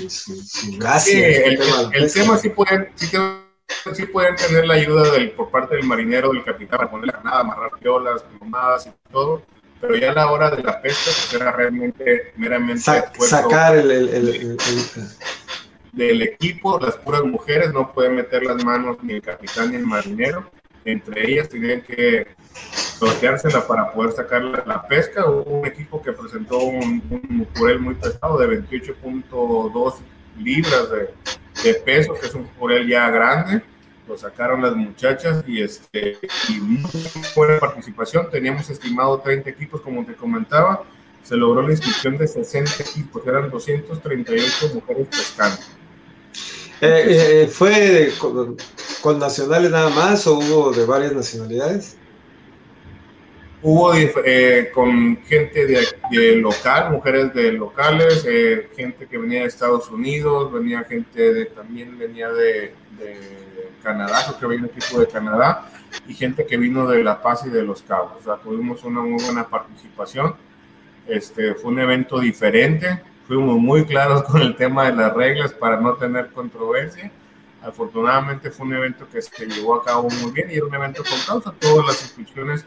gracia. 0.77 1.45
el, 1.45 2.11
tema, 2.11 2.37
sí 2.37 2.49
pueden, 2.49 2.91
sí, 2.97 4.05
pueden 4.07 4.35
tener 4.35 4.65
la 4.65 4.73
ayuda 4.73 5.09
del, 5.11 5.31
por 5.31 5.49
parte 5.51 5.77
del 5.77 5.85
marinero, 5.85 6.33
del 6.33 6.43
capitán, 6.43 6.79
para 6.79 6.91
poner 6.91 7.07
la 7.07 7.13
carnada, 7.13 7.39
amarrar 7.39 7.71
piolas, 7.79 8.23
plomadas 8.23 8.87
y 8.87 9.09
todo, 9.09 9.41
pero 9.87 9.99
ya 9.99 10.11
a 10.11 10.15
la 10.15 10.31
hora 10.31 10.51
de 10.51 10.63
la 10.63 10.81
pesca, 10.81 11.05
pues 11.05 11.33
era 11.33 11.51
realmente 11.51 12.33
meramente 12.35 12.81
sacar 12.81 13.77
el, 13.77 13.91
el, 13.91 14.09
el, 14.09 14.57
del 15.93 16.21
equipo, 16.21 16.79
las 16.79 16.97
puras 16.97 17.23
mujeres 17.23 17.73
no 17.73 17.93
pueden 17.93 18.15
meter 18.15 18.43
las 18.43 18.63
manos 18.63 18.97
ni 19.01 19.13
el 19.13 19.21
capitán 19.21 19.71
ni 19.71 19.77
el 19.77 19.85
marinero, 19.85 20.49
entre 20.83 21.31
ellas 21.31 21.49
tenían 21.49 21.81
que 21.81 22.27
sorteársela 22.99 23.65
para 23.65 23.91
poder 23.91 24.11
sacar 24.13 24.41
la, 24.43 24.87
pesca. 24.87 25.25
Hubo 25.25 25.59
un 25.59 25.65
equipo 25.65 26.01
que 26.01 26.11
presentó 26.11 26.59
un, 26.59 27.01
un 27.09 27.47
purel 27.53 27.79
muy 27.79 27.95
pesado 27.95 28.37
de 28.37 28.61
28.2 28.61 29.95
libras 30.37 30.89
de, 30.91 31.13
de, 31.63 31.73
peso, 31.79 32.13
que 32.13 32.27
es 32.27 32.33
un 32.33 32.45
purel 32.47 32.87
ya 32.87 33.09
grande. 33.09 33.61
Lo 34.07 34.17
sacaron 34.17 34.61
las 34.61 34.75
muchachas 34.75 35.43
y, 35.47 35.61
este, 35.61 36.19
y 36.49 36.59
buena 37.35 37.59
participación. 37.59 38.29
Teníamos 38.29 38.69
estimado 38.69 39.19
30 39.19 39.49
equipos, 39.49 39.81
como 39.81 40.05
te 40.05 40.13
comentaba 40.13 40.85
se 41.25 41.35
logró 41.35 41.63
la 41.63 41.71
inscripción 41.71 42.17
de 42.17 42.27
60 42.27 42.83
equipos, 42.83 43.25
eran 43.25 43.49
238 43.49 44.75
mujeres 44.75 45.07
pescando. 45.07 45.57
Eh, 46.81 47.43
eh, 47.43 47.47
¿Fue 47.47 48.11
con, 49.01 49.19
nacionales 49.19 49.71
nada 49.71 49.89
más 49.89 50.27
o 50.27 50.37
hubo 50.37 50.71
de 50.71 50.85
varias 50.85 51.13
nacionalidades? 51.13 51.97
Hubo 53.61 53.93
eh, 53.95 54.69
con 54.73 55.17
gente 55.23 55.65
de, 55.65 56.35
local, 56.35 56.91
mujeres 56.91 57.33
de 57.33 57.51
locales, 57.53 58.23
gente 58.75 59.07
que 59.07 59.17
venía 59.17 59.41
de 59.41 59.47
Estados 59.47 59.89
Unidos, 59.89 60.51
venía 60.53 60.83
gente 60.83 61.33
de, 61.33 61.45
también 61.45 61.97
venía 61.97 62.29
de, 62.29 62.75
de 62.97 63.45
Canadá, 63.81 64.23
creo 64.25 64.39
que 64.39 64.45
venía 64.47 64.63
un 64.65 64.77
equipo 64.77 64.99
de 64.99 65.07
Canadá, 65.07 65.69
y 66.07 66.13
gente 66.13 66.45
que 66.45 66.57
vino 66.57 66.87
de 66.87 67.03
La 67.03 67.21
Paz 67.21 67.45
y 67.45 67.49
de 67.49 67.63
Los 67.63 67.81
Cabos. 67.83 68.13
O 68.19 68.23
sea, 68.23 68.37
tuvimos 68.37 68.83
una 68.83 69.01
muy 69.01 69.23
buena 69.23 69.47
participación. 69.47 70.35
Este, 71.07 71.53
fue 71.53 71.71
un 71.71 71.79
evento 71.79 72.19
diferente, 72.19 73.01
fuimos 73.27 73.57
muy 73.57 73.85
claros 73.85 74.23
con 74.23 74.41
el 74.41 74.55
tema 74.55 74.85
de 74.85 74.95
las 74.95 75.13
reglas 75.13 75.53
para 75.53 75.79
no 75.79 75.93
tener 75.95 76.31
controversia. 76.31 77.11
Afortunadamente 77.61 78.51
fue 78.51 78.65
un 78.65 78.73
evento 78.73 79.07
que 79.11 79.21
se 79.21 79.45
llevó 79.47 79.75
a 79.75 79.83
cabo 79.83 80.09
muy 80.09 80.31
bien 80.31 80.49
y 80.51 80.55
era 80.55 80.65
un 80.65 80.73
evento 80.73 81.03
con 81.03 81.19
causa. 81.25 81.53
Todas 81.59 81.87
las 81.87 82.01
inscripciones 82.03 82.65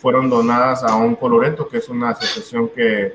fueron 0.00 0.30
donadas 0.30 0.82
a 0.82 0.96
Un 0.96 1.14
Coloreto, 1.14 1.68
que 1.68 1.76
es 1.76 1.88
una 1.88 2.10
asociación 2.10 2.70
que 2.74 3.12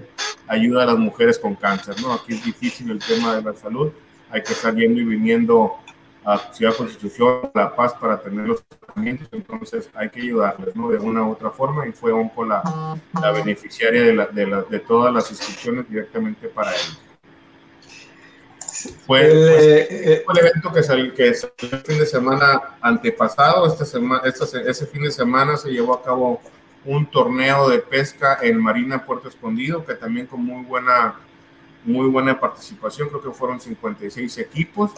ayuda 0.48 0.84
a 0.84 0.86
las 0.86 0.98
mujeres 0.98 1.40
con 1.40 1.56
cáncer. 1.56 1.96
¿no? 2.02 2.14
Aquí 2.14 2.34
es 2.34 2.46
difícil 2.46 2.92
el 2.92 3.00
tema 3.00 3.36
de 3.36 3.42
la 3.42 3.54
salud, 3.56 3.92
hay 4.30 4.44
que 4.44 4.54
estar 4.54 4.76
yendo 4.76 5.02
y 5.02 5.04
viniendo 5.04 5.74
a 6.24 6.38
Ciudad 6.54 6.76
Constitución, 6.76 7.52
La 7.54 7.76
Paz 7.76 7.94
para 8.00 8.20
tener 8.20 8.48
los 8.48 8.64
tratamientos, 8.64 9.28
entonces 9.32 9.90
hay 9.94 10.10
que 10.10 10.22
ayudarles, 10.22 10.76
¿no? 10.76 10.90
De 10.90 10.98
una 10.98 11.24
u 11.24 11.34
otra 11.34 11.52
forma 11.52 11.88
y 11.88 11.92
fue 11.92 12.12
ONCO 12.12 12.46
la, 12.46 12.98
la 13.22 13.32
beneficiaria 13.32 14.02
de, 14.02 14.14
la, 14.14 14.26
de, 14.26 14.48
la, 14.48 14.62
de, 14.64 14.80
todas 14.80 15.14
las 15.14 15.30
inscripciones 15.30 15.88
directamente 15.88 16.48
para 16.48 16.72
ellos. 16.72 17.00
Fue, 19.06 19.22
pues, 19.22 19.32
eh, 19.32 20.24
fue, 20.26 20.34
el 20.34 20.48
evento 20.48 20.74
que 20.74 20.82
salió, 20.82 21.14
que 21.14 21.28
el 21.28 21.36
fin 21.36 22.00
de 22.00 22.06
semana 22.08 22.76
antepasado, 22.82 23.68
esta 23.68 23.86
semana, 23.86 24.24
ese 24.26 24.86
fin 24.88 25.04
de 25.04 25.12
semana 25.12 25.58
se 25.58 25.70
llevó 25.70 25.94
a 25.94 26.04
cabo 26.04 26.42
un 26.86 27.06
torneo 27.08 27.70
de 27.70 27.80
pesca 27.80 28.40
en 28.42 28.62
Marina 28.62 29.04
Puerto 29.04 29.28
Escondido, 29.28 29.84
que 29.84 29.96
también 29.96 30.28
con 30.28 30.44
muy 30.44 30.64
buena, 30.64 31.16
muy 31.84 32.08
buena 32.08 32.40
participación, 32.40 33.10
creo 33.10 33.22
que 33.22 33.32
fueron 33.32 33.60
56 33.60 34.38
equipos 34.38 34.92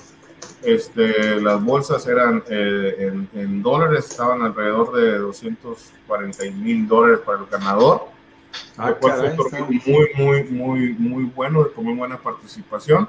este, 0.64 1.40
las 1.40 1.64
bolsas 1.64 2.08
eran 2.08 2.44
eh, 2.50 3.14
en, 3.34 3.62
dólares, 3.62 4.10
estaban 4.10 4.42
alrededor 4.42 4.96
de 4.96 5.18
240 5.20 6.44
mil 6.56 6.88
dólares 6.88 7.20
para 7.26 7.40
el 7.40 7.46
ganador. 7.46 8.08
Ah, 8.78 8.96
fue 9.00 9.62
muy, 9.62 9.82
muy, 10.16 10.44
muy, 10.46 10.94
muy 10.94 11.24
bueno, 11.26 11.68
con 11.76 11.86
muy 11.86 11.94
buena 11.94 12.18
participación. 12.18 13.08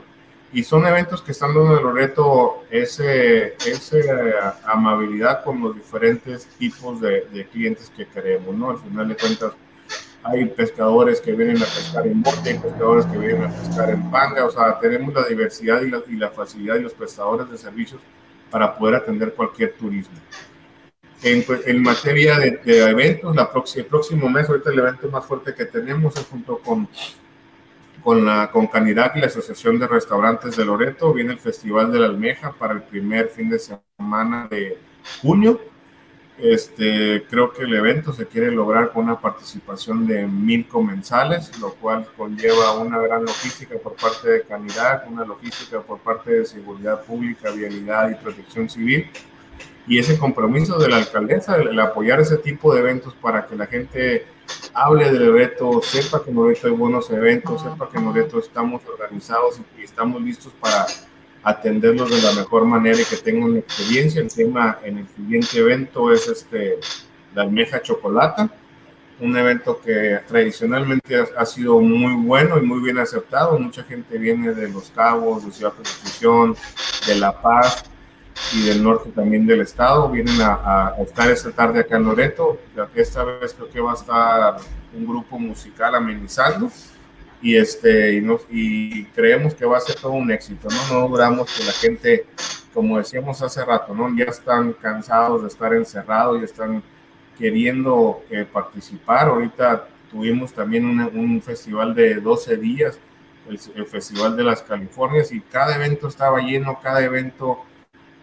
Y 0.53 0.63
son 0.63 0.87
eventos 0.87 1.21
que 1.21 1.33
están 1.33 1.55
dando 1.55 1.77
el 1.77 1.83
Loreto 1.83 2.65
ese, 2.71 3.55
esa 3.67 4.59
amabilidad 4.65 5.45
con 5.45 5.61
los 5.61 5.75
diferentes 5.75 6.47
tipos 6.59 7.01
de, 7.01 7.27
de 7.33 7.47
clientes 7.47 7.93
que 7.95 8.07
queremos, 8.07 8.55
¿no? 8.57 8.71
Al 8.71 8.79
final 8.79 9.09
de 9.09 9.17
cuentas, 9.17 9.53
hay 10.23 10.47
pescadores 10.47 11.21
que 11.21 11.33
vienen 11.33 11.59
a 11.59 11.67
pescar 11.67 12.07
en 12.07 12.23
bote, 12.23 12.51
hay 12.51 12.59
pescadores 12.59 13.07
que 13.07 13.19
vienen 13.19 13.45
a 13.45 13.49
pescar 13.49 13.91
en 13.91 14.11
panga, 14.11 14.45
o 14.45 14.51
sea, 14.51 14.79
tenemos 14.79 15.15
la 15.15 15.25
diversidad 15.27 15.83
y 15.83 15.91
la, 15.91 16.03
y 16.09 16.17
la 16.17 16.31
facilidad 16.31 16.75
de 16.75 16.81
los 16.81 16.95
prestadores 16.95 17.51
de 17.51 17.59
servicios 17.59 18.01
para 18.51 18.77
poder 18.77 18.97
atender 18.97 19.35
cualquier 19.35 19.75
turismo. 19.75 20.17
En, 21.23 21.43
pues, 21.43 21.67
en 21.67 21.83
materia 21.83 22.39
de, 22.39 22.61
eventos, 22.89 23.35
la 23.35 23.51
próxima, 23.51 23.83
el 23.83 23.89
próximo 23.89 24.29
mes, 24.29 24.49
ahorita 24.49 24.71
el 24.71 24.79
evento 24.79 25.09
más 25.09 25.25
fuerte 25.25 25.55
que 25.55 25.65
tenemos 25.65 26.17
es 26.17 26.27
junto 26.27 26.59
con, 26.59 26.89
con, 28.03 28.25
la, 28.25 28.51
con 28.51 28.67
Canirac 28.67 29.17
y 29.17 29.21
la 29.21 29.27
Asociación 29.27 29.79
de 29.79 29.87
Restaurantes 29.87 30.57
de 30.57 30.65
Loreto, 30.65 31.13
viene 31.13 31.33
el 31.33 31.39
Festival 31.39 31.93
de 31.93 32.01
la 32.01 32.07
Almeja 32.07 32.53
para 32.53 32.75
el 32.75 32.83
primer 32.83 33.29
fin 33.29 33.51
de 33.51 33.59
semana 33.59 34.49
de 34.51 34.79
junio 35.23 35.61
este, 36.39 37.25
creo 37.29 37.53
que 37.53 37.65
el 37.65 37.75
evento 37.75 38.13
se 38.13 38.27
quiere 38.27 38.53
lograr 38.53 38.93
con 38.93 39.05
una 39.05 39.21
participación 39.21 40.07
de 40.07 40.25
mil 40.25 40.69
comensales, 40.69 41.59
lo 41.59 41.75
cual 41.75 42.07
conlleva 42.17 42.79
una 42.79 42.99
gran 42.99 43.25
logística 43.25 43.77
por 43.77 43.97
parte 43.97 44.31
de 44.31 44.43
Canidad, 44.43 45.03
una 45.09 45.25
logística 45.25 45.81
por 45.81 45.99
parte 45.99 46.31
de 46.31 46.45
seguridad 46.45 47.03
pública, 47.03 47.51
vialidad 47.51 48.11
y 48.11 48.15
protección 48.15 48.71
civil. 48.71 49.11
Y 49.89 49.99
ese 49.99 50.19
compromiso 50.19 50.79
de 50.79 50.89
la 50.89 50.99
alcaldesa, 50.99 51.57
el, 51.57 51.81
apoyar 51.81 52.21
ese 52.21 52.37
tipo 52.37 52.75
de 52.75 52.81
eventos 52.81 53.15
para 53.15 53.47
que 53.47 53.57
la 53.57 53.67
gente 53.67 54.27
hable 54.75 55.11
del 55.11 55.23
evento, 55.23 55.81
sepa 55.83 56.23
que 56.23 56.31
en 56.31 56.37
Loreto 56.37 56.67
hay 56.67 56.75
buenos 56.75 57.11
eventos, 57.11 57.63
sepa 57.63 57.89
que 57.89 57.97
en 57.97 58.05
Loreto 58.05 58.39
estamos 58.39 58.83
organizados 58.87 59.59
y 59.79 59.83
estamos 59.83 60.21
listos 60.21 60.53
para 60.61 60.87
atenderlos 61.43 62.11
de 62.11 62.21
la 62.21 62.33
mejor 62.35 62.67
manera 62.67 63.01
y 63.01 63.05
que 63.05 63.17
tengan 63.17 63.57
experiencia. 63.57 64.21
El 64.21 64.29
tema 64.29 64.79
en 64.85 64.99
el 64.99 65.09
siguiente 65.09 65.59
evento 65.59 66.13
es 66.13 66.29
este, 66.29 66.79
la 67.35 67.43
almeja 67.43 67.81
chocolata, 67.81 68.51
un 69.21 69.37
evento 69.39 69.81
que 69.81 70.21
tradicionalmente 70.29 71.17
ha, 71.35 71.47
sido 71.47 71.81
muy 71.81 72.13
bueno 72.27 72.59
y 72.59 72.61
muy 72.61 72.81
bien 72.81 72.99
aceptado. 72.99 73.59
Mucha 73.59 73.85
gente 73.85 74.19
viene 74.19 74.53
de 74.53 74.69
Los 74.69 74.91
Cabos, 74.91 75.47
de 75.47 75.51
Ciudad 75.51 75.73
Constitución, 75.73 76.55
de 77.07 77.15
La 77.15 77.41
Paz 77.41 77.85
y 78.55 78.63
del 78.63 78.83
norte 78.83 79.11
también 79.11 79.47
del 79.47 79.61
estado. 79.61 80.11
Vienen 80.11 80.41
a, 80.41 80.89
a 80.89 81.03
estar 81.03 81.31
esta 81.31 81.51
tarde 81.53 81.81
acá 81.81 81.97
en 81.97 82.05
Loreto. 82.05 82.59
Esta 82.95 83.25
vez 83.25 83.55
creo 83.55 83.71
que 83.71 83.81
va 83.81 83.93
a 83.93 83.95
estar 83.95 84.57
un 84.95 85.07
grupo 85.07 85.39
musical 85.39 85.95
amenizando 85.95 86.71
y, 87.41 87.57
este, 87.57 88.15
y, 88.15 88.21
nos, 88.21 88.43
y 88.51 89.05
creemos 89.07 89.55
que 89.55 89.65
va 89.65 89.79
a 89.79 89.81
ser 89.81 89.97
todo 89.97 90.13
un 90.13 90.31
éxito, 90.31 90.69
¿no? 90.69 90.95
No 90.95 91.01
logramos 91.09 91.53
que 91.55 91.65
la 91.65 91.73
gente, 91.73 92.27
como 92.75 92.99
decíamos 92.99 93.41
hace 93.43 93.65
rato, 93.65 93.95
¿no? 93.95 94.15
Ya 94.17 94.25
están 94.25 94.73
cansados 94.73 95.43
de 95.43 95.49
estar 95.49 95.73
encerrados 95.73 96.41
y 96.41 96.45
están 96.45 96.83
queriendo 97.39 98.23
eh, 98.31 98.45
participar. 98.45 99.29
Ahorita 99.29 99.87
tuvimos 100.11 100.53
también 100.53 100.85
un 101.01 101.41
festival 101.41 101.95
de 101.95 102.17
12 102.17 102.57
días, 102.57 102.99
el, 103.49 103.59
el, 103.77 103.87
Festival 103.87 104.37
de 104.37 104.45
las 104.45 104.63
Californias, 104.63 105.31
y 105.31 105.41
cada 105.41 105.77
evento 105.77 106.09
estaba 106.09 106.41
lleno, 106.41 106.81
cada 106.83 107.03
evento 107.03 107.61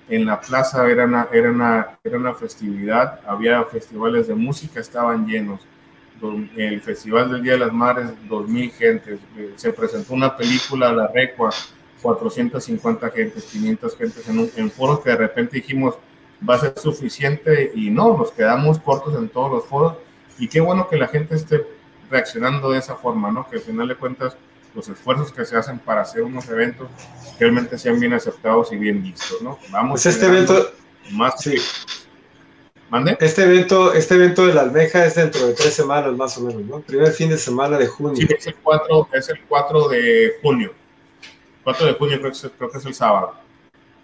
en 0.09 0.25
la 0.25 0.39
plaza 0.39 0.87
era 0.89 1.05
una, 1.05 1.27
era 1.31 1.49
una, 1.49 2.33
festividad, 2.33 3.19
había 3.27 3.63
festivales 3.63 4.27
de 4.27 4.35
música, 4.35 4.79
estaban 4.79 5.25
llenos 5.25 5.61
el 6.55 6.81
Festival 6.81 7.31
del 7.31 7.43
Día 7.43 7.53
de 7.53 7.59
las 7.59 7.73
Madres, 7.73 8.09
2.000 8.29 8.71
gentes. 8.71 9.19
Se 9.57 9.73
presentó 9.73 10.13
una 10.13 10.35
película, 10.35 10.91
La 10.91 11.07
Recua, 11.07 11.51
450 12.01 13.09
gentes, 13.11 13.43
500 13.45 13.97
gentes 13.97 14.29
en, 14.29 14.49
en 14.55 14.71
foros 14.71 15.01
que 15.01 15.09
de 15.09 15.17
repente 15.17 15.57
dijimos 15.57 15.95
va 16.47 16.55
a 16.55 16.59
ser 16.59 16.77
suficiente 16.77 17.71
y 17.75 17.89
no, 17.89 18.17
nos 18.17 18.31
quedamos 18.31 18.79
cortos 18.79 19.15
en 19.15 19.29
todos 19.29 19.51
los 19.51 19.65
foros 19.65 19.97
y 20.37 20.47
qué 20.47 20.59
bueno 20.59 20.87
que 20.87 20.97
la 20.97 21.07
gente 21.07 21.35
esté 21.35 21.65
reaccionando 22.09 22.71
de 22.71 22.79
esa 22.79 22.95
forma, 22.95 23.31
¿no? 23.31 23.47
Que 23.49 23.57
al 23.57 23.61
final 23.61 23.87
de 23.87 23.95
cuentas 23.95 24.37
los 24.75 24.87
esfuerzos 24.89 25.31
que 25.31 25.45
se 25.45 25.55
hacen 25.55 25.79
para 25.79 26.01
hacer 26.01 26.21
unos 26.23 26.47
eventos 26.49 26.89
realmente 27.39 27.77
sean 27.77 27.99
bien 27.99 28.13
aceptados 28.13 28.71
y 28.73 28.77
bien 28.77 29.01
vistos, 29.01 29.41
¿no? 29.41 29.57
Vamos. 29.71 30.03
Pues 30.03 30.15
este 30.15 30.25
evento... 30.27 30.71
Más 31.11 31.39
sí. 31.39 31.55
Este 33.19 33.43
evento, 33.43 33.93
este 33.93 34.15
evento 34.15 34.45
de 34.45 34.53
la 34.53 34.61
almeja 34.61 35.05
es 35.05 35.15
dentro 35.15 35.45
de 35.47 35.53
tres 35.53 35.73
semanas 35.73 36.15
más 36.15 36.37
o 36.37 36.41
menos, 36.41 36.61
¿no? 36.63 36.79
Primer 36.79 37.11
fin 37.11 37.29
de 37.29 37.37
semana 37.37 37.77
de 37.77 37.87
junio. 37.87 38.15
Sí, 38.15 38.27
es 38.37 38.47
el 38.47 38.55
4, 38.55 39.09
es 39.11 39.29
el 39.29 39.41
4 39.47 39.89
de 39.89 40.35
junio. 40.41 40.71
4 41.63 41.87
de 41.87 41.93
junio 41.93 42.19
creo 42.19 42.31
que, 42.31 42.37
es, 42.37 42.51
creo 42.57 42.69
que 42.69 42.77
es 42.77 42.85
el 42.85 42.93
sábado. 42.93 43.33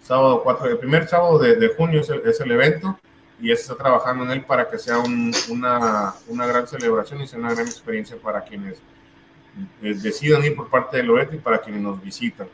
Sábado 0.02 0.42
4, 0.42 0.70
el 0.70 0.78
primer 0.78 1.08
sábado 1.08 1.38
de, 1.38 1.56
de 1.56 1.68
junio 1.68 2.00
es 2.00 2.10
el, 2.10 2.22
es 2.26 2.40
el, 2.40 2.50
evento 2.50 2.98
y 3.40 3.46
se 3.48 3.52
está 3.52 3.76
trabajando 3.76 4.24
en 4.24 4.32
él 4.32 4.44
para 4.44 4.68
que 4.68 4.78
sea 4.78 4.98
un, 4.98 5.32
una, 5.48 6.14
una, 6.26 6.46
gran 6.46 6.66
celebración 6.66 7.20
y 7.20 7.28
sea 7.28 7.38
una 7.38 7.54
gran 7.54 7.66
experiencia 7.66 8.16
para 8.20 8.42
quienes 8.42 8.78
decidan 9.80 10.44
ir 10.44 10.56
por 10.56 10.68
parte 10.68 10.98
de 10.98 11.02
Loreto 11.02 11.34
y 11.36 11.38
para 11.38 11.60
quienes 11.60 11.82
nos 11.82 12.02
visitan. 12.02 12.48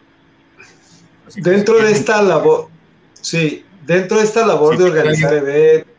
Así 1.27 1.41
dentro 1.41 1.79
de 1.79 1.93
esta 1.93 2.23
labor, 2.23 2.69
sí, 3.13 3.65
dentro 3.87 4.19
de 4.19 4.25
esta 4.25 4.47
labor 4.47 4.77
de 4.77 4.85
organizar 4.85 5.35
eventos 5.35 5.99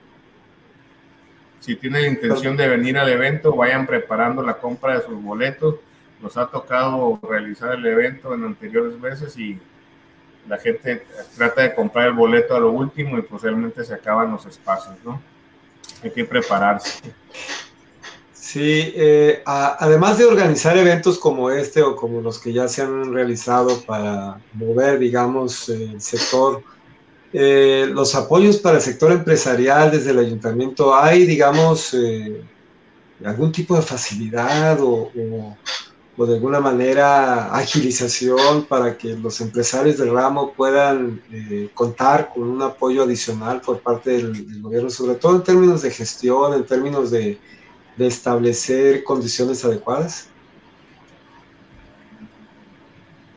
si 1.60 1.76
tienen 1.76 2.02
la 2.02 2.08
intención 2.08 2.58
de 2.58 2.68
venir 2.68 2.98
al 2.98 3.10
evento, 3.10 3.56
vayan 3.56 3.86
preparando 3.86 4.42
la 4.42 4.58
compra 4.58 4.98
de 4.98 5.06
sus 5.06 5.22
boletos. 5.22 5.76
Nos 6.20 6.36
ha 6.36 6.48
tocado 6.48 7.20
realizar 7.22 7.74
el 7.74 7.86
evento 7.86 8.34
en 8.34 8.44
anteriores 8.44 9.00
veces 9.00 9.38
y 9.38 9.60
la 10.48 10.58
gente 10.58 11.06
trata 11.38 11.62
de 11.62 11.76
comprar 11.76 12.08
el 12.08 12.14
boleto 12.14 12.56
a 12.56 12.60
lo 12.60 12.72
último 12.72 13.20
y 13.20 13.22
posiblemente 13.22 13.76
pues, 13.76 13.88
se 13.88 13.94
acaban 13.94 14.32
los 14.32 14.48
espacios, 14.48 14.96
¿no? 15.04 15.22
Hay 16.04 16.10
que 16.10 16.26
prepararse. 16.26 17.14
Sí, 18.52 18.94
eh, 18.96 19.44
además 19.46 20.18
de 20.18 20.26
organizar 20.26 20.76
eventos 20.76 21.20
como 21.20 21.52
este 21.52 21.84
o 21.84 21.96
como 21.96 22.20
los 22.20 22.40
que 22.40 22.52
ya 22.52 22.68
se 22.68 22.82
han 22.82 23.14
realizado 23.14 23.80
para 23.82 24.42
mover, 24.54 24.98
digamos, 24.98 25.70
el 25.70 26.02
sector 26.02 26.64
eh, 27.32 27.88
los 27.92 28.16
apoyos 28.16 28.58
para 28.58 28.78
el 28.78 28.82
sector 28.82 29.12
empresarial 29.12 29.92
desde 29.92 30.10
el 30.10 30.18
ayuntamiento, 30.18 30.96
¿hay, 30.96 31.28
digamos, 31.28 31.94
eh, 31.94 32.42
algún 33.24 33.52
tipo 33.52 33.76
de 33.76 33.84
facilidad 33.84 34.82
o, 34.82 35.12
o 36.20 36.26
de 36.26 36.36
alguna 36.36 36.60
manera 36.60 37.56
agilización 37.56 38.66
para 38.66 38.98
que 38.98 39.16
los 39.16 39.40
empresarios 39.40 39.98
del 39.98 40.12
ramo 40.12 40.52
puedan 40.52 41.22
eh, 41.32 41.70
contar 41.74 42.34
con 42.34 42.44
un 42.44 42.62
apoyo 42.62 43.04
adicional 43.04 43.62
por 43.62 43.80
parte 43.80 44.12
del, 44.12 44.62
gobierno, 44.62 44.90
sobre 44.90 45.16
todo 45.16 45.38
en 45.38 45.44
términos 45.44 45.82
de 45.82 45.92
gestión, 45.92 46.54
en 46.56 46.66
términos 46.66 47.10
de, 47.10 47.40
de 48.00 48.08
establecer 48.08 49.04
condiciones 49.04 49.66
adecuadas? 49.66 50.30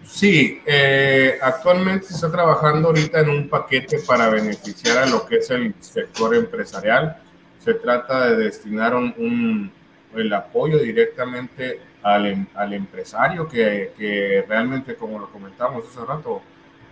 Sí, 0.05 0.63
eh, 0.65 1.37
actualmente 1.43 2.07
se 2.07 2.15
está 2.15 2.31
trabajando 2.31 2.89
ahorita 2.89 3.21
en 3.21 3.31
un 3.31 3.49
paquete 3.49 3.99
para 4.07 4.29
beneficiar 4.29 4.99
a 4.99 5.07
lo 5.07 5.27
que 5.27 5.39
es 5.39 5.51
el 5.51 5.75
sector 5.81 6.37
empresarial. 6.37 7.21
Se 7.59 7.75
trata 7.75 8.31
de 8.31 8.45
destinar 8.45 8.95
un, 8.95 9.73
el 10.15 10.33
apoyo 10.33 10.79
directamente 10.79 11.81
al, 12.01 12.27
em, 12.27 12.47
al 12.55 12.73
empresario 12.73 13.49
que, 13.49 13.93
que, 13.99 14.45
realmente, 14.49 14.95
como 14.95 15.19
lo 15.19 15.29
comentamos 15.29 15.85
hace 15.89 16.07
rato, 16.07 16.41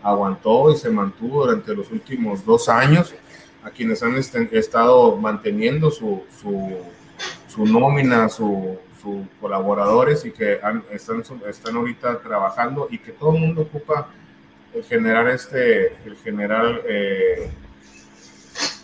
aguantó 0.02 0.72
y 0.72 0.76
se 0.76 0.90
mantuvo 0.90 1.46
durante 1.46 1.72
los 1.72 1.88
últimos 1.92 2.44
dos 2.44 2.68
años, 2.68 3.14
a 3.62 3.70
quienes 3.70 4.02
han 4.02 4.16
estado 4.16 5.16
manteniendo 5.16 5.90
su, 5.90 6.24
su, 6.40 6.78
su 7.50 7.66
nómina, 7.66 8.28
su, 8.28 8.78
sus 9.00 9.26
colaboradores 9.40 10.24
y 10.24 10.30
que 10.30 10.60
están, 10.92 11.22
están 11.48 11.76
ahorita 11.76 12.20
trabajando 12.20 12.86
y 12.90 12.98
que 12.98 13.12
todo 13.12 13.34
el 13.34 13.40
mundo 13.40 13.62
ocupa 13.62 14.08
el 14.72 14.84
generar 14.84 15.28
este, 15.28 15.94
el 16.04 16.16
generar 16.22 16.82
eh, 16.86 17.50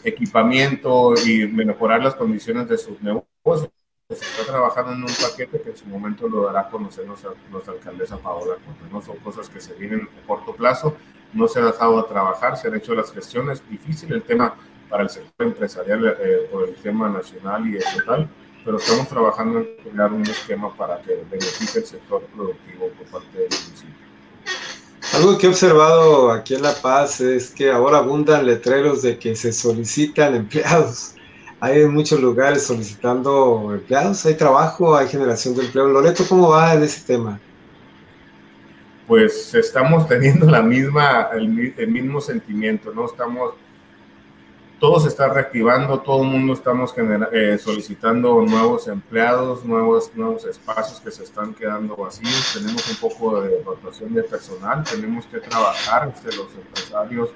equipamiento 0.02 1.14
y 1.24 1.46
mejorar 1.46 2.02
las 2.02 2.16
condiciones 2.16 2.68
de 2.68 2.76
sus 2.76 3.00
negocios. 3.00 3.70
Se 4.08 4.14
está 4.14 4.52
trabajando 4.52 4.92
en 4.92 5.02
un 5.02 5.08
paquete 5.08 5.60
que 5.60 5.70
en 5.70 5.76
su 5.76 5.86
momento 5.86 6.28
lo 6.28 6.44
dará 6.44 6.60
a 6.60 6.68
conocer 6.68 7.06
nuestra, 7.06 7.32
alcaldesa 7.72 8.18
Paola 8.18 8.54
No 8.92 9.00
son 9.02 9.16
cosas 9.16 9.48
que 9.48 9.60
se 9.60 9.74
vienen 9.74 10.02
a 10.22 10.26
corto 10.26 10.54
plazo, 10.54 10.96
no 11.32 11.48
se 11.48 11.58
ha 11.58 11.64
dejado 11.64 12.02
de 12.02 12.08
trabajar, 12.08 12.56
se 12.56 12.68
han 12.68 12.76
hecho 12.76 12.94
las 12.94 13.12
gestiones. 13.12 13.68
Difícil 13.68 14.12
el 14.12 14.22
tema 14.22 14.54
para 14.88 15.02
el 15.02 15.08
sector 15.08 15.46
empresarial 15.46 16.16
eh, 16.20 16.48
por 16.52 16.68
el 16.68 16.76
tema 16.76 17.08
nacional 17.08 17.66
y 17.66 17.76
estatal 17.76 18.28
pero 18.66 18.78
estamos 18.78 19.08
trabajando 19.08 19.60
en 19.60 19.68
crear 19.76 20.12
un 20.12 20.22
esquema 20.22 20.76
para 20.76 21.00
que 21.00 21.24
beneficie 21.30 21.82
el 21.82 21.86
sector 21.86 22.20
productivo 22.34 22.88
por 22.88 23.06
parte 23.06 23.38
del 23.38 23.48
municipio. 23.48 24.06
Algo 25.14 25.38
que 25.38 25.46
he 25.46 25.48
observado 25.48 26.32
aquí 26.32 26.56
en 26.56 26.62
La 26.62 26.74
Paz 26.74 27.20
es 27.20 27.50
que 27.50 27.70
ahora 27.70 27.98
abundan 27.98 28.44
letreros 28.44 29.02
de 29.02 29.20
que 29.20 29.36
se 29.36 29.52
solicitan 29.52 30.34
empleados. 30.34 31.14
Hay 31.60 31.82
en 31.82 31.94
muchos 31.94 32.20
lugares 32.20 32.66
solicitando 32.66 33.70
empleados, 33.72 34.26
hay 34.26 34.34
trabajo, 34.34 34.96
hay 34.96 35.06
generación 35.06 35.54
de 35.54 35.64
empleo. 35.66 35.86
Loreto, 35.86 36.24
¿cómo 36.28 36.48
va 36.48 36.74
en 36.74 36.82
ese 36.82 37.06
tema? 37.06 37.38
Pues 39.06 39.54
estamos 39.54 40.08
teniendo 40.08 40.50
la 40.50 40.60
misma, 40.60 41.28
el, 41.32 41.72
el 41.78 41.88
mismo 41.88 42.20
sentimiento, 42.20 42.92
¿no? 42.92 43.06
Estamos 43.06 43.54
todo 44.78 45.00
se 45.00 45.08
está 45.08 45.28
reactivando, 45.28 46.00
todo 46.00 46.22
el 46.22 46.28
mundo 46.28 46.52
estamos 46.52 46.92
eh, 47.32 47.58
solicitando 47.58 48.42
nuevos 48.42 48.88
empleados, 48.88 49.64
nuevos, 49.64 50.10
nuevos 50.14 50.44
espacios 50.44 51.00
que 51.00 51.10
se 51.10 51.24
están 51.24 51.54
quedando 51.54 51.96
vacíos, 51.96 52.52
tenemos 52.52 52.88
un 52.90 53.08
poco 53.08 53.40
de 53.40 53.62
rotación 53.64 54.12
de 54.12 54.22
personal, 54.22 54.84
tenemos 54.84 55.24
que 55.26 55.38
trabajar 55.38 56.12
este, 56.14 56.36
los 56.36 56.54
empresarios 56.54 57.30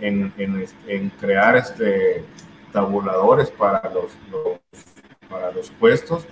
en, 0.00 0.32
en, 0.38 0.66
en, 0.86 1.10
crear 1.10 1.56
este, 1.56 2.24
tabuladores 2.72 3.50
para 3.50 3.82
los, 3.90 4.06
para 5.28 5.52
los 5.52 5.70
puestos. 5.70 6.26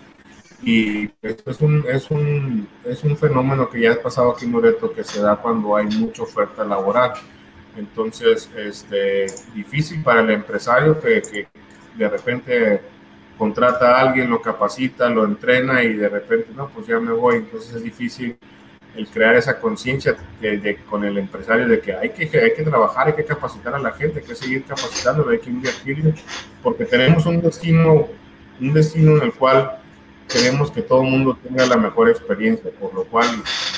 Y 0.62 1.10
esto 1.22 1.50
es 1.50 1.60
un, 1.60 1.84
es, 1.88 2.10
un, 2.10 2.68
es 2.84 3.02
un 3.02 3.16
fenómeno 3.16 3.70
que 3.70 3.80
ya 3.80 3.92
ha 3.92 4.02
pasado 4.02 4.32
aquí 4.32 4.44
en 4.44 4.50
Moreto 4.50 4.92
que 4.92 5.04
se 5.04 5.22
da 5.22 5.36
cuando 5.36 5.74
hay 5.74 5.86
mucha 5.86 6.22
oferta 6.22 6.64
laboral 6.64 7.12
entonces, 7.76 8.50
este, 8.56 9.26
difícil 9.54 10.02
para 10.02 10.20
el 10.20 10.30
empresario 10.30 10.98
que, 11.00 11.48
de 11.96 12.08
repente 12.08 12.80
contrata 13.36 13.96
a 13.96 14.00
alguien, 14.02 14.30
lo 14.30 14.40
capacita, 14.40 15.08
lo 15.08 15.24
entrena 15.24 15.82
y 15.82 15.94
de 15.94 16.08
repente, 16.08 16.50
no, 16.54 16.68
pues 16.68 16.86
ya 16.86 17.00
me 17.00 17.12
voy. 17.12 17.36
Entonces 17.36 17.74
es 17.74 17.82
difícil 17.82 18.36
el 18.96 19.06
crear 19.08 19.34
esa 19.36 19.58
conciencia 19.58 20.16
con 20.88 21.04
el 21.04 21.16
empresario 21.16 21.66
de 21.66 21.80
que 21.80 21.94
hay, 21.94 22.10
que 22.10 22.28
hay 22.38 22.54
que 22.54 22.62
trabajar, 22.62 23.08
hay 23.08 23.14
que 23.14 23.24
capacitar 23.24 23.74
a 23.74 23.78
la 23.78 23.92
gente, 23.92 24.20
hay 24.20 24.26
que 24.26 24.34
seguir 24.34 24.64
capacitando, 24.64 25.28
hay 25.28 25.38
que 25.38 25.50
invertir, 25.50 26.14
porque 26.62 26.84
tenemos 26.84 27.24
un 27.26 27.40
destino, 27.40 28.08
un 28.60 28.72
destino 28.74 29.16
en 29.16 29.22
el 29.22 29.32
cual 29.32 29.80
queremos 30.30 30.70
que 30.70 30.82
todo 30.82 31.02
el 31.02 31.10
mundo 31.10 31.36
tenga 31.42 31.66
la 31.66 31.76
mejor 31.76 32.08
experiencia, 32.08 32.70
por 32.78 32.94
lo 32.94 33.04
cual 33.04 33.26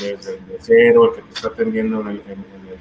desde 0.00 0.34
el 0.34 0.58
cero, 0.60 1.10
el 1.10 1.16
que 1.16 1.22
te 1.22 1.34
está 1.34 1.48
atendiendo 1.48 2.00
en 2.02 2.08
el, 2.08 2.22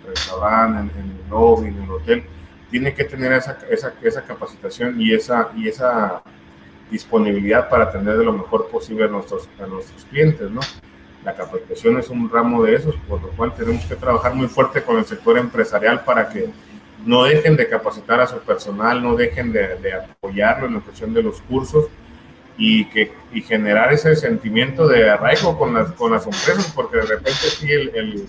restaurante, 0.05 0.99
en, 0.99 1.05
el 1.05 1.29
lobby, 1.29 1.69
en 1.69 1.83
el 1.83 1.91
hotel, 1.91 2.23
tiene 2.69 2.93
que 2.93 3.03
tener 3.05 3.31
esa, 3.33 3.57
esa, 3.69 3.93
esa, 4.01 4.23
capacitación 4.23 4.99
y 4.99 5.13
esa, 5.13 5.51
y 5.55 5.67
esa 5.67 6.21
disponibilidad 6.89 7.69
para 7.69 7.85
atender 7.85 8.17
de 8.17 8.25
lo 8.25 8.33
mejor 8.33 8.67
posible 8.67 9.05
a 9.05 9.07
nuestros, 9.07 9.47
a 9.59 9.65
nuestros 9.67 10.05
clientes, 10.05 10.49
¿no? 10.49 10.61
La 11.23 11.35
capacitación 11.35 11.97
es 11.99 12.09
un 12.09 12.29
ramo 12.29 12.63
de 12.63 12.75
esos, 12.75 12.95
por 13.07 13.21
lo 13.21 13.29
cual 13.29 13.53
tenemos 13.53 13.85
que 13.85 13.95
trabajar 13.95 14.33
muy 14.33 14.47
fuerte 14.47 14.81
con 14.81 14.97
el 14.97 15.05
sector 15.05 15.37
empresarial 15.37 16.03
para 16.03 16.27
que 16.29 16.49
no 17.05 17.23
dejen 17.23 17.55
de 17.55 17.67
capacitar 17.67 18.19
a 18.19 18.27
su 18.27 18.39
personal, 18.39 19.01
no 19.01 19.15
dejen 19.15 19.51
de, 19.51 19.75
de 19.77 19.93
apoyarlo 19.93 20.67
en 20.67 20.75
la 20.75 20.79
cuestión 20.81 21.13
de 21.13 21.23
los 21.23 21.41
cursos 21.41 21.87
y, 22.57 22.85
que, 22.85 23.11
y 23.33 23.41
generar 23.41 23.93
ese 23.93 24.15
sentimiento 24.15 24.87
de 24.87 25.09
arraigo 25.09 25.57
con 25.57 25.73
las, 25.73 25.91
con 25.93 26.11
las 26.11 26.25
empresas, 26.25 26.71
porque 26.75 26.97
de 26.97 27.03
repente 27.03 27.41
sí 27.49 27.71
el, 27.71 27.95
el, 27.95 28.27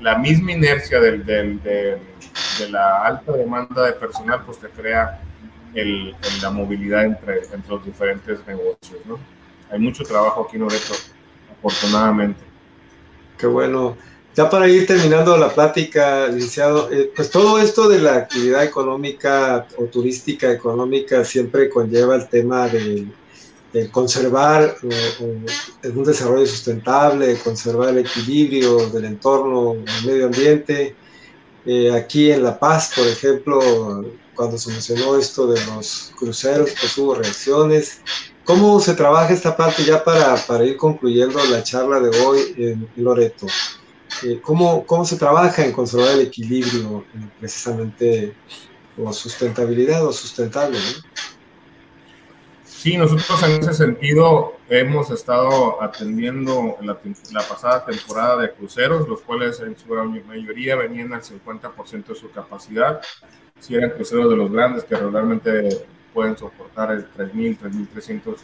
la 0.00 0.18
misma 0.18 0.52
inercia 0.52 1.00
del, 1.00 1.24
del, 1.24 1.62
de 1.62 1.98
la 2.70 3.02
alta 3.04 3.32
demanda 3.32 3.86
de 3.86 3.92
personal 3.92 4.42
pues 4.44 4.58
te 4.58 4.68
crea 4.68 5.20
el, 5.74 6.14
la 6.42 6.50
movilidad 6.50 7.04
entre, 7.04 7.44
entre 7.52 7.68
los 7.68 7.84
diferentes 7.84 8.46
negocios. 8.46 9.00
¿no? 9.06 9.18
Hay 9.70 9.78
mucho 9.78 10.02
trabajo 10.04 10.46
aquí 10.46 10.56
en 10.56 10.62
Oreto, 10.62 10.94
afortunadamente. 11.58 12.40
Qué 13.36 13.46
bueno. 13.46 13.96
Ya 14.34 14.48
para 14.48 14.68
ir 14.68 14.86
terminando 14.86 15.36
la 15.36 15.48
plática, 15.48 16.28
licenciado, 16.28 16.92
eh, 16.92 17.10
pues 17.14 17.30
todo 17.30 17.58
esto 17.58 17.88
de 17.88 17.98
la 17.98 18.14
actividad 18.14 18.62
económica 18.62 19.66
o 19.76 19.84
turística 19.84 20.52
económica 20.52 21.24
siempre 21.24 21.68
conlleva 21.68 22.14
el 22.14 22.28
tema 22.28 22.68
del 22.68 23.12
conservar 23.90 24.76
un 24.82 26.04
desarrollo 26.04 26.46
sustentable, 26.46 27.38
conservar 27.38 27.90
el 27.90 27.98
equilibrio 27.98 28.88
del 28.88 29.04
entorno, 29.04 29.74
del 29.74 30.06
medio 30.06 30.26
ambiente. 30.26 30.96
Eh, 31.66 31.92
aquí 31.92 32.30
en 32.30 32.42
La 32.42 32.58
Paz, 32.58 32.92
por 32.96 33.06
ejemplo, 33.06 34.04
cuando 34.34 34.56
se 34.56 34.70
mencionó 34.70 35.16
esto 35.18 35.46
de 35.48 35.60
los 35.66 36.12
cruceros, 36.16 36.70
pues 36.80 36.96
hubo 36.96 37.14
reacciones. 37.14 38.00
¿Cómo 38.44 38.80
se 38.80 38.94
trabaja 38.94 39.34
esta 39.34 39.54
parte 39.54 39.84
ya 39.84 40.02
para, 40.02 40.34
para 40.36 40.64
ir 40.64 40.78
concluyendo 40.78 41.38
la 41.50 41.62
charla 41.62 42.00
de 42.00 42.08
hoy 42.20 42.54
en 42.56 42.88
Loreto? 42.96 43.46
Eh, 44.22 44.40
¿cómo, 44.42 44.86
¿Cómo 44.86 45.04
se 45.04 45.16
trabaja 45.16 45.64
en 45.64 45.72
conservar 45.72 46.12
el 46.12 46.22
equilibrio 46.22 47.04
precisamente 47.38 48.34
o 48.96 49.12
sustentabilidad 49.12 50.06
o 50.06 50.12
sustentable? 50.12 50.78
¿no? 50.78 51.08
Sí, 52.78 52.96
nosotros 52.96 53.42
en 53.42 53.60
ese 53.60 53.74
sentido 53.74 54.52
hemos 54.68 55.10
estado 55.10 55.82
atendiendo 55.82 56.76
la, 56.80 56.96
la, 57.32 57.42
pasada 57.42 57.84
temporada 57.84 58.40
de 58.40 58.52
cruceros, 58.52 59.08
los 59.08 59.20
cuales 59.22 59.58
en 59.58 59.76
su 59.76 59.88
mayoría 59.88 60.76
venían 60.76 61.12
al 61.12 61.22
50% 61.22 62.06
de 62.06 62.14
su 62.14 62.30
capacidad. 62.30 63.00
Si 63.58 63.74
eran 63.74 63.90
cruceros 63.90 64.30
de 64.30 64.36
los 64.36 64.52
grandes 64.52 64.84
que 64.84 64.94
regularmente 64.94 65.86
pueden 66.14 66.38
soportar 66.38 66.90
3.000, 67.16 67.58
3.300 67.58 68.36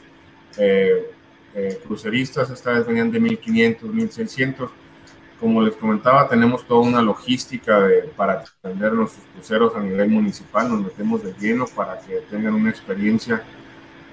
eh, 0.59 1.13
eh, 1.55 1.81
cruceristas, 1.87 2.51
esta 2.51 2.73
vez 2.73 2.85
venían 2.89 3.13
de 3.13 3.21
1.500, 3.21 3.83
1.600. 3.83 4.69
Como 5.39 5.63
les 5.63 5.77
comentaba, 5.77 6.29
tenemos 6.29 6.67
toda 6.67 6.81
una 6.81 7.03
logística 7.03 7.79
de, 7.83 8.03
para 8.17 8.43
atender 8.63 8.95
nuestros 8.95 9.25
cruceros 9.33 9.77
a 9.77 9.81
nivel 9.81 10.09
municipal, 10.09 10.69
nos 10.69 10.81
metemos 10.81 11.23
de 11.23 11.33
lleno 11.39 11.67
para 11.69 12.01
que 12.01 12.17
tengan 12.29 12.55
una 12.55 12.71
experiencia 12.71 13.45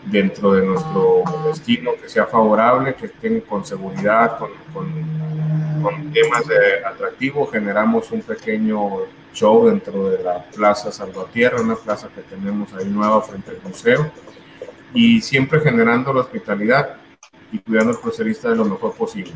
dentro 0.06 0.54
de 0.54 0.66
nuestro 0.66 1.24
destino 1.46 1.92
que 2.02 2.10
sea 2.10 2.26
favorable, 2.26 2.96
que 2.96 3.08
estén 3.08 3.42
con 3.42 3.66
seguridad, 3.66 4.38
con, 4.38 4.50
con, 4.74 6.12
temas 6.12 6.48
de 6.48 6.86
atractivo. 6.86 7.48
Generamos 7.48 8.12
un 8.12 8.22
pequeño 8.22 9.02
show 9.34 9.68
dentro 9.68 10.10
de 10.10 10.24
la 10.24 10.44
Plaza 10.46 10.92
Salvatierra, 10.92 11.62
una 11.62 11.76
plaza 11.76 12.10
que 12.14 12.22
tenemos 12.22 12.74
ahí 12.74 12.86
nueva 12.86 13.22
frente 13.22 13.52
al 13.52 13.62
museo, 13.64 14.12
y 14.94 15.22
siempre 15.22 15.62
generando 15.62 16.14
la 16.14 16.22
hospitalidad 16.22 16.98
y 17.52 17.60
cuidando 17.60 17.92
al 17.92 18.00
crucerista 18.00 18.50
de 18.50 18.58
lo 18.58 18.66
mejor 18.66 18.94
posible. 18.94 19.34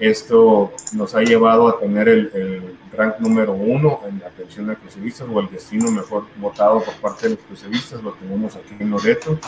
Esto 0.00 0.72
nos 0.92 1.14
ha 1.14 1.22
llevado 1.22 1.68
a 1.68 1.80
tener 1.80 2.08
el, 2.08 2.30
el 2.32 2.78
rank 2.96 3.18
número 3.18 3.52
uno 3.52 4.00
en 4.08 4.20
la 4.20 4.28
atención 4.28 4.68
de 4.68 4.76
cruceristas 4.76 5.26
o 5.30 5.40
el 5.40 5.50
destino 5.50 5.90
mejor 5.90 6.24
votado 6.36 6.82
por 6.82 6.94
parte 6.94 7.28
de 7.28 7.34
los 7.34 7.44
cruceristas, 7.44 8.02
lo 8.02 8.12
tenemos 8.12 8.54
aquí 8.56 8.76
en 8.78 8.90
Loreto 8.90 9.38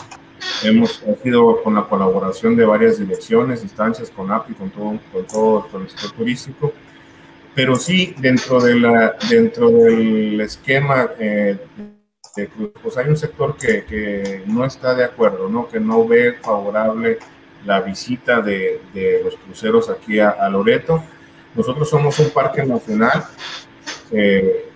Hemos 0.63 1.03
sido 1.23 1.61
con 1.63 1.75
la 1.75 1.83
colaboración 1.83 2.55
de 2.55 2.65
varias 2.65 2.99
direcciones, 2.99 3.63
instancias, 3.63 4.09
con 4.09 4.31
API, 4.31 4.53
con 4.53 4.69
todo, 4.69 4.99
con 5.11 5.27
todo, 5.27 5.67
con 5.67 5.83
el 5.83 5.89
sector 5.89 6.11
turístico. 6.11 6.73
Pero 7.53 7.75
sí, 7.75 8.15
dentro, 8.17 8.61
de 8.61 8.75
la, 8.75 9.15
dentro 9.29 9.69
del 9.69 10.39
esquema 10.39 11.09
eh, 11.19 11.57
de, 12.35 12.49
pues 12.81 12.97
hay 12.97 13.07
un 13.09 13.17
sector 13.17 13.57
que, 13.57 13.83
que, 13.83 14.43
no 14.45 14.65
está 14.65 14.95
de 14.95 15.03
acuerdo, 15.03 15.49
¿no? 15.49 15.67
que 15.67 15.79
no 15.79 16.07
ve 16.07 16.33
favorable 16.41 17.19
la 17.65 17.81
visita 17.81 18.41
de, 18.41 18.81
de 18.93 19.21
los 19.23 19.35
cruceros 19.35 19.89
aquí 19.89 20.19
a, 20.19 20.29
a 20.29 20.49
Loreto. 20.49 21.03
Nosotros 21.53 21.89
somos 21.89 22.17
un 22.19 22.29
parque 22.29 22.63
nacional 22.63 23.25
eh, 24.11 24.70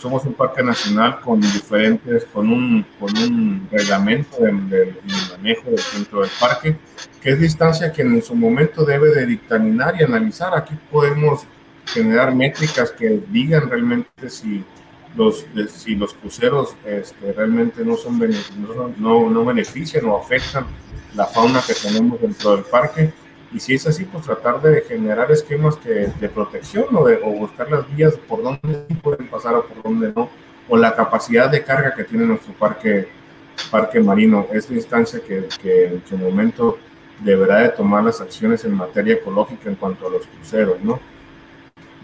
somos 0.00 0.24
un 0.24 0.34
parque 0.34 0.62
nacional 0.62 1.20
con 1.20 1.40
diferentes, 1.40 2.24
con 2.26 2.50
un, 2.50 2.86
con 2.98 3.16
un 3.18 3.68
reglamento 3.70 4.42
del, 4.42 4.68
del, 4.68 4.96
manejo 5.30 5.70
dentro 5.94 6.20
del 6.20 6.30
parque, 6.38 6.76
que 7.20 7.30
es 7.30 7.40
distancia 7.40 7.92
que 7.92 8.02
en 8.02 8.22
su 8.22 8.34
momento 8.34 8.84
debe 8.84 9.10
de 9.10 9.26
dictaminar 9.26 10.00
y 10.00 10.04
analizar. 10.04 10.54
Aquí 10.54 10.74
podemos 10.90 11.46
generar 11.86 12.34
métricas 12.34 12.90
que 12.92 13.20
digan 13.30 13.68
realmente 13.68 14.30
si 14.30 14.64
los, 15.16 15.46
si 15.68 15.94
los 15.94 16.14
cruceros 16.14 16.76
este, 16.84 17.32
realmente 17.32 17.84
no, 17.84 17.96
son, 17.96 18.18
no, 18.18 18.92
no, 18.96 19.30
no 19.30 19.44
benefician 19.44 20.04
o 20.06 20.16
afectan 20.16 20.66
la 21.14 21.26
fauna 21.26 21.62
que 21.66 21.74
tenemos 21.74 22.20
dentro 22.20 22.56
del 22.56 22.64
parque 22.64 23.12
y 23.52 23.60
si 23.60 23.74
es 23.74 23.86
así, 23.86 24.04
pues 24.04 24.24
tratar 24.24 24.60
de 24.60 24.82
generar 24.82 25.30
esquemas 25.30 25.76
que, 25.76 26.10
de 26.18 26.28
protección 26.28 26.86
o, 26.94 27.06
de, 27.06 27.20
o 27.22 27.30
buscar 27.30 27.70
las 27.70 27.88
vías 27.94 28.14
por 28.28 28.42
donde 28.42 28.86
pueden 29.02 29.28
pasar 29.28 29.54
o 29.54 29.64
por 29.66 29.82
donde 29.82 30.12
no, 30.12 30.28
o 30.68 30.76
la 30.76 30.94
capacidad 30.94 31.48
de 31.48 31.62
carga 31.62 31.94
que 31.94 32.04
tiene 32.04 32.26
nuestro 32.26 32.52
parque, 32.54 33.08
parque 33.70 34.00
marino. 34.00 34.46
Es 34.52 34.68
la 34.68 34.76
instancia 34.76 35.20
que, 35.20 35.48
que 35.62 35.86
en 35.86 36.02
su 36.06 36.18
momento 36.18 36.78
deberá 37.20 37.60
de 37.60 37.68
tomar 37.70 38.04
las 38.04 38.20
acciones 38.20 38.64
en 38.64 38.74
materia 38.74 39.14
ecológica 39.14 39.70
en 39.70 39.76
cuanto 39.76 40.06
a 40.06 40.10
los 40.10 40.26
cruceros, 40.26 40.82
¿no? 40.82 41.00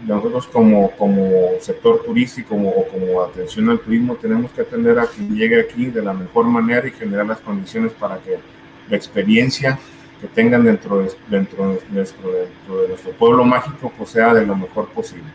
Nosotros 0.05 0.47
como, 0.47 0.91
como 0.91 1.29
sector 1.59 2.03
turístico 2.03 2.55
o 2.55 2.87
como 2.87 3.21
atención 3.21 3.69
al 3.69 3.79
turismo 3.79 4.15
tenemos 4.15 4.51
que 4.51 4.61
atender 4.61 4.99
a 4.99 5.05
quien 5.05 5.33
llegue 5.35 5.61
aquí 5.61 5.85
de 5.85 6.01
la 6.01 6.13
mejor 6.13 6.45
manera 6.45 6.85
y 6.87 6.91
generar 6.91 7.25
las 7.25 7.39
condiciones 7.39 7.93
para 7.93 8.17
que 8.17 8.37
la 8.89 8.97
experiencia 8.97 9.79
que 10.23 10.29
tengan 10.29 10.63
dentro 10.63 10.99
de, 10.99 11.11
dentro, 11.27 11.73
de 11.73 11.81
nuestro, 11.89 12.31
dentro 12.31 12.81
de 12.81 12.87
nuestro 12.87 13.11
pueblo 13.11 13.43
mágico 13.43 13.91
pues 13.97 14.11
sea 14.11 14.33
de 14.33 14.45
lo 14.45 14.55
mejor 14.55 14.87
posible. 14.87 15.27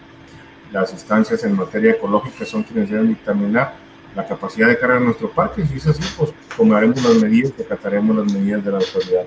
Las 0.72 0.92
instancias 0.94 1.44
en 1.44 1.54
materia 1.54 1.90
ecológica 1.90 2.46
son 2.46 2.62
quienes 2.62 2.88
deben 2.88 3.08
dictaminar 3.08 3.74
la 4.16 4.26
capacidad 4.26 4.66
de 4.66 4.78
carga 4.78 4.94
de 4.94 5.04
nuestro 5.04 5.30
parque. 5.30 5.66
Si 5.66 5.76
es 5.76 5.86
así, 5.88 6.02
pues 6.16 6.32
tomaremos 6.56 7.02
las 7.04 7.16
medidas 7.16 7.52
y 7.58 7.62
las 7.68 8.32
medidas 8.32 8.64
de 8.64 8.70
la 8.70 8.78
autoridad 8.78 9.24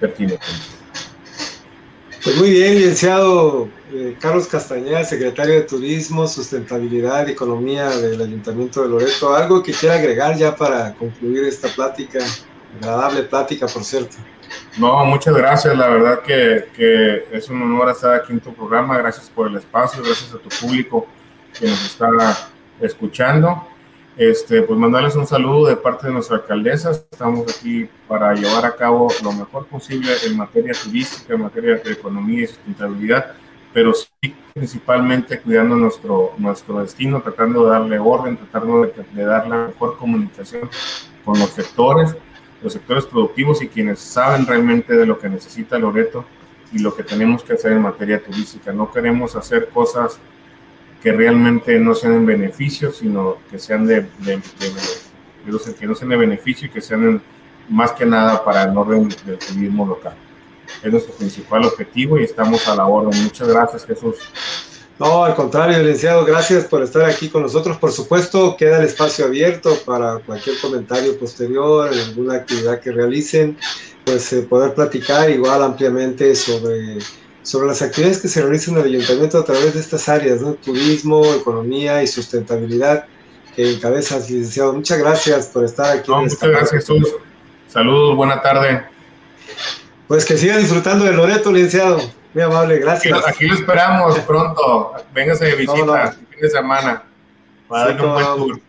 pertinente. 0.00 0.46
Pues 2.24 2.36
muy 2.38 2.50
bien, 2.50 2.76
licenciado 2.76 3.68
eh, 3.92 4.16
Carlos 4.18 4.46
Castañeda, 4.46 5.04
secretario 5.04 5.52
de 5.52 5.62
Turismo, 5.62 6.26
Sustentabilidad 6.26 7.28
y 7.28 7.32
Economía 7.32 7.90
del 7.90 8.22
Ayuntamiento 8.22 8.82
de 8.82 8.88
Loreto. 8.88 9.34
¿Algo 9.34 9.62
que 9.62 9.72
quiera 9.72 9.96
agregar 9.96 10.34
ya 10.34 10.56
para 10.56 10.94
concluir 10.94 11.44
esta 11.44 11.68
plática? 11.68 12.20
Agradable 12.80 13.22
plática, 13.24 13.66
por 13.66 13.84
cierto. 13.84 14.16
No, 14.78 15.04
muchas 15.04 15.34
gracias. 15.34 15.76
La 15.76 15.88
verdad 15.88 16.20
que, 16.20 16.68
que, 16.74 17.26
es 17.32 17.48
un 17.48 17.62
honor 17.62 17.90
estar 17.90 18.14
aquí 18.14 18.32
en 18.32 18.40
tu 18.40 18.52
programa. 18.52 18.98
Gracias 18.98 19.30
por 19.30 19.48
el 19.48 19.56
espacio, 19.56 20.02
gracias 20.02 20.34
a 20.34 20.38
tu 20.38 20.48
público 20.48 21.06
que 21.58 21.66
nos 21.66 21.84
está 21.84 22.08
escuchando. 22.80 23.66
Este, 24.16 24.62
pues 24.62 24.78
mandarles 24.78 25.14
un 25.14 25.26
saludo 25.26 25.68
de 25.68 25.76
parte 25.76 26.06
de 26.06 26.12
nuestra 26.12 26.36
alcaldesa. 26.36 26.90
Estamos 26.90 27.44
aquí 27.54 27.88
para 28.08 28.34
llevar 28.34 28.64
a 28.64 28.74
cabo 28.74 29.08
lo 29.22 29.32
mejor 29.32 29.66
posible 29.66 30.10
en 30.26 30.36
materia 30.36 30.72
turística, 30.72 31.34
en 31.34 31.42
materia 31.42 31.76
de 31.76 31.92
economía 31.92 32.44
y 32.44 32.46
sustentabilidad, 32.46 33.34
pero 33.74 33.92
sí 33.92 34.34
principalmente 34.54 35.38
cuidando 35.40 35.76
nuestro, 35.76 36.32
nuestro 36.38 36.80
destino, 36.80 37.20
tratando 37.20 37.64
de 37.64 37.70
darle 37.72 37.98
orden, 37.98 38.38
tratando 38.38 38.82
de, 38.82 38.94
de 39.12 39.24
dar 39.24 39.46
la 39.48 39.66
mejor 39.66 39.98
comunicación 39.98 40.70
con 41.22 41.38
los 41.38 41.50
sectores 41.50 42.16
los 42.66 42.72
sectores 42.72 43.06
productivos 43.06 43.62
y 43.62 43.68
quienes 43.68 44.00
saben 44.00 44.44
realmente 44.44 44.92
de 44.92 45.06
lo 45.06 45.20
que 45.20 45.28
necesita 45.28 45.78
Loreto 45.78 46.24
y 46.72 46.80
lo 46.80 46.96
que 46.96 47.04
tenemos 47.04 47.44
que 47.44 47.52
hacer 47.52 47.70
en 47.70 47.82
materia 47.82 48.20
turística. 48.20 48.72
No 48.72 48.90
queremos 48.90 49.36
hacer 49.36 49.68
cosas 49.68 50.18
que 51.00 51.12
realmente 51.12 51.78
no 51.78 51.94
sean 51.94 52.14
en 52.14 52.26
beneficio, 52.26 52.90
sino 52.90 53.36
que 53.48 53.60
sean 53.60 53.86
de, 53.86 54.00
de, 54.18 54.36
de, 54.38 55.74
que 55.78 55.86
no 55.86 55.94
sean 55.94 56.10
de 56.10 56.16
beneficio 56.16 56.66
y 56.66 56.70
que 56.70 56.80
sean 56.80 57.22
más 57.68 57.92
que 57.92 58.04
nada 58.04 58.44
para 58.44 58.64
el 58.64 58.76
orden 58.76 59.08
del 59.24 59.38
turismo 59.38 59.86
local. 59.86 60.16
Es 60.82 60.90
nuestro 60.90 61.14
principal 61.14 61.64
objetivo 61.66 62.18
y 62.18 62.24
estamos 62.24 62.66
a 62.66 62.74
la 62.74 62.86
orden. 62.86 63.22
Muchas 63.22 63.46
gracias, 63.46 63.86
Jesús. 63.86 64.16
No, 64.98 65.24
al 65.24 65.34
contrario, 65.34 65.78
licenciado, 65.78 66.24
gracias 66.24 66.64
por 66.64 66.82
estar 66.82 67.04
aquí 67.04 67.28
con 67.28 67.42
nosotros. 67.42 67.76
Por 67.76 67.92
supuesto, 67.92 68.56
queda 68.56 68.78
el 68.78 68.86
espacio 68.86 69.26
abierto 69.26 69.76
para 69.84 70.20
cualquier 70.20 70.58
comentario 70.58 71.18
posterior, 71.18 71.90
alguna 71.92 72.36
actividad 72.36 72.80
que 72.80 72.92
realicen, 72.92 73.58
pues 74.06 74.32
eh, 74.32 74.42
poder 74.42 74.72
platicar 74.74 75.28
igual 75.28 75.62
ampliamente 75.62 76.34
sobre, 76.34 76.98
sobre 77.42 77.66
las 77.66 77.82
actividades 77.82 78.20
que 78.20 78.28
se 78.28 78.40
realizan 78.40 78.74
en 78.74 78.80
el 78.80 78.94
ayuntamiento 78.94 79.38
a 79.38 79.44
través 79.44 79.74
de 79.74 79.80
estas 79.80 80.08
áreas, 80.08 80.40
¿no? 80.40 80.54
turismo, 80.54 81.26
economía 81.34 82.02
y 82.02 82.06
sustentabilidad 82.06 83.04
que 83.54 83.74
encabezas, 83.74 84.30
licenciado. 84.30 84.72
Muchas 84.72 84.98
gracias 84.98 85.46
por 85.48 85.64
estar 85.64 85.98
aquí. 85.98 86.10
No, 86.10 86.22
muchas 86.22 86.40
gracias, 86.40 86.70
Jesús. 86.70 87.16
Saludos, 87.68 88.16
buena 88.16 88.40
tarde. 88.40 88.82
Pues 90.08 90.24
que 90.24 90.38
siga 90.38 90.56
disfrutando 90.56 91.04
de 91.04 91.12
Loreto, 91.12 91.52
licenciado. 91.52 92.00
Muy 92.36 92.42
amable, 92.42 92.78
gracias. 92.80 93.18
Aquí, 93.20 93.30
aquí 93.30 93.46
lo 93.46 93.54
esperamos 93.54 94.18
pronto. 94.18 94.92
Véngase 95.14 95.46
de 95.46 95.54
visita, 95.54 95.86
no, 95.86 96.04
no. 96.04 96.12
fin 96.12 96.40
de 96.42 96.50
semana. 96.50 97.02
Para 97.66 97.96
sí, 97.96 98.04
un 98.04 98.12
buen 98.12 98.26
tour. 98.26 98.60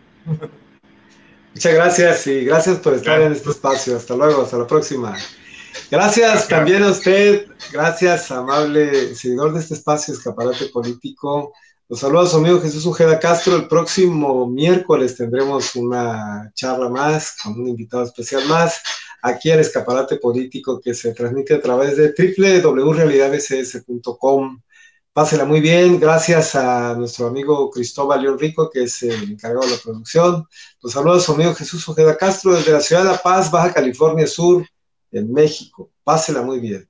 Muchas 1.52 1.74
gracias 1.74 2.26
y 2.28 2.44
gracias 2.46 2.78
por 2.78 2.94
estar 2.94 3.18
gracias. 3.18 3.26
en 3.26 3.36
este 3.36 3.50
espacio. 3.50 3.96
Hasta 3.98 4.16
luego, 4.16 4.40
hasta 4.40 4.56
la 4.56 4.66
próxima. 4.66 5.10
Gracias, 5.10 5.90
gracias, 5.90 6.48
también 6.48 6.82
a 6.82 6.88
usted, 6.88 7.46
gracias, 7.70 8.30
amable 8.30 9.14
seguidor 9.14 9.52
de 9.52 9.60
este 9.60 9.74
espacio, 9.74 10.14
Escaparate 10.14 10.70
Político. 10.72 11.52
Los 11.90 12.00
saludo 12.00 12.22
a 12.22 12.26
su 12.26 12.38
amigo 12.38 12.62
Jesús 12.62 12.86
Ujeda 12.86 13.20
Castro. 13.20 13.54
El 13.54 13.68
próximo 13.68 14.46
miércoles 14.46 15.14
tendremos 15.14 15.76
una 15.76 16.50
charla 16.54 16.88
más 16.88 17.36
con 17.42 17.60
un 17.60 17.68
invitado 17.68 18.04
especial 18.04 18.46
más 18.46 18.80
aquí 19.22 19.50
al 19.50 19.60
escaparate 19.60 20.16
político 20.16 20.78
que 20.80 20.94
se 20.94 21.12
transmite 21.14 21.54
a 21.54 21.60
través 21.60 21.96
de 21.96 22.14
www.realidadbcs.com. 22.16 24.62
Pásela 25.12 25.44
muy 25.44 25.60
bien, 25.60 25.98
gracias 25.98 26.54
a 26.54 26.94
nuestro 26.94 27.26
amigo 27.26 27.68
Cristóbal 27.70 28.22
León 28.22 28.38
Rico, 28.38 28.70
que 28.70 28.84
es 28.84 29.02
el 29.02 29.32
encargado 29.32 29.66
de 29.66 29.72
la 29.72 29.78
producción. 29.82 30.46
Los 30.80 30.92
saludos 30.92 31.22
a 31.22 31.26
su 31.26 31.32
amigo 31.32 31.54
Jesús 31.54 31.88
Ojeda 31.88 32.16
Castro 32.16 32.54
desde 32.54 32.70
la 32.72 32.80
ciudad 32.80 33.02
de 33.02 33.10
La 33.10 33.18
Paz, 33.18 33.50
Baja 33.50 33.74
California 33.74 34.28
Sur, 34.28 34.64
en 35.10 35.32
México. 35.32 35.90
Pásela 36.04 36.42
muy 36.42 36.60
bien. 36.60 36.87